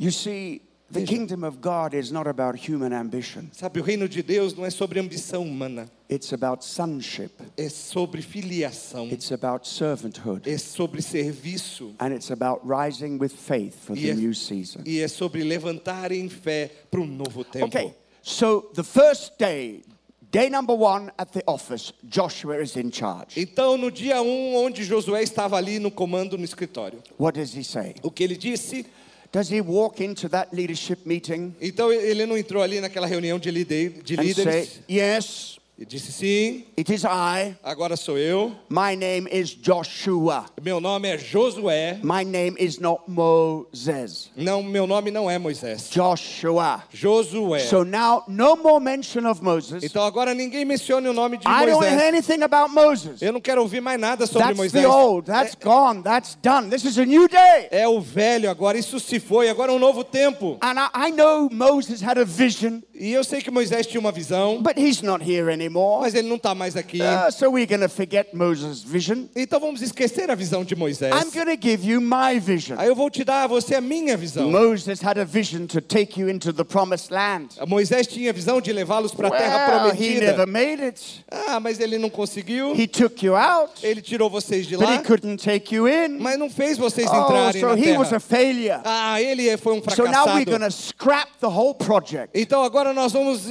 You 0.00 0.10
see, 0.10 0.62
the 0.90 1.04
kingdom 1.04 1.44
of 1.44 1.60
God 1.60 1.92
is 1.94 2.10
not 2.10 2.26
about 2.26 2.56
human 2.56 2.92
ambition, 2.94 3.50
Sabe, 3.52 3.80
o 3.80 3.82
reino 3.82 4.08
de 4.08 4.22
Deus 4.22 4.54
não 4.54 4.64
é 4.64 4.70
sobre 4.70 4.98
ambição 4.98 5.42
humana. 5.42 5.86
it's 6.10 6.32
about 6.32 6.64
sonship, 6.64 7.30
É 7.56 7.68
sobre 7.68 8.22
filiação. 8.22 9.06
it's 9.12 9.30
about 9.30 9.68
servanthood, 9.68 10.48
É 10.48 10.56
sobre 10.56 11.02
serviço. 11.02 11.94
and 12.00 12.12
it's 12.14 12.30
about 12.30 12.60
rising 12.64 13.18
with 13.18 13.30
faith 13.30 13.74
for 13.84 13.94
the 13.94 14.00
Yes. 14.08 14.18
new 14.18 14.34
season. 14.34 14.80
E 14.86 15.00
é 15.00 15.08
sobre 15.08 15.42
levantar 15.44 16.10
em 16.12 16.28
fé 16.28 16.70
para 16.90 17.00
um 17.00 17.06
novo 17.06 17.44
tempo. 17.44 17.66
Okay, 17.66 17.94
so 18.22 18.70
the 18.74 18.82
first 18.82 19.32
day, 19.38 19.82
day 20.30 20.48
number 20.48 20.74
one 20.74 21.10
at 21.18 21.32
the 21.32 21.42
office, 21.46 21.92
Joshua 22.04 22.62
is 22.62 22.76
in 22.76 22.90
charge. 22.90 23.38
Então, 23.38 23.76
no 23.76 23.90
dia 23.90 24.22
1, 24.22 24.26
um, 24.26 24.56
onde 24.64 24.84
Josué 24.84 25.22
estava 25.22 25.56
ali 25.58 25.78
no 25.78 25.90
comando 25.90 26.38
no 26.38 26.44
escritório, 26.44 27.02
What 27.18 27.38
does 27.38 27.54
he 27.54 27.62
say? 27.62 27.94
o 28.02 28.10
que 28.10 28.24
ele 28.24 28.36
disse? 28.36 28.86
Does 29.30 29.50
he 29.52 29.60
walk 29.60 30.02
into 30.02 30.28
that 30.30 30.54
leadership 30.54 31.00
meeting 31.04 31.54
Então, 31.60 31.92
ele 31.92 32.24
não 32.24 32.36
entrou 32.36 32.62
ali 32.62 32.80
naquela 32.80 33.06
reunião 33.06 33.38
de, 33.38 33.50
de 33.50 34.14
and 34.14 34.16
say, 34.16 34.24
líderes 34.24 34.80
Yes, 34.88 35.58
e 35.78 35.86
disse: 35.86 36.10
Sim, 36.10 36.64
it 36.76 36.92
is 36.92 37.04
I. 37.04 37.54
agora 37.62 37.96
sou 37.96 38.18
eu. 38.18 38.52
My 38.68 38.96
name 38.96 39.28
is 39.30 39.50
Joshua. 39.50 40.46
Meu 40.60 40.80
nome 40.80 41.08
é 41.08 41.16
Josué. 41.16 42.00
My 42.02 42.24
name 42.24 42.56
is 42.58 42.78
not 42.80 43.02
Moses. 43.06 44.30
Não, 44.36 44.60
meu 44.62 44.86
nome 44.88 45.10
não 45.12 45.30
é 45.30 45.38
Moisés. 45.38 45.88
Joshua. 45.90 46.82
Josué. 46.92 47.60
So 47.60 47.84
now, 47.84 48.24
no 48.26 48.56
more 48.56 48.82
mention 48.82 49.24
of 49.30 49.42
Moses. 49.42 49.84
Então 49.84 50.02
agora 50.04 50.34
ninguém 50.34 50.64
mencione 50.64 51.08
o 51.08 51.12
nome 51.12 51.36
de 51.38 51.46
I 51.46 51.66
don't 51.66 51.84
hear 51.84 51.94
Moisés. 51.96 52.08
anything 52.08 52.42
about 52.42 52.74
Moses. 52.74 53.22
Eu 53.22 53.32
não 53.32 53.40
quero 53.40 53.62
ouvir 53.62 53.80
mais 53.80 54.00
nada 54.00 54.26
sobre 54.26 54.48
That's 54.48 54.58
Moisés. 54.58 54.82
the 54.82 54.88
old. 54.88 55.26
That's 55.30 55.54
gone. 55.62 56.02
That's 56.02 56.36
done. 56.42 56.70
This 56.70 56.84
is 56.84 56.98
a 56.98 57.04
new 57.04 57.28
day. 57.28 57.68
É 57.70 57.86
o 57.86 58.00
velho 58.00 58.50
agora, 58.50 58.76
isso 58.76 58.98
se 58.98 59.20
foi, 59.20 59.48
agora 59.48 59.70
é 59.70 59.74
um 59.74 59.78
novo 59.78 60.02
tempo. 60.02 60.58
And 60.60 60.74
I, 60.74 61.08
I 61.08 61.12
know 61.12 61.48
Moses 61.52 62.02
had 62.02 62.18
a 62.18 62.24
vision, 62.24 62.80
E 62.94 63.12
eu 63.12 63.22
sei 63.22 63.40
que 63.40 63.48
Moisés 63.50 63.86
tinha 63.86 64.00
uma 64.00 64.10
visão, 64.10 64.60
but 64.60 64.76
he's 64.76 65.02
not 65.02 65.22
here 65.22 65.52
anymore. 65.52 65.67
Mas 65.68 66.14
ele 66.14 66.28
não 66.28 66.36
está 66.36 66.54
mais 66.54 66.76
aqui. 66.76 66.98
Uh, 67.00 67.30
so 67.32 67.50
we're 67.50 67.66
going 67.66 67.80
to 67.80 67.88
forget 67.88 68.32
Moses' 68.34 68.82
vision. 68.82 69.24
Então 69.36 69.58
vamos 69.60 69.82
esquecer 69.82 70.30
a 70.30 70.34
visão 70.34 70.64
de 70.64 70.74
Moisés. 70.74 71.12
I'm 71.14 71.30
going 71.30 71.56
to 71.56 71.60
give 71.60 71.84
you 71.86 72.00
my 72.00 72.38
vision. 72.38 72.76
Aí 72.78 72.88
eu 72.88 72.94
vou 72.94 73.10
te 73.10 73.24
dar 73.24 73.44
a 73.44 73.46
você 73.46 73.74
a 73.74 73.80
minha 73.80 74.16
visão. 74.16 74.50
Moses 74.50 75.00
had 75.02 75.18
a 75.18 75.24
vision 75.24 75.66
to 75.66 75.80
take 75.80 76.18
you 76.20 76.28
into 76.28 76.52
the 76.52 76.64
promised 76.64 77.10
land. 77.12 77.48
Moisés 77.66 78.06
tinha 78.06 78.30
a 78.30 78.32
visão 78.32 78.60
de 78.60 78.72
levá-los 78.72 79.12
para 79.14 79.28
a 79.28 79.30
terra 79.30 79.58
Well, 79.84 79.94
he 79.94 80.20
never 80.20 80.34
prometida. 80.34 80.46
made 80.46 80.82
it. 80.82 81.24
Ah, 81.30 81.60
mas 81.60 81.78
ele 81.80 81.98
não 81.98 82.10
conseguiu. 82.10 82.74
He 82.74 82.86
took 82.86 83.24
you 83.24 83.36
out, 83.36 83.72
Ele 83.82 84.00
tirou 84.00 84.30
vocês 84.30 84.66
de 84.66 84.76
but 84.76 84.86
he 84.88 84.96
lá, 84.96 85.02
couldn't 85.02 85.42
take 85.42 85.74
you 85.74 85.88
in. 85.88 86.18
mas 86.18 86.38
não 86.38 86.48
fez 86.50 86.78
vocês 86.78 87.08
Oh, 87.10 87.16
entrarem 87.24 87.60
so 87.60 87.68
na 87.68 87.74
he 87.76 87.96
was 87.96 88.12
a 88.12 88.20
failure. 88.20 88.80
Ah, 88.84 89.20
ele 89.20 89.56
foi 89.56 89.72
um 89.74 89.82
So 89.90 90.04
now 90.04 90.26
we're 90.26 90.44
going 90.44 90.58
fracassado. 90.58 90.70
to 90.70 90.70
scrap 90.72 91.28
the 91.40 91.46
whole 91.48 91.74
project. 91.74 92.30
Então 92.34 92.62
agora 92.62 92.92
nós 92.92 93.12
vamos 93.12 93.42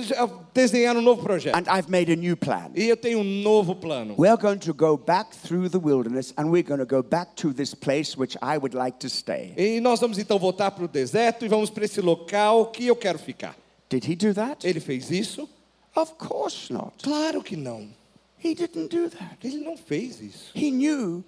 desenhar 0.53 0.95
um 0.95 1.01
novo 1.01 1.22
projeto. 1.24 1.55
And 1.55 1.63
I've 1.68 1.89
made 1.89 2.07
a 2.12 2.16
new 2.16 2.36
plan. 2.36 2.72
E 2.76 2.88
eu 2.88 2.97
tenho 2.97 3.20
um 3.20 3.41
novo 3.41 3.76
plano. 3.76 4.16
We're 4.18 4.38
going 4.38 4.60
to 4.60 4.74
go 4.74 4.97
back 4.97 5.36
through 5.36 5.70
the 5.70 5.80
wilderness 5.80 6.34
and 6.38 6.49
we're 6.49 6.64
going 6.64 6.80
to 6.80 6.86
go 6.86 7.01
back 7.01 7.36
to 7.38 7.53
this 7.53 7.74
place 7.74 8.18
which 8.18 8.38
I 8.41 8.58
would 8.58 8.76
like 8.76 8.99
to 8.99 9.10
stay. 9.10 9.53
E 9.58 9.80
nós 9.80 9.99
vamos 9.99 10.18
então 10.18 10.38
voltar 10.39 10.72
para 10.72 10.86
o 10.86 10.88
deserto 10.88 11.45
e 11.45 11.47
vamos 11.47 11.70
para 11.70 11.86
esse 11.86 12.01
local 12.01 12.68
que 12.68 12.88
eu 12.88 12.95
quero 12.95 13.20
ficar. 13.20 13.55
Did 13.89 14.05
he 14.05 14.16
do 14.16 14.34
that? 14.34 14.68
Ele 14.68 14.80
fez 14.80 15.10
isso? 15.12 15.47
Of 15.95 16.14
course 16.16 16.72
not. 16.72 16.93
Claro 17.03 17.41
que 17.41 17.55
não. 17.55 17.89
He 18.43 18.53
didn't 18.53 18.89
do 18.89 19.10
that. 19.10 19.38
Ele 19.43 19.58
não 19.58 19.76
fez 19.76 20.22
isso. 20.22 20.51
He 20.53 20.70
knew 20.70 21.24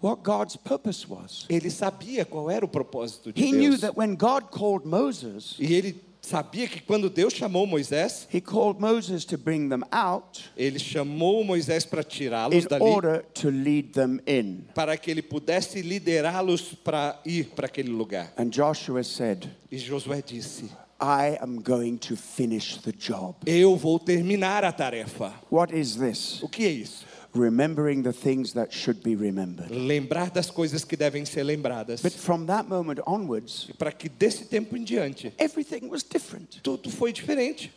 what 0.00 0.22
God's 0.22 0.56
purpose 0.56 1.06
was. 1.08 1.44
Ele 1.48 1.70
sabia 1.70 2.24
qual 2.24 2.50
era 2.50 2.64
o 2.64 2.68
propósito 2.68 3.32
de 3.32 3.42
He 3.42 3.52
knew 3.52 3.76
that 3.78 3.98
when 3.98 4.14
God 4.14 4.50
called 4.50 4.86
Moses, 4.86 5.56
E 5.58 5.74
ele 5.74 6.00
sabia 6.28 6.68
que 6.68 6.80
quando 6.80 7.08
Deus 7.08 7.32
chamou 7.32 7.66
Moisés, 7.66 8.28
he 8.32 8.40
called 8.40 8.80
Moses 8.80 9.24
to 9.24 9.38
bring 9.38 9.68
them 9.68 9.82
out 9.90 10.44
ele 10.56 10.78
chamou 10.78 11.42
Moisés 11.44 11.84
para 11.84 12.02
tirá-los 12.02 12.64
in 12.64 12.68
dali, 12.68 12.82
order 12.82 13.24
to 13.34 13.48
lead 13.50 13.92
them 13.92 14.20
in. 14.26 14.64
para 14.74 14.96
que 14.96 15.10
ele 15.10 15.22
pudesse 15.22 15.80
liderá-los 15.82 16.74
para 16.84 17.20
ir 17.24 17.50
para 17.54 17.66
aquele 17.66 17.90
lugar. 17.90 18.32
And 18.36 18.50
Joshua 18.50 19.02
said, 19.02 19.48
E 19.70 19.78
Josué 19.78 20.22
disse: 20.22 20.70
I 21.00 21.38
am 21.40 21.62
going 21.62 21.96
to 21.98 22.16
finish 22.16 22.78
the 22.82 22.92
job. 22.92 23.36
Eu 23.46 23.76
vou 23.76 23.98
terminar 23.98 24.64
a 24.64 24.72
tarefa. 24.72 25.32
What 25.50 25.72
is 25.72 25.96
this? 25.96 26.42
O 26.42 26.48
que 26.48 26.64
é 26.66 26.70
isso? 26.70 27.06
Remembering 27.34 28.02
the 28.02 28.12
things 28.12 28.52
that 28.54 28.72
should 28.72 29.02
be 29.02 29.14
remembered. 29.14 29.70
Lembrar 29.70 30.30
das 30.30 30.50
coisas 30.50 30.84
que 30.84 30.96
devem 30.96 31.24
ser 31.24 31.44
lembradas. 31.44 32.02
But 32.02 32.12
from 32.12 32.46
that 32.46 32.68
moment 32.68 33.00
onwards, 33.06 33.70
para 33.78 33.92
que 33.92 34.08
desse 34.08 34.46
tempo 34.46 34.76
em 34.76 34.84
diante, 34.84 35.32
everything 35.38 35.88
was 35.88 36.02
different. 36.02 36.60
tudo 36.62 36.90
foi 36.90 37.12
diferente. 37.12 37.72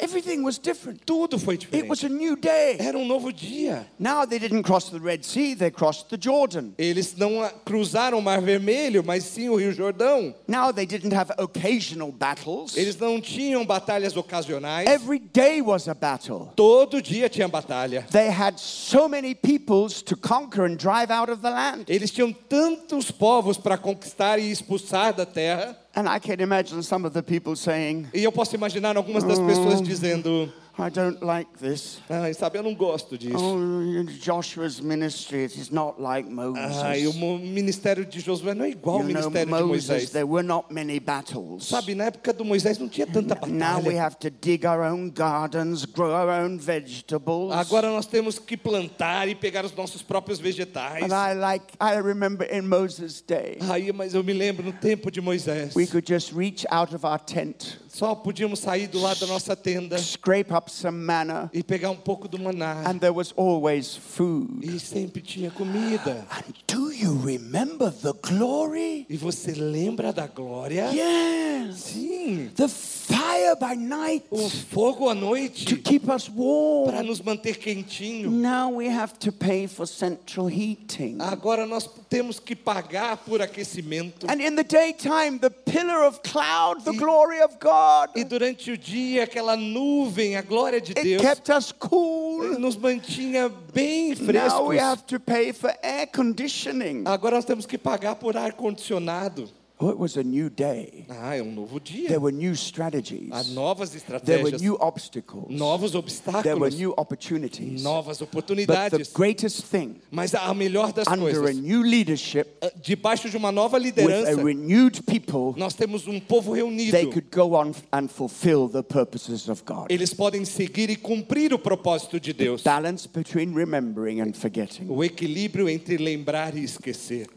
Everything 0.00 0.44
was 0.44 0.58
different. 0.58 1.00
Tudo 1.04 1.38
foi 1.40 1.54
It 1.56 1.88
was 1.88 1.98
diferente. 1.98 2.06
a 2.06 2.08
new 2.08 2.36
day. 2.36 2.76
Era 2.78 2.96
um 2.96 3.04
novo 3.04 3.32
dia. 3.32 3.84
Now 3.98 4.24
they 4.24 4.38
didn't 4.38 4.62
cross 4.62 4.90
the 4.90 5.00
Red 5.00 5.24
Sea, 5.24 5.54
they 5.54 5.70
crossed 5.72 6.08
the 6.08 6.16
Jordan. 6.16 6.72
Eles 6.78 7.16
não 7.16 7.48
cruzaram 7.64 8.18
o 8.18 8.22
Mar 8.22 8.40
Vermelho, 8.40 9.02
mas 9.04 9.24
sim 9.24 9.48
o 9.48 9.56
Rio 9.56 9.72
Jordão. 9.72 10.32
Now 10.46 10.72
they 10.72 10.86
didn't 10.86 11.12
have 11.14 11.32
occasional 11.38 12.12
battles. 12.12 12.76
Eles 12.76 12.96
não 12.96 13.20
tinham 13.20 13.66
batalhas 13.66 14.16
ocasionais. 14.16 14.88
Every 14.88 15.18
day 15.18 15.60
was 15.60 15.88
a 15.88 15.94
battle. 15.94 16.52
Todo 16.54 17.02
dia 17.02 17.28
tinha 17.28 17.48
batalha. 17.48 18.06
They 18.12 18.28
had 18.30 18.56
so 18.58 19.08
many 19.08 19.34
peoples 19.34 20.00
to 20.02 20.16
conquer 20.16 20.64
and 20.64 20.76
drive 20.76 21.10
out 21.10 21.28
of 21.30 21.42
the 21.42 21.50
land. 21.50 21.86
Eles 21.88 22.12
tinham 22.12 22.32
tantos 22.32 23.10
povos 23.10 23.58
para 23.58 23.76
conquistar 23.76 24.38
e 24.38 24.48
expulsar 24.50 25.12
da 25.12 25.26
terra. 25.26 25.76
And 25.98 26.08
I 26.08 26.20
can 26.20 26.40
imagine 26.40 26.80
some 26.84 27.04
of 27.04 27.12
the 27.12 27.24
people 27.24 27.56
saying, 27.56 28.06
E 28.14 28.22
eu 28.22 28.30
posso 28.30 28.54
imaginar 28.54 28.96
algumas 28.96 29.24
das 29.24 29.40
pessoas 29.40 29.80
oh, 29.80 29.82
dizendo: 29.82 30.48
I 30.80 30.90
don't 30.90 31.20
like 31.22 31.58
this. 31.58 32.00
Ai, 32.08 32.32
sabe, 32.32 32.56
eu 32.58 32.62
não 32.62 32.72
gosto 32.74 33.18
disso. 33.18 33.36
Oh, 33.36 34.04
Joshua's 34.20 34.80
ministry, 34.80 35.42
is 35.44 35.70
not 35.72 36.00
like 36.00 36.30
Moses. 36.30 36.76
Ai, 36.78 37.04
o 37.06 37.12
ministério 37.38 38.04
de 38.06 38.20
Josué 38.20 38.54
não 38.54 38.64
é 38.64 38.70
igual 38.70 38.98
ao 38.98 39.02
you 39.02 39.08
know, 39.14 39.28
ministério 39.28 39.46
de 39.46 39.62
Moses, 39.64 39.88
Moisés. 39.90 40.10
there 40.12 40.24
were 40.26 40.46
not 40.46 40.72
many 40.72 41.00
battles. 41.00 41.66
Sabe, 41.66 41.94
na 41.96 42.04
época 42.04 42.32
do 42.32 42.44
Moisés 42.44 42.78
não 42.78 42.88
tinha 42.88 43.06
tanta 43.06 43.34
Now 43.46 43.78
we 43.78 43.94
batalha. 43.94 44.02
have 44.04 44.16
to 44.20 44.30
dig 44.30 44.64
our 44.64 44.82
own 44.84 45.10
gardens, 45.10 45.84
grow 45.84 46.12
our 46.12 46.30
own 46.44 46.58
vegetables. 46.58 47.52
Agora 47.52 47.88
nós 47.90 48.06
temos 48.06 48.38
que 48.38 48.56
plantar 48.56 49.28
e 49.28 49.34
pegar 49.34 49.64
os 49.64 49.74
nossos 49.74 50.02
próprios 50.02 50.38
vegetais. 50.38 51.02
And 51.02 51.12
I 51.12 51.34
like, 51.34 51.66
I 51.80 51.96
remember 52.00 52.44
in 52.44 52.68
Moses' 52.68 53.20
day, 53.20 53.58
Aí, 53.68 53.92
mas 53.92 54.14
eu 54.14 54.22
me 54.22 54.32
lembro 54.32 54.64
no 54.64 54.72
tempo 54.72 55.10
de 55.10 55.20
Moisés, 55.20 55.74
we 55.74 55.86
could 55.86 56.06
just 56.06 56.32
reach 56.32 56.64
out 56.70 56.94
of 56.94 57.04
our 57.04 57.18
tent, 57.18 57.78
só 57.98 58.14
podíamos 58.14 58.60
sair 58.60 58.86
do 58.86 59.00
lado 59.00 59.18
da 59.18 59.26
nossa 59.26 59.56
tenda 59.56 59.98
scrape 59.98 60.52
up 60.54 60.70
some 60.70 60.96
manna, 61.04 61.50
e 61.52 61.64
pegar 61.64 61.90
um 61.90 61.96
pouco 61.96 62.28
do 62.28 62.38
maná. 62.38 62.84
and 62.86 63.00
there 63.00 63.12
was 63.12 63.32
always 63.36 63.96
food. 63.96 64.60
E 64.62 64.78
sempre 64.78 65.20
tinha 65.20 65.50
comida. 65.50 66.24
And 66.30 66.54
do 66.68 66.92
you 66.92 67.18
remember 67.24 67.90
the 67.90 68.12
glory? 68.22 69.04
E 69.10 69.16
você 69.16 69.52
lembra 69.52 70.12
da 70.12 70.28
glória? 70.28 70.90
Yes. 70.92 71.76
Sim. 71.76 72.50
The 72.54 72.68
fire 72.68 73.56
by 73.58 73.74
night 73.74 74.24
O 74.30 74.48
fogo 74.48 75.08
à 75.08 75.14
to 75.14 75.20
noite 75.20 75.76
keep 75.76 76.08
us 76.08 76.28
para 76.28 76.36
warm. 76.36 77.02
nos 77.06 77.20
manter 77.20 77.56
quentinho. 77.56 78.30
Now 78.30 78.70
we 78.70 78.88
have 78.88 79.18
to 79.20 79.32
pay 79.32 79.66
for 79.66 79.86
central 79.86 80.46
heating. 80.48 81.18
Agora 81.20 81.66
nós 81.66 81.88
temos 82.08 82.38
que 82.38 82.54
pagar 82.54 83.16
por 83.18 83.40
aquecimento. 83.42 84.26
And 84.30 84.40
in 84.40 84.54
the 84.54 84.62
daytime, 84.64 85.38
the 85.40 85.50
pillar 85.50 86.04
of 86.06 86.20
cloud, 86.22 86.84
the 86.84 86.92
glory 86.92 87.40
of 87.42 87.58
God, 87.88 88.10
E 88.16 88.24
durante 88.24 88.70
o 88.70 88.76
dia, 88.76 89.24
aquela 89.24 89.56
nuvem, 89.56 90.36
a 90.36 90.42
glória 90.42 90.80
de 90.80 90.92
it 90.92 91.02
Deus, 91.02 91.22
kept 91.22 91.50
us 91.50 91.72
cool. 91.72 92.58
nos 92.58 92.76
mantinha 92.76 93.48
bem 93.72 94.10
Now 94.10 94.16
frescos. 94.26 94.68
we 94.68 94.78
have 94.78 95.02
to 95.04 95.18
pay 95.18 95.52
for 95.52 95.72
air 95.82 96.06
conditioning. 96.06 97.04
Agora 97.06 97.36
nós 97.36 97.44
temos 97.44 97.64
que 97.66 97.78
pagar 97.78 98.16
por 98.16 98.36
ar 98.36 98.52
condicionado. 98.52 99.48
Oh, 99.80 99.90
it 99.90 99.96
was 99.98 100.16
a 100.16 100.24
new 100.24 100.50
day. 100.50 101.06
Ah, 101.08 101.36
é 101.36 101.42
um 101.42 101.52
novo 101.52 101.78
dia. 101.78 102.08
There 102.08 102.18
were 102.18 102.32
new 102.32 102.52
strategies. 102.56 103.30
Há 103.30 103.44
novas 103.54 103.94
estratégias. 103.94 104.24
There 104.24 104.42
were 104.42 104.58
new 104.58 104.76
obstacles. 104.80 105.46
novos 105.50 105.94
obstáculos. 105.94 106.42
There 106.42 106.56
were 106.56 106.70
new 106.70 106.92
opportunities. 106.98 107.80
novas 107.80 108.20
oportunidades. 108.20 108.90
But 108.90 109.06
the 109.06 109.12
greatest 109.14 109.66
thing, 109.66 110.00
Mas 110.10 110.34
a 110.34 110.52
melhor 110.52 110.92
das 110.92 111.06
under 111.06 111.46
a 111.46 111.52
new 111.52 111.84
leadership, 111.84 112.58
ah, 112.60 112.72
debaixo 112.82 113.30
de 113.30 113.36
uma 113.36 113.52
nova 113.52 113.78
liderança. 113.78 114.30
with 114.30 114.40
a 114.40 114.42
renewed 114.44 115.02
people, 115.04 115.54
nós 115.56 115.74
temos 115.74 116.08
um 116.08 116.18
povo 116.18 116.54
reunido. 116.54 116.90
they 116.90 117.06
could 117.06 117.28
go 117.30 117.54
on 117.54 117.72
and 117.92 118.08
fulfill 118.08 118.68
the 118.68 118.82
purposes 118.82 119.48
of 119.48 119.62
God. 119.64 119.86
Eles 119.90 120.12
podem 120.12 120.44
seguir 120.44 120.90
e 120.90 120.96
cumprir 120.96 121.54
o 121.54 121.58
propósito 121.58 122.18
de 122.18 122.32
Deus. 122.32 122.62
Balance 122.62 123.06
between 123.06 123.54
remembering 123.54 124.20
and 124.22 124.32
forgetting. 124.32 124.86
O 124.88 125.04
equilíbrio 125.04 125.68
entre 125.68 125.96
lembrar 125.98 126.56
e 126.56 126.64
esquecer. 126.64 127.28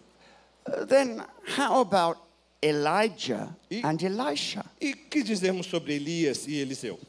Uh, 0.66 0.86
Then, 0.88 1.24
how 1.56 1.82
about 1.82 2.31
Elijah 2.64 3.56
E- 3.70 3.82
and 3.84 4.02
Elisha? 4.04 4.64
E 4.80 4.94
que 4.94 5.24
dizemos 5.24 5.66
sobre 5.68 5.96
Elias 5.96 6.48
e 6.48 6.56
Eliseu? 6.58 7.00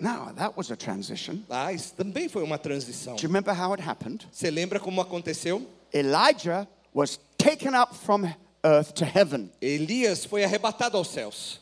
Now, 0.00 0.30
that 0.36 0.54
was 0.56 0.70
a 0.70 0.76
transition. 0.76 1.42
Ah, 1.48 1.72
isso 1.72 1.94
também 1.94 2.28
foi 2.28 2.42
uma 2.42 2.58
transição. 2.58 3.16
Do 3.16 3.22
you 3.22 3.28
remember 3.28 3.52
how 3.54 3.72
it 3.72 3.82
happened? 3.82 4.26
Você 4.30 4.50
lembra 4.50 4.78
como 4.78 5.00
aconteceu? 5.00 5.66
Elijah 5.92 6.68
was 6.94 7.18
taken 7.38 7.74
up 7.74 7.94
from 7.94 8.24
earth 8.62 8.92
to 8.94 9.04
heaven, 9.04 9.50
Elias 9.62 10.24
foi 10.26 10.44
arrebatado 10.44 10.96
aos 10.98 11.08
céus. 11.08 11.60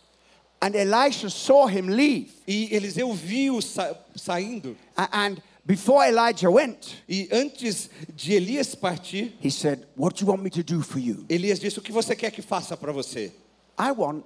and 0.61 0.75
Elisha 0.75 1.29
saw 1.31 1.67
him 1.69 1.89
leave. 1.91 2.33
E 2.47 2.75
Eliseu 2.75 3.13
viu 3.13 3.61
sa 3.61 3.95
saindo. 4.17 4.77
And 4.97 5.41
before 5.67 6.07
Elijah 6.07 6.51
went, 6.51 7.03
E 7.09 7.29
antes 7.33 7.89
de 8.15 8.35
Elias 8.35 8.75
partir, 8.75 9.33
he 9.43 9.51
said, 9.51 9.87
What 9.97 10.17
do 10.17 10.25
you 10.25 10.31
want 10.31 10.43
me 10.43 10.51
to 10.51 10.63
do 10.63 10.83
for 10.83 10.99
you? 10.99 11.25
Elias 11.29 11.59
disse: 11.61 11.79
O 11.79 11.83
que 11.83 11.93
você 11.93 12.15
quer 12.17 12.31
que 12.31 12.43
faça 12.43 12.77
para 12.77 12.93
você? 12.93 13.33
I 13.79 13.91
want 13.91 14.25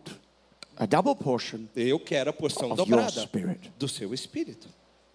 a 0.76 0.86
double 0.86 1.14
portion 1.16 1.66
Eu 1.74 1.98
quero 1.98 2.30
a 2.30 2.32
porção 2.32 2.74
dobrada 2.74 3.22
spirit. 3.22 3.70
do 3.78 3.88
seu 3.88 4.12
espírito. 4.12 4.68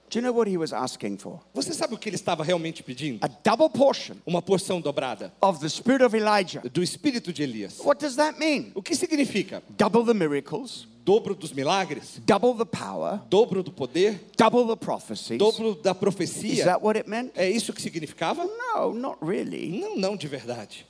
Do 0.09 0.19
you 0.19 0.21
know 0.26 0.34
what 0.36 0.47
he 0.47 0.57
was 0.57 0.71
asking 0.74 1.17
for? 1.17 1.39
Você 1.55 1.74
sabe 1.74 1.95
o 1.95 1.97
que 1.97 2.07
ele 2.07 2.15
estava 2.17 2.43
realmente 2.43 2.84
pedindo? 2.84 3.17
A 3.24 3.28
double 3.28 3.69
portion 3.69 4.15
Uma 4.28 4.41
porção 4.43 4.80
dobrada 4.80 5.34
of 5.41 5.59
the 5.59 5.67
spirit 5.67 6.03
of 6.03 6.15
Elijah. 6.15 6.61
do 6.71 6.84
espírito 6.84 7.34
de 7.34 7.41
Elias. 7.41 7.80
What 7.80 7.99
does 7.99 8.15
that 8.17 8.38
mean? 8.39 8.71
O 8.76 8.82
que 8.84 8.95
significa? 8.95 9.63
Double 9.76 10.05
the 10.05 10.13
miracles, 10.13 10.88
Dobro 11.06 11.36
dos 11.36 11.51
milagres, 11.51 12.22
double 12.26 12.54
the 12.56 12.66
power, 12.66 13.20
dobro 13.30 13.62
do 13.62 13.72
poder, 13.72 14.22
double 14.38 14.66
the 14.66 14.78
prophecies. 14.78 15.38
dobro 15.38 15.76
da 15.76 15.91
Is 15.91 15.97
profecia. 15.97 16.64
that 16.66 16.82
what 16.82 16.97
it 16.97 17.10
meant? 17.10 17.32
É 17.36 17.49
isso 17.49 17.74
que 17.74 17.82
significava? 17.82 18.45
No, 18.45 18.93
not 18.93 19.18
really. 19.22 19.80
Não, 19.82 19.97
não 19.97 20.16
de 20.16 20.28
verdade. 20.28 20.86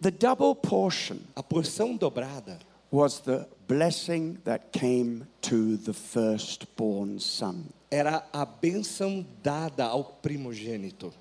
The 0.00 0.10
double 0.10 0.54
portion 0.56 1.18
A 1.36 1.42
porção 1.42 1.96
dobrada 1.96 2.58
was 2.92 3.20
the 3.20 3.46
blessing 3.68 4.38
that 4.44 4.66
came 4.72 5.26
to 5.42 5.76
the 5.78 5.92
firstborn 5.92 7.20
son. 7.20 7.66
era 7.90 8.26
a 8.32 8.44
bênção 8.44 9.24
dada 9.42 9.84
ao 9.86 10.02
primogênito. 10.04 11.12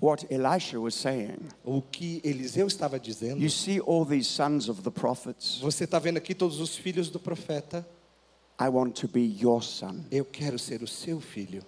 What 0.00 0.26
Elisha 0.30 0.80
was 0.80 0.94
saying, 0.94 1.38
O 1.64 1.82
que 1.82 2.20
Eliseu 2.24 2.66
estava 2.66 2.98
dizendo. 2.98 3.38
you 3.40 3.50
see 3.50 3.80
all 3.80 4.06
these 4.06 4.26
sons 4.28 4.68
of 4.68 4.82
the 4.82 4.90
prophets. 4.90 5.58
Você 5.60 5.84
está 5.84 5.98
vendo 5.98 6.16
aqui 6.16 6.34
todos 6.34 6.58
os 6.58 6.74
filhos 6.76 7.10
do 7.10 7.18
profeta? 7.20 7.86
I 8.58 8.68
want 8.68 8.94
to 9.00 9.08
be 9.08 9.20
your 9.40 9.62
son. 9.62 10.04
Eu 10.10 10.24
quero 10.24 10.58
ser 10.58 10.82
o 10.82 10.86
seu 10.86 11.20
filho. 11.20 11.62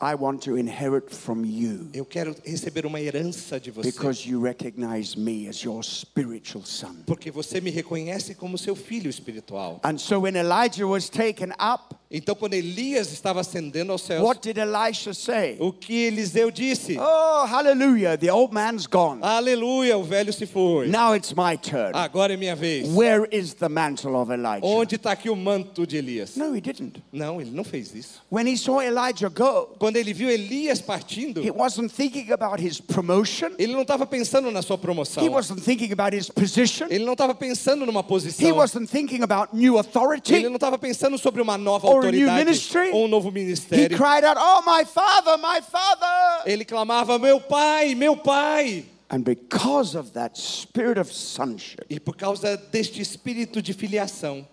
I 0.00 0.14
want 0.14 0.42
to 0.44 0.56
inherit 0.56 1.10
from 1.14 1.44
you 1.44 1.88
Eu 1.92 2.04
quero 2.04 2.34
receber 2.44 2.86
uma 2.86 3.00
herança 3.00 3.58
de 3.60 3.70
você. 3.70 3.90
because 3.90 4.28
you 4.28 4.40
recognize 4.40 5.16
me 5.18 5.48
as 5.48 5.62
your 5.62 5.82
spiritual 5.82 6.64
son. 6.64 6.96
Porque 7.06 7.30
você 7.30 7.60
me 7.60 7.70
reconhece 7.70 8.34
como 8.34 8.56
seu 8.58 8.76
filho 8.76 9.08
espiritual. 9.10 9.80
And 9.84 9.98
so 9.98 10.20
when 10.20 10.36
Elijah 10.36 10.86
was 10.86 11.08
taken 11.08 11.52
up, 11.60 11.96
Então, 12.10 12.34
quando 12.34 12.54
Elias 12.54 13.12
estava 13.12 13.40
ascendendo 13.40 13.92
aos 13.92 14.00
céus, 14.00 14.22
what 14.22 14.40
did 14.40 14.56
Elisha 14.56 15.12
say? 15.12 15.56
o 15.60 15.70
que 15.72 16.06
Eliseu 16.06 16.50
disse? 16.50 16.96
Oh, 16.98 17.44
hallelujah, 17.46 18.16
the 18.16 18.30
old 18.32 18.52
man's 18.54 18.86
gone. 18.86 19.20
Aleluia, 19.22 19.98
o 19.98 20.02
velho 20.02 20.32
se 20.32 20.46
foi. 20.46 20.88
Now 20.88 21.14
it's 21.14 21.34
my 21.34 21.56
turn. 21.58 21.92
Agora 21.94 22.32
é 22.32 22.36
minha 22.38 22.56
vez. 22.56 22.88
Where 22.94 23.28
is 23.30 23.52
the 23.54 23.68
mantle 23.68 24.16
of 24.16 24.32
Elijah? 24.32 24.64
Onde 24.64 24.96
está 24.96 25.12
aqui 25.12 25.28
o 25.28 25.36
manto 25.36 25.86
de 25.86 25.98
Elias? 25.98 26.34
No, 26.36 26.54
he 26.56 26.62
didn't. 26.62 27.02
Não, 27.12 27.42
ele 27.42 27.50
não 27.50 27.62
fez 27.64 27.94
isso. 27.94 28.22
When 28.30 28.46
he 28.48 28.56
saw 28.56 28.80
Elijah 28.80 29.28
go, 29.28 29.76
Quando 29.78 29.87
ele 29.96 30.12
viu 30.12 30.28
Elias 30.28 30.80
partindo, 30.80 31.42
he 31.42 31.50
wasn't 31.50 31.92
thinking 31.94 32.30
about 32.32 32.60
his 32.62 32.80
promotion. 32.80 33.50
ele 33.58 33.72
não 33.72 33.82
estava 33.82 34.06
pensando 34.06 34.50
na 34.50 34.60
sua 34.62 34.76
promoção. 34.76 35.22
He 35.24 35.28
wasn't 35.28 35.60
thinking 35.62 35.92
about 35.92 36.14
his 36.16 36.28
position. 36.28 36.86
Ele 36.90 37.04
não 37.04 37.12
estava 37.12 37.34
pensando 37.34 37.86
numa 37.86 38.00
He 38.00 38.04
posição. 38.04 38.56
wasn't 38.56 38.88
thinking 38.90 39.22
about 39.22 39.54
new 39.56 39.74
Ele 39.74 39.78
authority. 39.80 40.42
não 40.42 40.54
estava 40.56 40.78
pensando 40.78 41.16
sobre 41.18 41.40
uma 41.40 41.56
nova 41.56 41.86
Or 41.86 42.06
a 42.06 42.10
new 42.10 42.28
autoridade 42.28 42.44
ministry. 42.44 42.90
ou 42.92 43.04
um 43.04 43.08
novo 43.08 43.28
He 43.28 43.32
ministério. 43.32 43.96
cried 43.96 44.24
out, 44.24 44.36
Oh, 44.38 44.60
my 44.62 44.84
father, 44.84 45.36
my 45.38 45.60
father. 45.62 46.42
Ele 46.46 46.64
clamava: 46.64 47.18
Meu 47.18 47.40
pai, 47.40 47.94
meu 47.94 48.16
pai. 48.16 48.84
And 49.10 49.20
because 49.22 49.96
of 49.96 50.10
that 50.12 50.38
spirit 50.38 50.98
of 51.00 51.10
sonship, 51.14 51.86
E 51.88 51.98
por 51.98 52.14
causa 52.14 52.56
deste 52.70 53.00
espírito 53.00 53.62
de 53.62 53.72
filiação, 53.72 54.46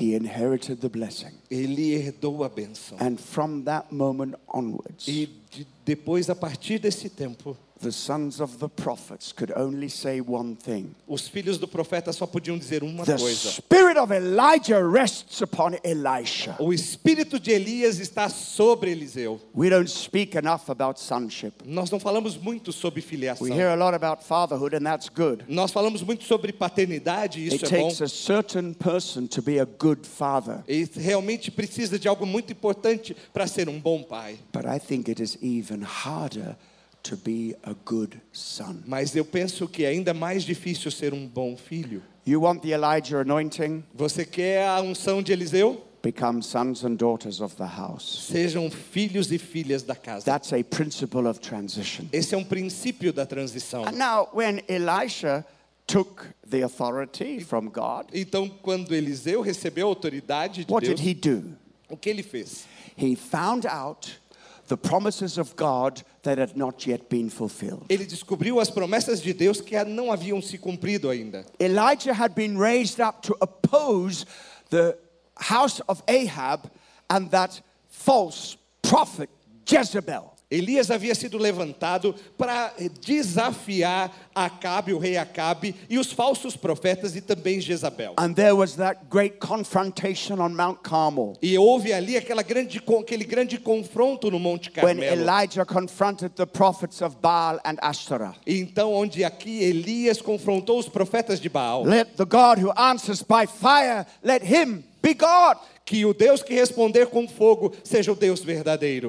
he 0.00 0.14
inherited 0.14 0.80
the 0.80 0.88
blessing. 0.88 1.32
ele 1.50 1.94
herdou 1.96 2.42
a 2.44 2.48
bênção. 2.48 2.96
And 3.00 3.16
from 3.18 3.62
that 3.64 3.92
moment 3.94 4.34
onwards, 4.52 5.06
E 5.08 5.26
de- 5.50 5.66
depois, 5.84 6.28
a 6.30 6.34
partir 6.34 6.78
desse 6.78 7.08
tempo, 7.08 7.56
the 7.80 7.90
sons 7.92 8.40
of 8.40 8.58
the 8.58 8.68
prophets 8.68 9.32
could 9.32 9.52
only 9.56 9.88
say 9.88 10.20
one 10.20 10.54
thing 10.56 10.94
os 11.06 11.28
filhos 11.28 11.58
do 11.58 11.66
profeta 11.68 12.12
só 12.12 12.26
podiam 12.26 12.58
dizer 12.58 12.82
uma 12.82 13.04
The 13.04 13.16
coisa: 13.16 13.50
spirit 13.50 13.98
of 13.98 14.12
Elijah 14.12 14.80
rests 14.86 15.40
upon 15.42 15.76
Elisha. 15.84 16.56
O 16.58 16.72
espírito 16.72 17.38
de 17.40 17.50
Elias 17.52 17.98
está 17.98 18.28
sobre 18.28 18.90
Eliseu. 18.90 19.40
We 19.54 19.70
don't 19.70 19.88
speak 19.90 20.36
enough 20.36 20.68
about 20.68 21.00
sonship. 21.00 21.52
Nós 21.64 21.90
não 21.90 21.98
falamos 21.98 22.36
muito 22.36 22.72
sobre 22.72 23.00
filiação. 23.00 23.46
We 23.46 23.52
hear 23.54 23.68
a 23.68 23.74
lot 23.74 23.94
about 23.94 24.22
fatherhood, 24.24 24.74
and 24.76 24.82
that's 24.82 25.08
good. 25.08 25.44
Nós 25.48 25.70
falamos 25.72 26.02
muito 26.02 26.24
sobre 26.24 26.52
paternidade, 26.52 27.40
e 27.40 27.44
It 27.44 27.56
isso 27.56 27.74
é 27.74 27.78
bom. 27.78 27.88
takes 27.88 28.02
a 28.02 28.08
certain 28.08 28.72
person 28.74 29.26
to 29.26 29.40
be 29.42 29.58
a 29.60 29.64
good 29.64 30.06
father. 30.06 30.62
E 30.68 30.88
realmente 30.96 31.50
precisa 31.50 31.98
de 31.98 32.08
algo 32.08 32.26
muito 32.26 32.52
importante 32.52 33.16
para 33.32 33.46
ser 33.46 33.68
um 33.68 33.78
bom 33.80 34.02
pai. 34.02 34.38
But 34.52 34.64
I 34.66 34.78
think 34.78 35.08
it 35.10 35.22
is 35.22 35.38
even 35.42 35.82
harder 35.82 36.56
to 37.02 37.16
be 37.16 37.54
a 37.62 37.74
good 37.84 38.20
son. 38.32 38.82
Mas 38.86 39.14
eu 39.16 39.24
penso 39.24 39.66
que 39.68 39.84
é 39.84 39.88
ainda 39.88 40.12
mais 40.12 40.44
difícil 40.44 40.90
ser 40.90 41.14
um 41.14 41.26
bom 41.26 41.56
filho. 41.56 42.02
You 42.26 42.42
want 42.42 42.60
the 42.62 42.70
Elijah 42.70 43.20
anointing? 43.20 43.82
Você 43.94 44.24
quer 44.24 44.66
a 44.66 44.80
unção 44.80 45.22
de 45.22 45.32
Eliseu? 45.32 45.84
Become 46.02 46.42
sons 46.42 46.84
and 46.84 46.94
daughters 46.96 47.40
of 47.40 47.56
the 47.56 47.66
house. 47.66 48.28
Sejam 48.30 48.70
filhos 48.70 49.32
e 49.32 49.38
filhas 49.38 49.82
da 49.82 49.96
casa. 49.96 50.24
That's 50.24 50.52
a 50.52 50.62
principle 50.62 51.26
of 51.26 51.40
transition. 51.40 52.06
Esse 52.12 52.34
é 52.34 52.38
um 52.38 52.44
princípio 52.44 53.12
da 53.12 53.26
transição. 53.26 53.84
And 53.84 53.92
now, 53.98 54.28
when 54.32 54.62
Elisha 54.68 55.44
took 55.86 56.26
the 56.48 56.62
authority 56.62 57.40
from 57.40 57.68
God, 57.70 58.06
Então, 58.12 58.48
quando 58.48 58.94
Eliseu 58.94 59.40
recebeu 59.40 59.86
a 59.86 59.90
autoridade 59.90 60.64
de 60.64 60.72
what 60.72 60.86
Deus, 60.86 61.00
did 61.00 61.08
he 61.08 61.14
do? 61.14 61.56
o 61.88 61.96
que 61.96 62.08
ele 62.10 62.22
fez? 62.22 62.64
He 62.96 63.16
found 63.16 63.66
out 63.66 64.20
the 64.68 64.76
promises 64.76 65.36
of 65.38 65.54
God 65.56 66.02
that 66.28 66.38
had 66.38 66.56
not 66.56 66.86
yet 66.86 67.08
been 67.08 67.30
fulfilled. 67.30 67.86
Ele 67.88 68.04
descobriu 68.04 68.60
as 68.60 68.68
promessas 68.70 69.22
de 69.22 69.32
Deus 69.32 69.60
que 69.60 69.82
não 69.84 70.12
haviam 70.12 70.42
se 70.42 70.58
cumprido 70.58 71.08
ainda. 71.08 71.44
Elijah 71.58 72.12
had 72.12 72.34
been 72.34 72.58
raised 72.58 73.00
up 73.00 73.22
to 73.22 73.34
oppose 73.40 74.26
the 74.68 74.96
house 75.36 75.80
of 75.88 76.02
Ahab 76.06 76.70
and 77.08 77.30
that 77.30 77.62
false 77.88 78.58
prophet 78.82 79.30
Jezebel. 79.66 80.37
Elias 80.50 80.90
havia 80.90 81.14
sido 81.14 81.36
levantado 81.36 82.14
para 82.38 82.72
desafiar 83.04 84.10
Acabe, 84.34 84.94
o 84.94 84.98
rei 84.98 85.18
Acabe, 85.18 85.74
e 85.90 85.98
os 85.98 86.10
falsos 86.10 86.56
profetas 86.56 87.14
e 87.14 87.20
também 87.20 87.60
Jezabel. 87.60 88.14
And 88.16 88.32
there 88.32 88.52
was 88.52 88.76
that 88.76 89.06
great 89.10 89.38
confrontation 89.40 90.40
on 90.40 90.54
Mount 90.54 90.82
Carmel 90.82 91.34
E 91.42 91.58
houve 91.58 91.92
ali 91.92 92.18
grande, 92.46 92.78
aquele 92.78 93.24
grande 93.24 93.58
confronto 93.58 94.30
no 94.30 94.38
Monte 94.38 94.70
when 94.82 94.96
Carmelo. 94.96 95.20
Elijah 95.20 95.66
confronted 95.66 96.34
the 96.34 96.46
prophets 96.46 97.02
of 97.02 97.16
Baal 97.20 97.60
and 97.64 97.78
Ashtoreth. 97.82 98.36
Então, 98.46 98.94
onde 98.94 99.24
aqui 99.24 99.62
Elias 99.62 100.22
confrontou 100.22 100.78
os 100.78 100.88
profetas 100.88 101.40
de 101.40 101.50
Baal. 101.50 101.84
Let 101.84 102.16
the 102.16 102.24
God 102.24 102.58
who 102.58 102.72
answers 102.74 103.22
by 103.22 103.46
fire, 103.46 104.06
let 104.22 104.42
him 104.42 104.82
be 105.02 105.12
God. 105.14 105.58
Que 105.88 106.04
o 106.04 106.12
Deus 106.12 106.42
que 106.42 106.52
responder 106.52 107.06
com 107.06 107.26
fogo 107.26 107.72
seja 107.82 108.12
o 108.12 108.14
Deus 108.14 108.44
verdadeiro. 108.44 109.08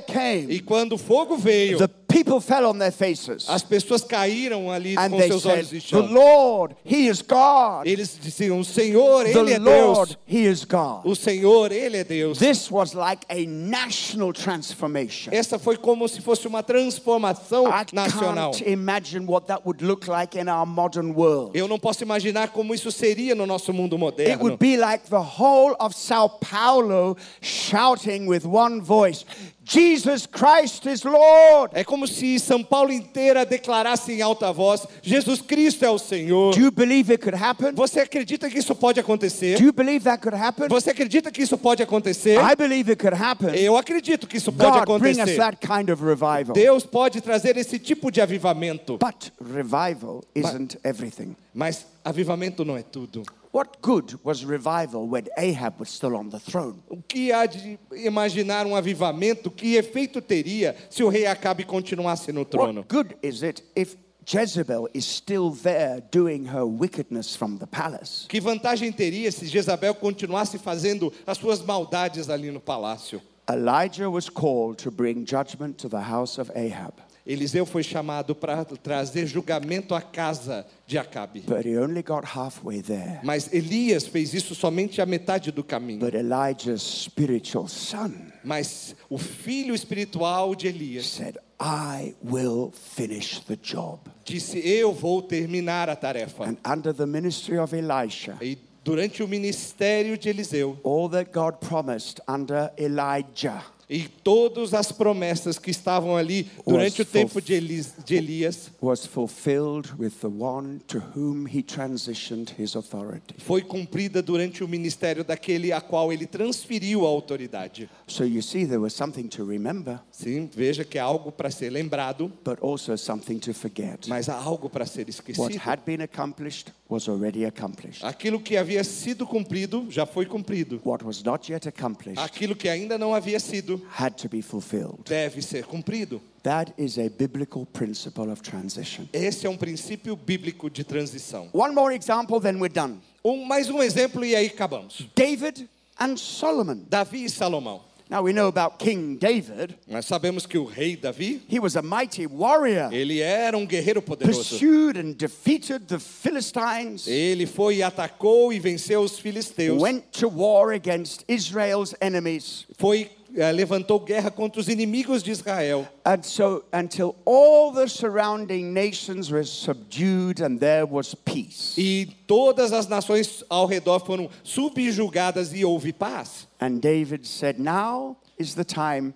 Came, 0.00 0.52
E 0.52 0.58
quando 0.58 0.94
o 0.94 0.98
fogo 0.98 1.36
veio, 1.36 1.78
people 2.12 2.40
fell 2.40 2.66
on 2.66 2.78
their 2.78 2.92
faces. 2.92 3.48
as 3.48 3.62
pessoas 3.62 4.02
caíram 4.04 4.70
ali 4.70 4.96
And 4.96 5.10
com 5.10 5.20
seus 5.22 5.42
said, 5.42 5.52
olhos 5.58 5.68
The 5.70 5.80
chão. 5.80 6.12
Lord, 6.12 6.76
He 6.84 7.08
is 7.08 7.22
God. 7.22 7.86
Eles 7.86 8.18
diziam: 8.20 8.60
O 8.60 8.64
Senhor, 8.64 9.26
Ele 9.26 9.32
The 9.34 9.54
é 9.54 9.58
Deus. 9.58 9.96
Lord, 9.98 10.18
He 10.26 10.44
is 10.46 10.64
God. 10.64 11.02
O 11.04 11.14
Senhor, 11.16 11.72
Ele 11.72 11.98
é 11.98 12.04
Deus. 12.04 12.38
This 12.38 12.70
was 12.70 12.92
like 12.94 13.24
a 13.28 13.46
national 13.46 14.32
transformation. 14.32 15.30
Essa 15.32 15.58
foi 15.58 15.76
como 15.76 16.06
se 16.08 16.20
fosse 16.20 16.46
uma 16.46 16.62
transformação 16.62 17.66
I 17.68 17.84
nacional. 17.92 18.52
can't 18.52 18.68
imagine 18.70 19.26
what 19.26 19.46
that 19.48 19.62
would 19.64 19.82
look 19.84 20.06
like 20.08 20.36
in 20.38 20.48
our 20.48 20.66
modern 20.66 21.12
world. 21.14 21.52
Eu 21.58 21.66
não 21.68 21.78
posso 21.78 22.02
imaginar 22.02 22.48
como 22.48 22.74
isso 22.74 22.90
seria 22.92 23.34
no 23.34 23.46
nosso 23.46 23.72
mundo 23.72 23.94
It 23.96 24.00
moderno. 24.00 24.42
would 24.42 24.56
be 24.58 24.76
like 24.76 25.08
the 25.08 25.16
whole 25.16 25.74
of 25.80 25.94
Sao 25.94 26.28
Paulo 26.28 27.16
shouting 27.40 28.26
with 28.26 28.44
one 28.44 28.80
voice, 28.80 29.24
Jesus 29.72 30.26
Christ 30.26 30.84
is 30.84 31.02
Lord. 31.02 31.72
É 31.72 31.82
como 31.82 32.06
se 32.06 32.38
São 32.38 32.62
Paulo 32.62 32.92
inteira 32.92 33.46
declarasse 33.46 34.12
em 34.12 34.20
alta 34.20 34.52
voz: 34.52 34.86
Jesus 35.00 35.40
Cristo 35.40 35.82
é 35.82 35.90
o 35.90 35.98
Senhor. 35.98 36.54
Do 36.54 36.60
you 36.60 36.70
believe 36.70 37.10
it 37.10 37.22
could 37.24 37.42
happen? 37.42 37.72
Você 37.72 38.00
acredita 38.00 38.50
que 38.50 38.58
isso 38.58 38.74
pode 38.74 39.00
acontecer? 39.00 39.56
Do 39.56 39.64
you 39.64 39.72
believe 39.72 40.04
that 40.04 40.22
could 40.22 40.36
happen? 40.38 40.68
Você 40.68 40.90
acredita 40.90 41.30
que 41.30 41.40
isso 41.40 41.56
pode 41.56 41.82
acontecer? 41.82 42.38
I 42.38 42.54
believe 42.54 42.90
it 42.90 43.02
could 43.02 43.16
happen. 43.16 43.54
Eu 43.54 43.78
acredito 43.78 44.26
que 44.26 44.36
isso 44.36 44.52
pode 44.52 44.84
God, 44.84 45.00
bring 45.00 45.12
us 45.12 45.18
acontecer. 45.20 45.38
that 45.38 45.56
kind 45.66 45.88
of 45.88 46.04
revival. 46.04 46.52
Deus 46.52 46.84
pode 46.84 47.22
trazer 47.22 47.56
esse 47.56 47.78
tipo 47.78 48.10
de 48.10 48.20
avivamento. 48.20 48.98
But 48.98 49.30
revival 49.40 50.22
isn't 50.34 50.76
everything. 50.84 51.34
Mas 51.54 51.86
avivamento 52.04 52.62
não 52.62 52.76
é 52.76 52.82
tudo. 52.82 53.22
What 53.52 53.82
good 53.82 54.18
was 54.24 54.46
revival 54.46 55.06
when 55.06 55.28
Ahab 55.36 55.78
was 55.78 55.90
still 55.90 56.16
on 56.16 56.30
the 56.30 56.40
throne? 56.40 56.82
O 56.90 56.96
que 57.06 57.30
há 57.32 57.46
de 57.46 57.78
imaginar 57.92 58.66
um 58.66 58.74
avivamento? 58.74 59.50
Que 59.54 59.76
efeito 59.76 60.22
teria 60.22 60.74
se 60.88 61.04
o 61.04 61.10
rei 61.10 61.26
Acabe 61.26 61.62
continuasse 61.64 62.32
no 62.32 62.46
trono? 62.46 62.78
What 62.80 62.88
good 62.88 63.16
is 63.22 63.42
it 63.42 63.62
if 63.76 63.94
Jezebel 64.24 64.88
is 64.94 65.04
still 65.04 65.50
there 65.50 66.00
doing 66.10 66.46
her 66.46 66.64
wickedness 66.64 67.36
from 67.36 67.58
the 67.58 67.66
palace? 67.66 68.24
Que 68.26 68.40
vantagem 68.40 68.90
teria 68.90 69.30
se 69.30 69.44
Jezabel 69.44 69.94
continuasse 69.96 70.58
fazendo 70.58 71.12
as 71.26 71.36
suas 71.36 71.60
maldades 71.60 72.30
ali 72.30 72.50
no 72.50 72.58
palácio? 72.58 73.20
Elijah 73.50 74.08
was 74.08 74.30
called 74.30 74.78
to 74.78 74.90
bring 74.90 75.26
judgment 75.26 75.76
to 75.76 75.88
the 75.88 76.00
house 76.00 76.38
of 76.38 76.50
Ahab, 76.56 76.94
Eliseu 77.24 77.64
foi 77.64 77.82
chamado 77.84 78.34
para 78.34 78.64
trazer 78.64 79.26
julgamento 79.26 79.94
à 79.94 80.00
casa 80.02 80.66
de 80.86 80.98
Acabe. 80.98 81.40
but 81.46 81.64
he 81.64 81.76
only 81.78 82.02
got 82.02 82.24
halfway 82.24 82.82
there. 82.82 83.20
Mas 83.22 83.48
Elias 83.52 84.06
fez 84.06 84.34
isso 84.34 84.54
somente 84.54 85.00
a 85.00 85.06
metade 85.06 85.52
do 85.52 85.62
caminho. 85.62 86.00
But 86.00 86.14
Elijah's 86.14 86.82
spiritual 86.82 87.68
son 87.68 88.12
Mas 88.42 88.96
o 89.08 89.18
filho 89.18 89.72
espiritual 89.74 90.54
de 90.56 90.66
Elias 90.68 91.06
said, 91.06 91.38
I 91.60 92.16
will 92.24 92.72
finish 92.72 93.38
the 93.46 93.56
job. 93.56 94.00
disse: 94.24 94.58
Eu 94.58 94.92
vou 94.92 95.22
terminar 95.22 95.88
a 95.88 95.94
tarefa. 95.94 96.44
And 96.44 96.56
under 96.66 96.92
the 96.92 97.06
ministry 97.06 97.56
of 97.56 97.72
Elisha, 97.76 98.36
E 98.42 98.58
durante 98.82 99.22
o 99.22 99.28
ministério 99.28 100.18
de 100.18 100.28
Eliseu 100.28 100.76
all 100.84 101.08
that 101.08 101.30
God 101.32 101.58
promised 101.60 102.20
under 102.28 102.72
Elijah 102.76 103.62
e 103.92 104.08
todas 104.08 104.72
as 104.72 104.90
promessas 104.90 105.58
que 105.58 105.70
estavam 105.70 106.16
ali 106.16 106.50
durante 106.66 107.02
o 107.02 107.04
tempo 107.04 107.42
de, 107.42 107.52
Elis, 107.52 107.92
de 108.04 108.16
Elias 108.16 108.70
was 108.80 109.04
fulfilled 109.04 109.92
with 109.98 110.12
the 110.22 110.28
one 110.28 110.78
to 110.86 110.98
whom 111.14 111.46
he 111.46 111.62
transitioned 111.62 112.54
his 112.58 112.74
authority. 112.74 113.34
foi 113.38 113.60
cumprida 113.60 114.22
durante 114.22 114.64
o 114.64 114.68
ministério 114.68 115.22
daquele 115.22 115.72
a 115.72 115.80
qual 115.80 116.10
ele 116.10 116.26
transferiu 116.26 117.04
a 117.04 117.08
autoridade. 117.08 117.88
So 118.06 118.24
you 118.24 118.40
see, 118.42 118.64
there 118.64 118.78
was 118.80 118.94
something 118.94 119.28
to 119.28 119.44
remember, 119.44 120.00
Sim, 120.10 120.48
veja 120.54 120.84
que 120.84 120.96
é 120.96 121.00
algo 121.02 121.30
para 121.30 121.50
ser 121.50 121.70
lembrado, 121.70 122.32
but 122.42 122.58
also 122.62 122.96
something 122.96 123.38
to 123.40 123.52
forget. 123.52 124.08
mas 124.08 124.30
há 124.30 124.36
algo 124.36 124.70
para 124.70 124.86
ser 124.86 125.02
What 125.02 125.10
esquecido. 125.10 125.58
had 125.58 125.80
been 125.84 126.00
accomplished 126.00 126.72
was 126.88 127.08
already 127.08 127.44
accomplished. 127.44 128.04
Aquilo 128.04 128.40
que 128.40 128.56
havia 128.56 128.82
sido 128.84 129.26
cumprido 129.26 129.86
já 129.90 130.06
foi 130.06 130.24
cumprido. 130.24 130.80
What 130.84 131.04
was 131.04 131.22
not 131.22 131.52
yet 131.52 131.68
accomplished 131.68 132.18
Aquilo 132.22 132.54
que 132.54 132.68
ainda 132.68 132.96
não 132.96 133.14
havia 133.14 133.38
sido 133.40 133.81
had 133.90 134.16
to 134.16 134.28
be 134.28 134.40
fulfilled. 134.42 135.04
deve 135.08 135.42
ser 135.42 135.64
cumprido. 135.64 136.20
That 136.42 136.72
is 136.76 136.98
a 136.98 137.08
biblical 137.08 137.64
principle 137.66 138.30
of 138.30 138.42
transition. 138.42 139.08
Esse 139.12 139.46
é 139.46 139.50
um 139.50 139.56
princípio 139.56 140.16
bíblico 140.16 140.68
de 140.68 140.82
transição. 140.84 141.48
One 141.52 141.74
more 141.74 141.94
example, 141.94 142.40
then 142.40 142.56
we're 142.58 142.72
done. 142.72 143.00
Um, 143.24 143.44
mais 143.44 143.70
um 143.70 143.80
exemplo 143.82 144.24
e 144.24 144.34
aí 144.34 144.46
acabamos. 144.46 145.06
David 145.14 145.68
and 146.00 146.16
Solomon. 146.16 146.80
Davi 146.88 147.24
e 147.24 147.30
Salomão. 147.30 147.80
Now 148.10 148.22
we 148.24 148.32
know 148.34 148.48
about 148.48 148.76
King 148.78 149.16
David. 149.16 149.74
Nós 149.88 150.04
sabemos 150.04 150.44
que 150.44 150.58
o 150.58 150.64
rei 150.66 150.96
Davi, 150.96 151.40
He 151.48 151.58
was 151.58 151.76
a 151.76 151.82
mighty 151.82 152.26
warrior, 152.26 152.92
ele 152.92 153.20
era 153.20 153.56
um 153.56 153.64
guerreiro 153.64 154.02
poderoso. 154.02 154.40
pursued 154.58 154.98
and 154.98 155.12
defeated 155.16 155.86
the 155.86 155.98
Philistines, 155.98 157.06
Ele 157.06 157.46
foi 157.46 157.76
e 157.76 157.82
atacou 157.82 158.52
e 158.52 158.58
venceu 158.58 159.00
os 159.00 159.18
filisteus. 159.18 159.80
went 159.80 160.02
to 160.12 160.28
war 160.28 160.72
against 160.74 161.24
Israel's 161.28 161.94
enemies. 162.02 162.66
Foi 162.76 163.10
levantou 163.52 163.98
guerra 164.00 164.30
contra 164.30 164.60
os 164.60 164.68
inimigos 164.68 165.22
de 165.22 165.30
Israel. 165.30 165.88
And 166.04 166.22
so 166.22 166.64
until 166.72 167.14
all 167.24 167.72
the 167.72 167.88
surrounding 167.88 168.72
nations 168.72 169.30
were 169.30 169.44
subdued 169.44 170.40
and 170.40 170.58
there 170.58 170.84
was 170.84 171.14
peace. 171.14 171.74
E 171.78 172.06
todas 172.26 172.72
as 172.72 172.86
nações 172.86 173.42
ao 173.48 173.66
redor 173.66 174.00
foram 174.00 174.28
subjugadas 174.42 175.52
e 175.54 175.64
houve 175.64 175.92
paz. 175.92 176.46
And 176.60 176.80
David 176.80 177.26
said, 177.26 177.58
Now 177.58 178.16
is 178.38 178.54
the 178.54 178.64
time 178.64 179.14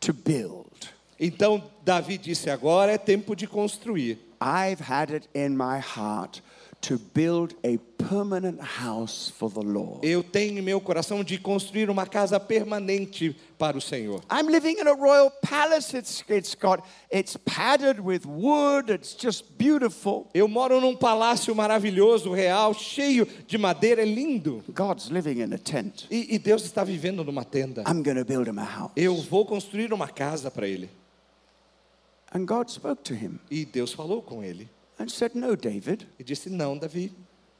to 0.00 0.12
build. 0.12 0.90
Então 1.18 1.62
Davi 1.84 2.18
disse: 2.18 2.50
agora 2.50 2.92
é 2.92 2.98
tempo 2.98 3.36
de 3.36 3.46
construir. 3.46 4.18
I've 4.40 4.80
had 4.80 5.12
it 5.12 5.28
in 5.34 5.56
my 5.56 5.78
heart 5.78 6.42
to 6.82 6.98
build 7.14 7.54
a 7.64 7.78
permanent 7.96 8.60
house 8.60 9.30
for 9.30 9.48
the 9.48 9.60
Lord. 9.60 10.04
Eu 10.04 10.22
tenho 10.22 10.58
em 10.58 10.62
meu 10.62 10.80
coração 10.80 11.22
de 11.22 11.38
construir 11.38 11.88
uma 11.88 12.04
casa 12.06 12.40
permanente 12.40 13.36
para 13.56 13.78
o 13.78 13.80
Senhor. 13.80 14.20
I'm 14.30 14.50
living 14.50 14.80
in 14.80 14.88
a 14.88 14.92
royal 14.92 15.30
palace. 15.42 15.96
It's, 15.96 16.24
it's 16.28 16.54
got, 16.56 16.84
it's 17.10 17.36
padded 17.36 18.00
with 18.00 18.26
wood. 18.26 18.90
It's 18.90 19.14
just 19.14 19.56
beautiful. 19.56 20.28
Eu 20.34 20.48
moro 20.48 20.80
num 20.80 20.96
palácio 20.96 21.54
maravilhoso, 21.54 22.32
real, 22.32 22.74
cheio 22.74 23.26
de 23.46 23.56
madeira, 23.56 24.02
é 24.02 24.04
lindo. 24.04 24.64
God's 24.74 25.08
living 25.08 25.40
in 25.40 25.54
a 25.54 25.58
tent. 25.58 26.06
E, 26.10 26.34
e 26.34 26.38
Deus 26.38 26.64
está 26.64 26.82
vivendo 26.82 27.22
numa 27.22 27.44
tenda. 27.44 27.84
I'm 27.86 28.02
going 28.02 28.16
to 28.16 28.24
build 28.24 28.48
him 28.48 28.58
a 28.58 28.64
house. 28.64 28.92
Eu 28.96 29.16
vou 29.22 29.46
construir 29.46 29.92
uma 29.92 30.08
casa 30.08 30.50
para 30.50 30.66
ele. 30.66 30.90
And 32.34 32.46
God 32.46 32.70
spoke 32.70 33.02
to 33.02 33.14
him 33.14 33.38
E 33.50 33.66
Deus 33.66 33.92
falou 33.92 34.22
com 34.22 34.42
ele 34.42 34.68
and 34.98 35.08
said, 35.08 35.34
No, 35.34 35.56
David, 35.56 36.06
e 36.18 36.24
disse: 36.24 36.48
Não, 36.50 36.76
Davi, 36.78 37.12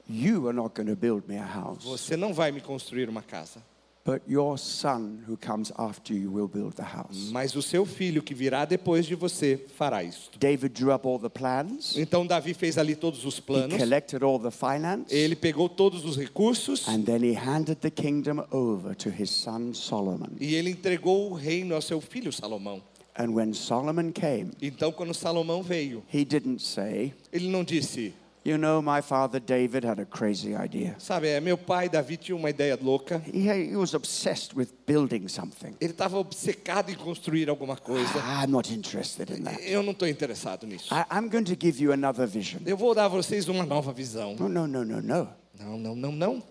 you 0.09 0.47
are 0.49 0.55
not 0.57 0.75
going 0.75 0.89
to 0.89 0.97
build 0.97 1.29
me 1.29 1.37
a 1.39 1.45
house, 1.47 1.85
você 1.85 2.17
não 2.17 2.33
vai 2.35 2.51
me 2.53 2.61
construir 2.61 3.09
uma 3.09 3.23
casa, 3.23 3.63
but 4.05 4.21
your 4.29 4.59
son 4.59 5.21
who 5.29 5.37
comes 5.37 5.71
after 5.79 6.13
you 6.13 6.29
will 6.33 6.49
build 6.49 6.75
the 6.75 6.83
house. 6.83 7.31
mas 7.31 7.55
o 7.55 7.63
seu 7.63 7.87
filho 7.87 8.21
que 8.21 8.35
virá 8.35 8.65
depois 8.65 9.07
de 9.07 9.15
você 9.15 9.57
fará 9.77 10.03
isto. 10.03 10.37
David 10.41 10.75
drew 10.75 10.93
up 10.93 11.07
all 11.07 11.21
the 11.21 11.29
plans, 11.29 11.97
Então 11.97 12.27
Davi 12.27 12.53
fez 12.53 12.77
ali 12.79 12.97
todos 12.97 13.25
os 13.25 13.39
he 13.39 13.43
planos, 13.43 13.79
collected 13.79 14.25
all 14.25 14.41
the 14.41 14.51
finance, 14.51 15.15
ele 15.15 15.37
pegou 15.37 15.69
todos 15.69 16.05
os 16.05 16.17
recursos 16.17 16.89
and 16.89 17.03
then 17.05 17.23
he 17.25 17.33
handed 17.33 17.77
the 17.77 17.91
kingdom 17.91 18.45
over 18.51 18.95
to 18.97 19.09
his 19.09 19.31
son 19.31 19.73
Solomon. 19.73 20.31
e 20.41 20.57
ele 20.57 20.71
entregou 20.71 21.31
o 21.31 21.35
reino 21.35 21.73
ao 21.75 21.81
seu 21.81 22.01
filho 22.01 22.33
Salomão. 22.33 22.83
And 23.15 23.35
when 23.35 23.53
Solomon 23.53 24.11
came, 24.13 24.53
Então, 24.61 24.91
quando 24.93 25.13
Salomão 25.13 25.63
veio, 25.63 26.03
he 26.13 26.25
didn't 26.25 26.63
say, 26.63 27.13
ele 27.33 27.49
não 27.49 27.63
disse, 27.65 28.15
You 28.45 28.59
know, 28.59 28.83
my 28.83 29.01
father 29.01 29.39
David 29.39 29.87
had 29.87 30.01
a 30.01 30.05
crazy 30.05 30.53
idea. 30.53 30.97
sabe, 30.99 31.29
é, 31.29 31.39
meu 31.41 31.57
pai 31.57 31.89
Davi 31.89 32.17
tinha 32.17 32.35
uma 32.35 32.51
ideia 32.51 32.77
louca. 32.83 33.23
He, 33.33 33.49
he 33.71 33.77
was 33.77 33.95
obsessed 33.95 34.57
with 34.57 34.67
building 34.85 35.29
something. 35.29 35.77
Ele 35.81 35.93
estava 35.93 36.19
obcecado 36.19 36.91
em 36.91 36.97
construir 36.97 37.49
alguma 37.49 37.77
coisa. 37.77 38.19
I'm 38.19 38.51
not 38.51 38.73
interested 38.75 39.31
in 39.31 39.45
that. 39.45 39.61
Eu 39.63 39.83
não 39.85 39.93
estou 39.93 40.09
interessado 40.09 40.67
nisso. 40.67 40.93
I, 40.93 41.05
I'm 41.17 41.29
going 41.29 41.45
to 41.45 41.55
give 41.55 41.81
you 41.81 41.93
another 41.93 42.27
vision. 42.27 42.63
Eu 42.67 42.77
vou 42.77 42.95
dar 42.97 43.05
a 43.05 43.09
vocês 43.09 43.47
uma 43.47 43.65
nova 43.65 43.93
visão. 43.93 44.35
No, 44.35 44.49
no, 44.49 44.67
no, 44.67 44.85
no, 44.85 45.01
no. 45.01 45.29
Não, 45.61 45.79
não, 45.79 45.95
não, 45.95 46.11
não. 46.13 46.43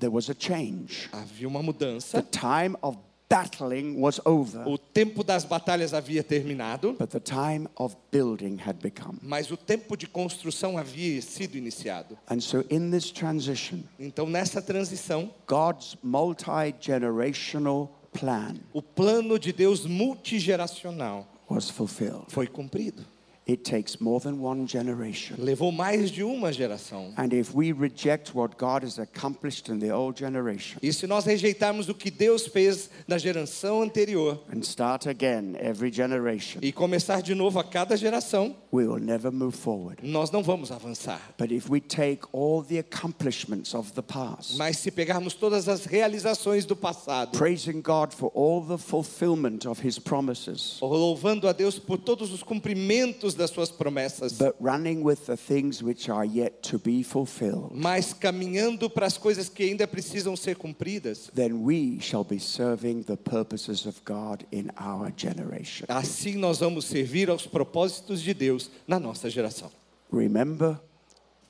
There 0.00 0.12
was 0.12 0.28
a 0.30 0.34
change. 0.36 1.08
Havia 1.12 1.46
uma 1.46 1.60
The 1.60 1.66
mudança. 1.66 2.22
time 2.32 2.74
of 2.82 2.98
battling 3.30 3.96
was 4.00 4.20
over, 4.26 4.66
O 4.66 4.76
tempo 4.76 5.22
das 5.22 5.44
batalhas 5.44 5.94
havia 5.94 6.22
terminado, 6.24 6.94
but 6.98 7.08
the 7.10 7.20
time 7.20 7.68
of 7.76 7.94
building 8.10 8.56
had 8.66 8.74
become. 8.82 9.18
mas 9.22 9.50
o 9.52 9.56
tempo 9.56 9.96
de 9.96 10.08
construção 10.08 10.76
havia 10.76 11.22
sido 11.22 11.56
iniciado. 11.56 12.18
And 12.28 12.40
so, 12.40 12.64
in 12.68 12.90
this 12.90 13.10
transition, 13.12 13.84
Então, 13.98 14.26
nessa 14.26 14.60
transição, 14.60 15.30
God's 15.46 15.96
multi 16.02 16.74
generational 16.80 17.88
plan 18.12 18.56
o 18.72 18.82
plano 18.82 19.38
de 19.38 19.52
Deus 19.52 19.86
multigeracional 19.86 21.26
was 21.48 21.70
fulfilled. 21.70 22.24
foi 22.28 22.46
cumprido. 22.48 23.04
It 23.50 23.64
takes 23.68 24.00
more 24.00 24.20
than 24.20 24.40
one 24.40 24.64
generation. 24.64 25.34
Levou 25.36 25.72
mais 25.72 26.08
de 26.08 26.22
uma 26.22 26.52
geração. 26.52 27.12
And 27.16 27.32
if 27.32 27.52
we 27.52 27.72
reject 27.72 28.32
what 28.32 28.56
God 28.56 28.84
has 28.84 28.96
accomplished 29.00 29.68
in 29.68 29.80
the 29.80 29.92
old 29.92 30.16
generation 30.16 30.78
E 30.80 30.92
se 30.92 31.04
nós 31.08 31.24
rejeitarmos 31.24 31.88
o 31.88 31.94
que 31.94 32.12
Deus 32.12 32.46
fez 32.46 32.88
na 33.08 33.18
geração 33.18 33.82
anterior 33.82 34.38
and 34.54 34.60
start 34.60 35.08
again 35.08 35.56
every 35.58 35.90
generation, 35.92 36.60
e 36.62 36.70
começar 36.70 37.22
de 37.22 37.34
novo 37.34 37.58
a 37.58 37.64
cada 37.64 37.96
geração, 37.96 38.54
we 38.72 38.86
will 38.86 39.00
never 39.00 39.32
move 39.32 39.56
forward. 39.56 39.98
nós 40.04 40.30
não 40.30 40.44
vamos 40.44 40.70
avançar. 40.70 41.20
But 41.36 41.50
if 41.50 41.68
we 41.68 41.80
take 41.80 42.20
all 42.32 42.62
the 42.62 42.78
accomplishments 42.78 43.74
of 43.74 43.90
the 43.94 44.02
past, 44.02 44.56
Mas 44.58 44.76
se 44.78 44.92
pegarmos 44.92 45.34
todas 45.34 45.68
as 45.68 45.86
realizações 45.86 46.64
do 46.64 46.76
passado, 46.76 47.36
praising 47.36 47.82
God 47.82 48.12
for 48.12 48.30
all 48.32 48.64
the 48.64 48.78
fulfillment 48.78 49.66
of 49.66 49.84
His 49.84 49.98
promises, 49.98 50.78
louvando 50.80 51.48
a 51.48 51.52
Deus 51.52 51.80
por 51.80 51.98
todos 51.98 52.32
os 52.32 52.44
cumprimentos 52.44 53.39
das 53.40 53.50
suas 53.50 53.70
promessas, 53.70 54.38
but 54.38 54.54
running 54.60 55.02
with 55.02 55.26
the 55.26 55.36
things 55.36 55.82
which 55.82 56.08
are 56.08 56.24
yet 56.24 56.62
to 56.62 56.78
be 56.78 57.02
fulfilled, 57.02 57.70
mas 57.74 58.12
caminhando 58.12 58.88
para 58.88 59.06
as 59.06 59.18
coisas 59.18 59.48
que 59.48 59.64
ainda 59.64 59.86
precisam 59.86 60.36
ser 60.36 60.56
cumpridas, 60.56 61.30
then 61.34 61.64
we 61.64 61.98
shall 62.00 62.24
be 62.24 62.38
serving 62.38 63.02
the 63.02 63.16
purposes 63.16 63.86
of 63.86 64.00
God 64.04 64.44
in 64.52 64.70
our 64.78 65.12
generation. 65.16 65.86
assim 65.88 66.36
nós 66.36 66.58
vamos 66.58 66.84
servir 66.84 67.30
aos 67.30 67.46
propósitos 67.46 68.20
de 68.22 68.34
Deus 68.34 68.70
na 68.86 69.00
nossa 69.00 69.28
geração. 69.28 69.70
Remember, 70.12 70.78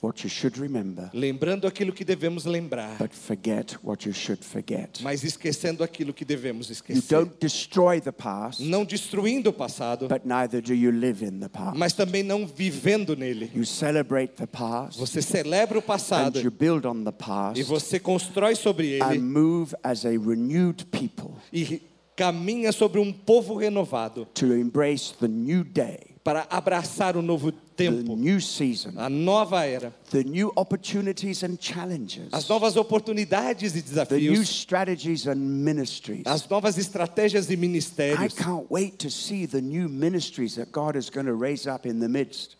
what 0.02 0.22
you 0.24 0.30
should 0.30 0.58
remember, 0.58 1.10
lembrando 1.12 1.66
aquilo 1.66 1.92
que 1.92 2.04
devemos 2.04 2.46
lembrar, 2.46 2.96
but 2.98 3.12
forget 3.12 3.72
what 3.84 4.06
you 4.06 4.12
should 4.14 4.42
forget. 4.44 5.00
mas 5.02 5.22
esquecendo 5.24 5.84
aquilo 5.84 6.12
que 6.14 6.24
devemos 6.24 6.68
You 6.68 6.72
esquecer. 6.72 7.08
don't 7.08 7.32
destroy 7.40 8.00
the 8.00 8.12
past, 8.12 8.62
Não 8.62 8.84
destruindo 8.84 9.50
o 9.50 9.52
passado, 9.52 10.08
but 10.08 10.24
neither 10.24 10.62
do 10.62 10.72
you 10.74 10.90
live 10.90 11.22
in 11.24 11.38
the 11.40 11.48
past. 11.48 11.76
mas 11.78 11.92
também 11.92 12.22
não 12.22 12.46
vivendo 12.46 13.14
nele. 13.14 13.50
You 13.54 13.66
celebrate 13.66 14.34
the 14.36 14.46
past 14.46 14.98
Você 14.98 15.20
celebra 15.20 15.78
o 15.78 15.80
and 15.80 15.84
passado 15.84 16.40
you 16.40 16.50
build 16.50 16.86
on 16.86 17.04
the 17.04 17.12
past 17.12 17.60
e 17.60 17.62
você 17.62 17.98
constrói 18.00 18.54
sobre 18.54 19.00
and 19.02 19.10
ele 19.12 19.18
move 19.18 19.74
as 19.82 20.04
a 20.06 20.10
renewed 20.10 20.86
people 20.86 21.32
e 21.52 21.82
caminha 22.16 22.70
sobre 22.72 23.00
um 23.00 23.12
povo 23.12 23.54
renovado 23.56 24.26
to 24.34 24.54
embrace 24.54 25.14
the 25.20 25.28
new 25.28 25.64
day, 25.64 26.09
para 26.22 26.46
abraçar 26.50 27.16
o 27.16 27.22
novo 27.22 27.50
the 27.50 27.58
tempo, 27.76 28.14
new 28.14 28.40
season, 28.40 28.92
a 28.96 29.08
nova 29.08 29.64
era, 29.64 29.92
the 30.10 30.22
new 30.22 30.52
opportunities 30.54 31.42
and 31.42 31.56
challenges, 31.58 32.28
as 32.32 32.46
novas 32.46 32.76
oportunidades 32.76 33.74
e 33.74 33.80
desafios, 33.82 34.48
strategies 34.48 35.26
and 35.26 35.36
ministries. 35.36 36.26
as 36.26 36.46
novas 36.48 36.76
estratégias 36.76 37.50
e 37.50 37.56
ministérios. 37.56 38.34
I 38.34 38.42
can't 38.42 38.66
wait 38.70 38.98
to 38.98 39.10
see 39.10 39.46
the 39.46 39.62
new 39.62 39.88
ministries 39.88 40.56
that 40.56 40.70
God 40.70 40.96
is 40.96 41.08
going 41.08 41.26
to 41.26 41.34
raise 41.34 41.66
up 41.66 41.88
in 41.88 42.00
the 42.00 42.08
midst. 42.08 42.59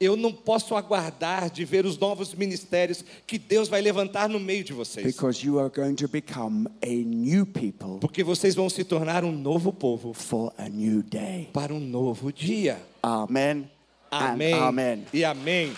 Eu 0.00 0.16
não 0.16 0.32
posso 0.32 0.74
aguardar 0.74 1.48
de 1.50 1.64
ver 1.64 1.86
os 1.86 1.96
novos 1.98 2.34
ministérios 2.34 3.04
que 3.26 3.38
Deus 3.38 3.68
vai 3.68 3.80
levantar 3.80 4.28
no 4.28 4.40
meio 4.40 4.64
de 4.64 4.72
vocês. 4.72 5.06
Because 5.06 5.46
you 5.46 5.58
are 5.58 5.70
going 5.70 5.94
to 5.94 6.08
become 6.08 6.68
a 6.82 6.86
new 6.86 7.46
people 7.46 7.98
Porque 8.00 8.22
vocês 8.24 8.54
vão 8.54 8.68
se 8.68 8.84
tornar 8.84 9.24
um 9.24 9.32
novo 9.32 9.72
povo 9.72 10.12
for 10.12 10.52
a 10.58 10.68
new 10.68 11.02
day. 11.02 11.48
para 11.52 11.72
um 11.72 11.80
novo 11.80 12.32
dia. 12.32 12.80
And 13.02 13.68
Amém. 14.10 14.52
amen. 14.54 15.06
E 15.12 15.24
amém. 15.24 15.72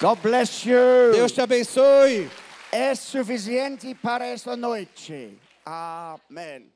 God 0.00 0.18
bless 0.22 0.68
you. 0.68 1.12
Deus 1.12 1.32
te 1.32 1.40
abençoe. 1.40 2.28
É 2.70 2.94
suficiente 2.94 3.94
para 3.94 4.26
esta 4.26 4.56
noite. 4.56 5.38
Amen. 5.64 6.75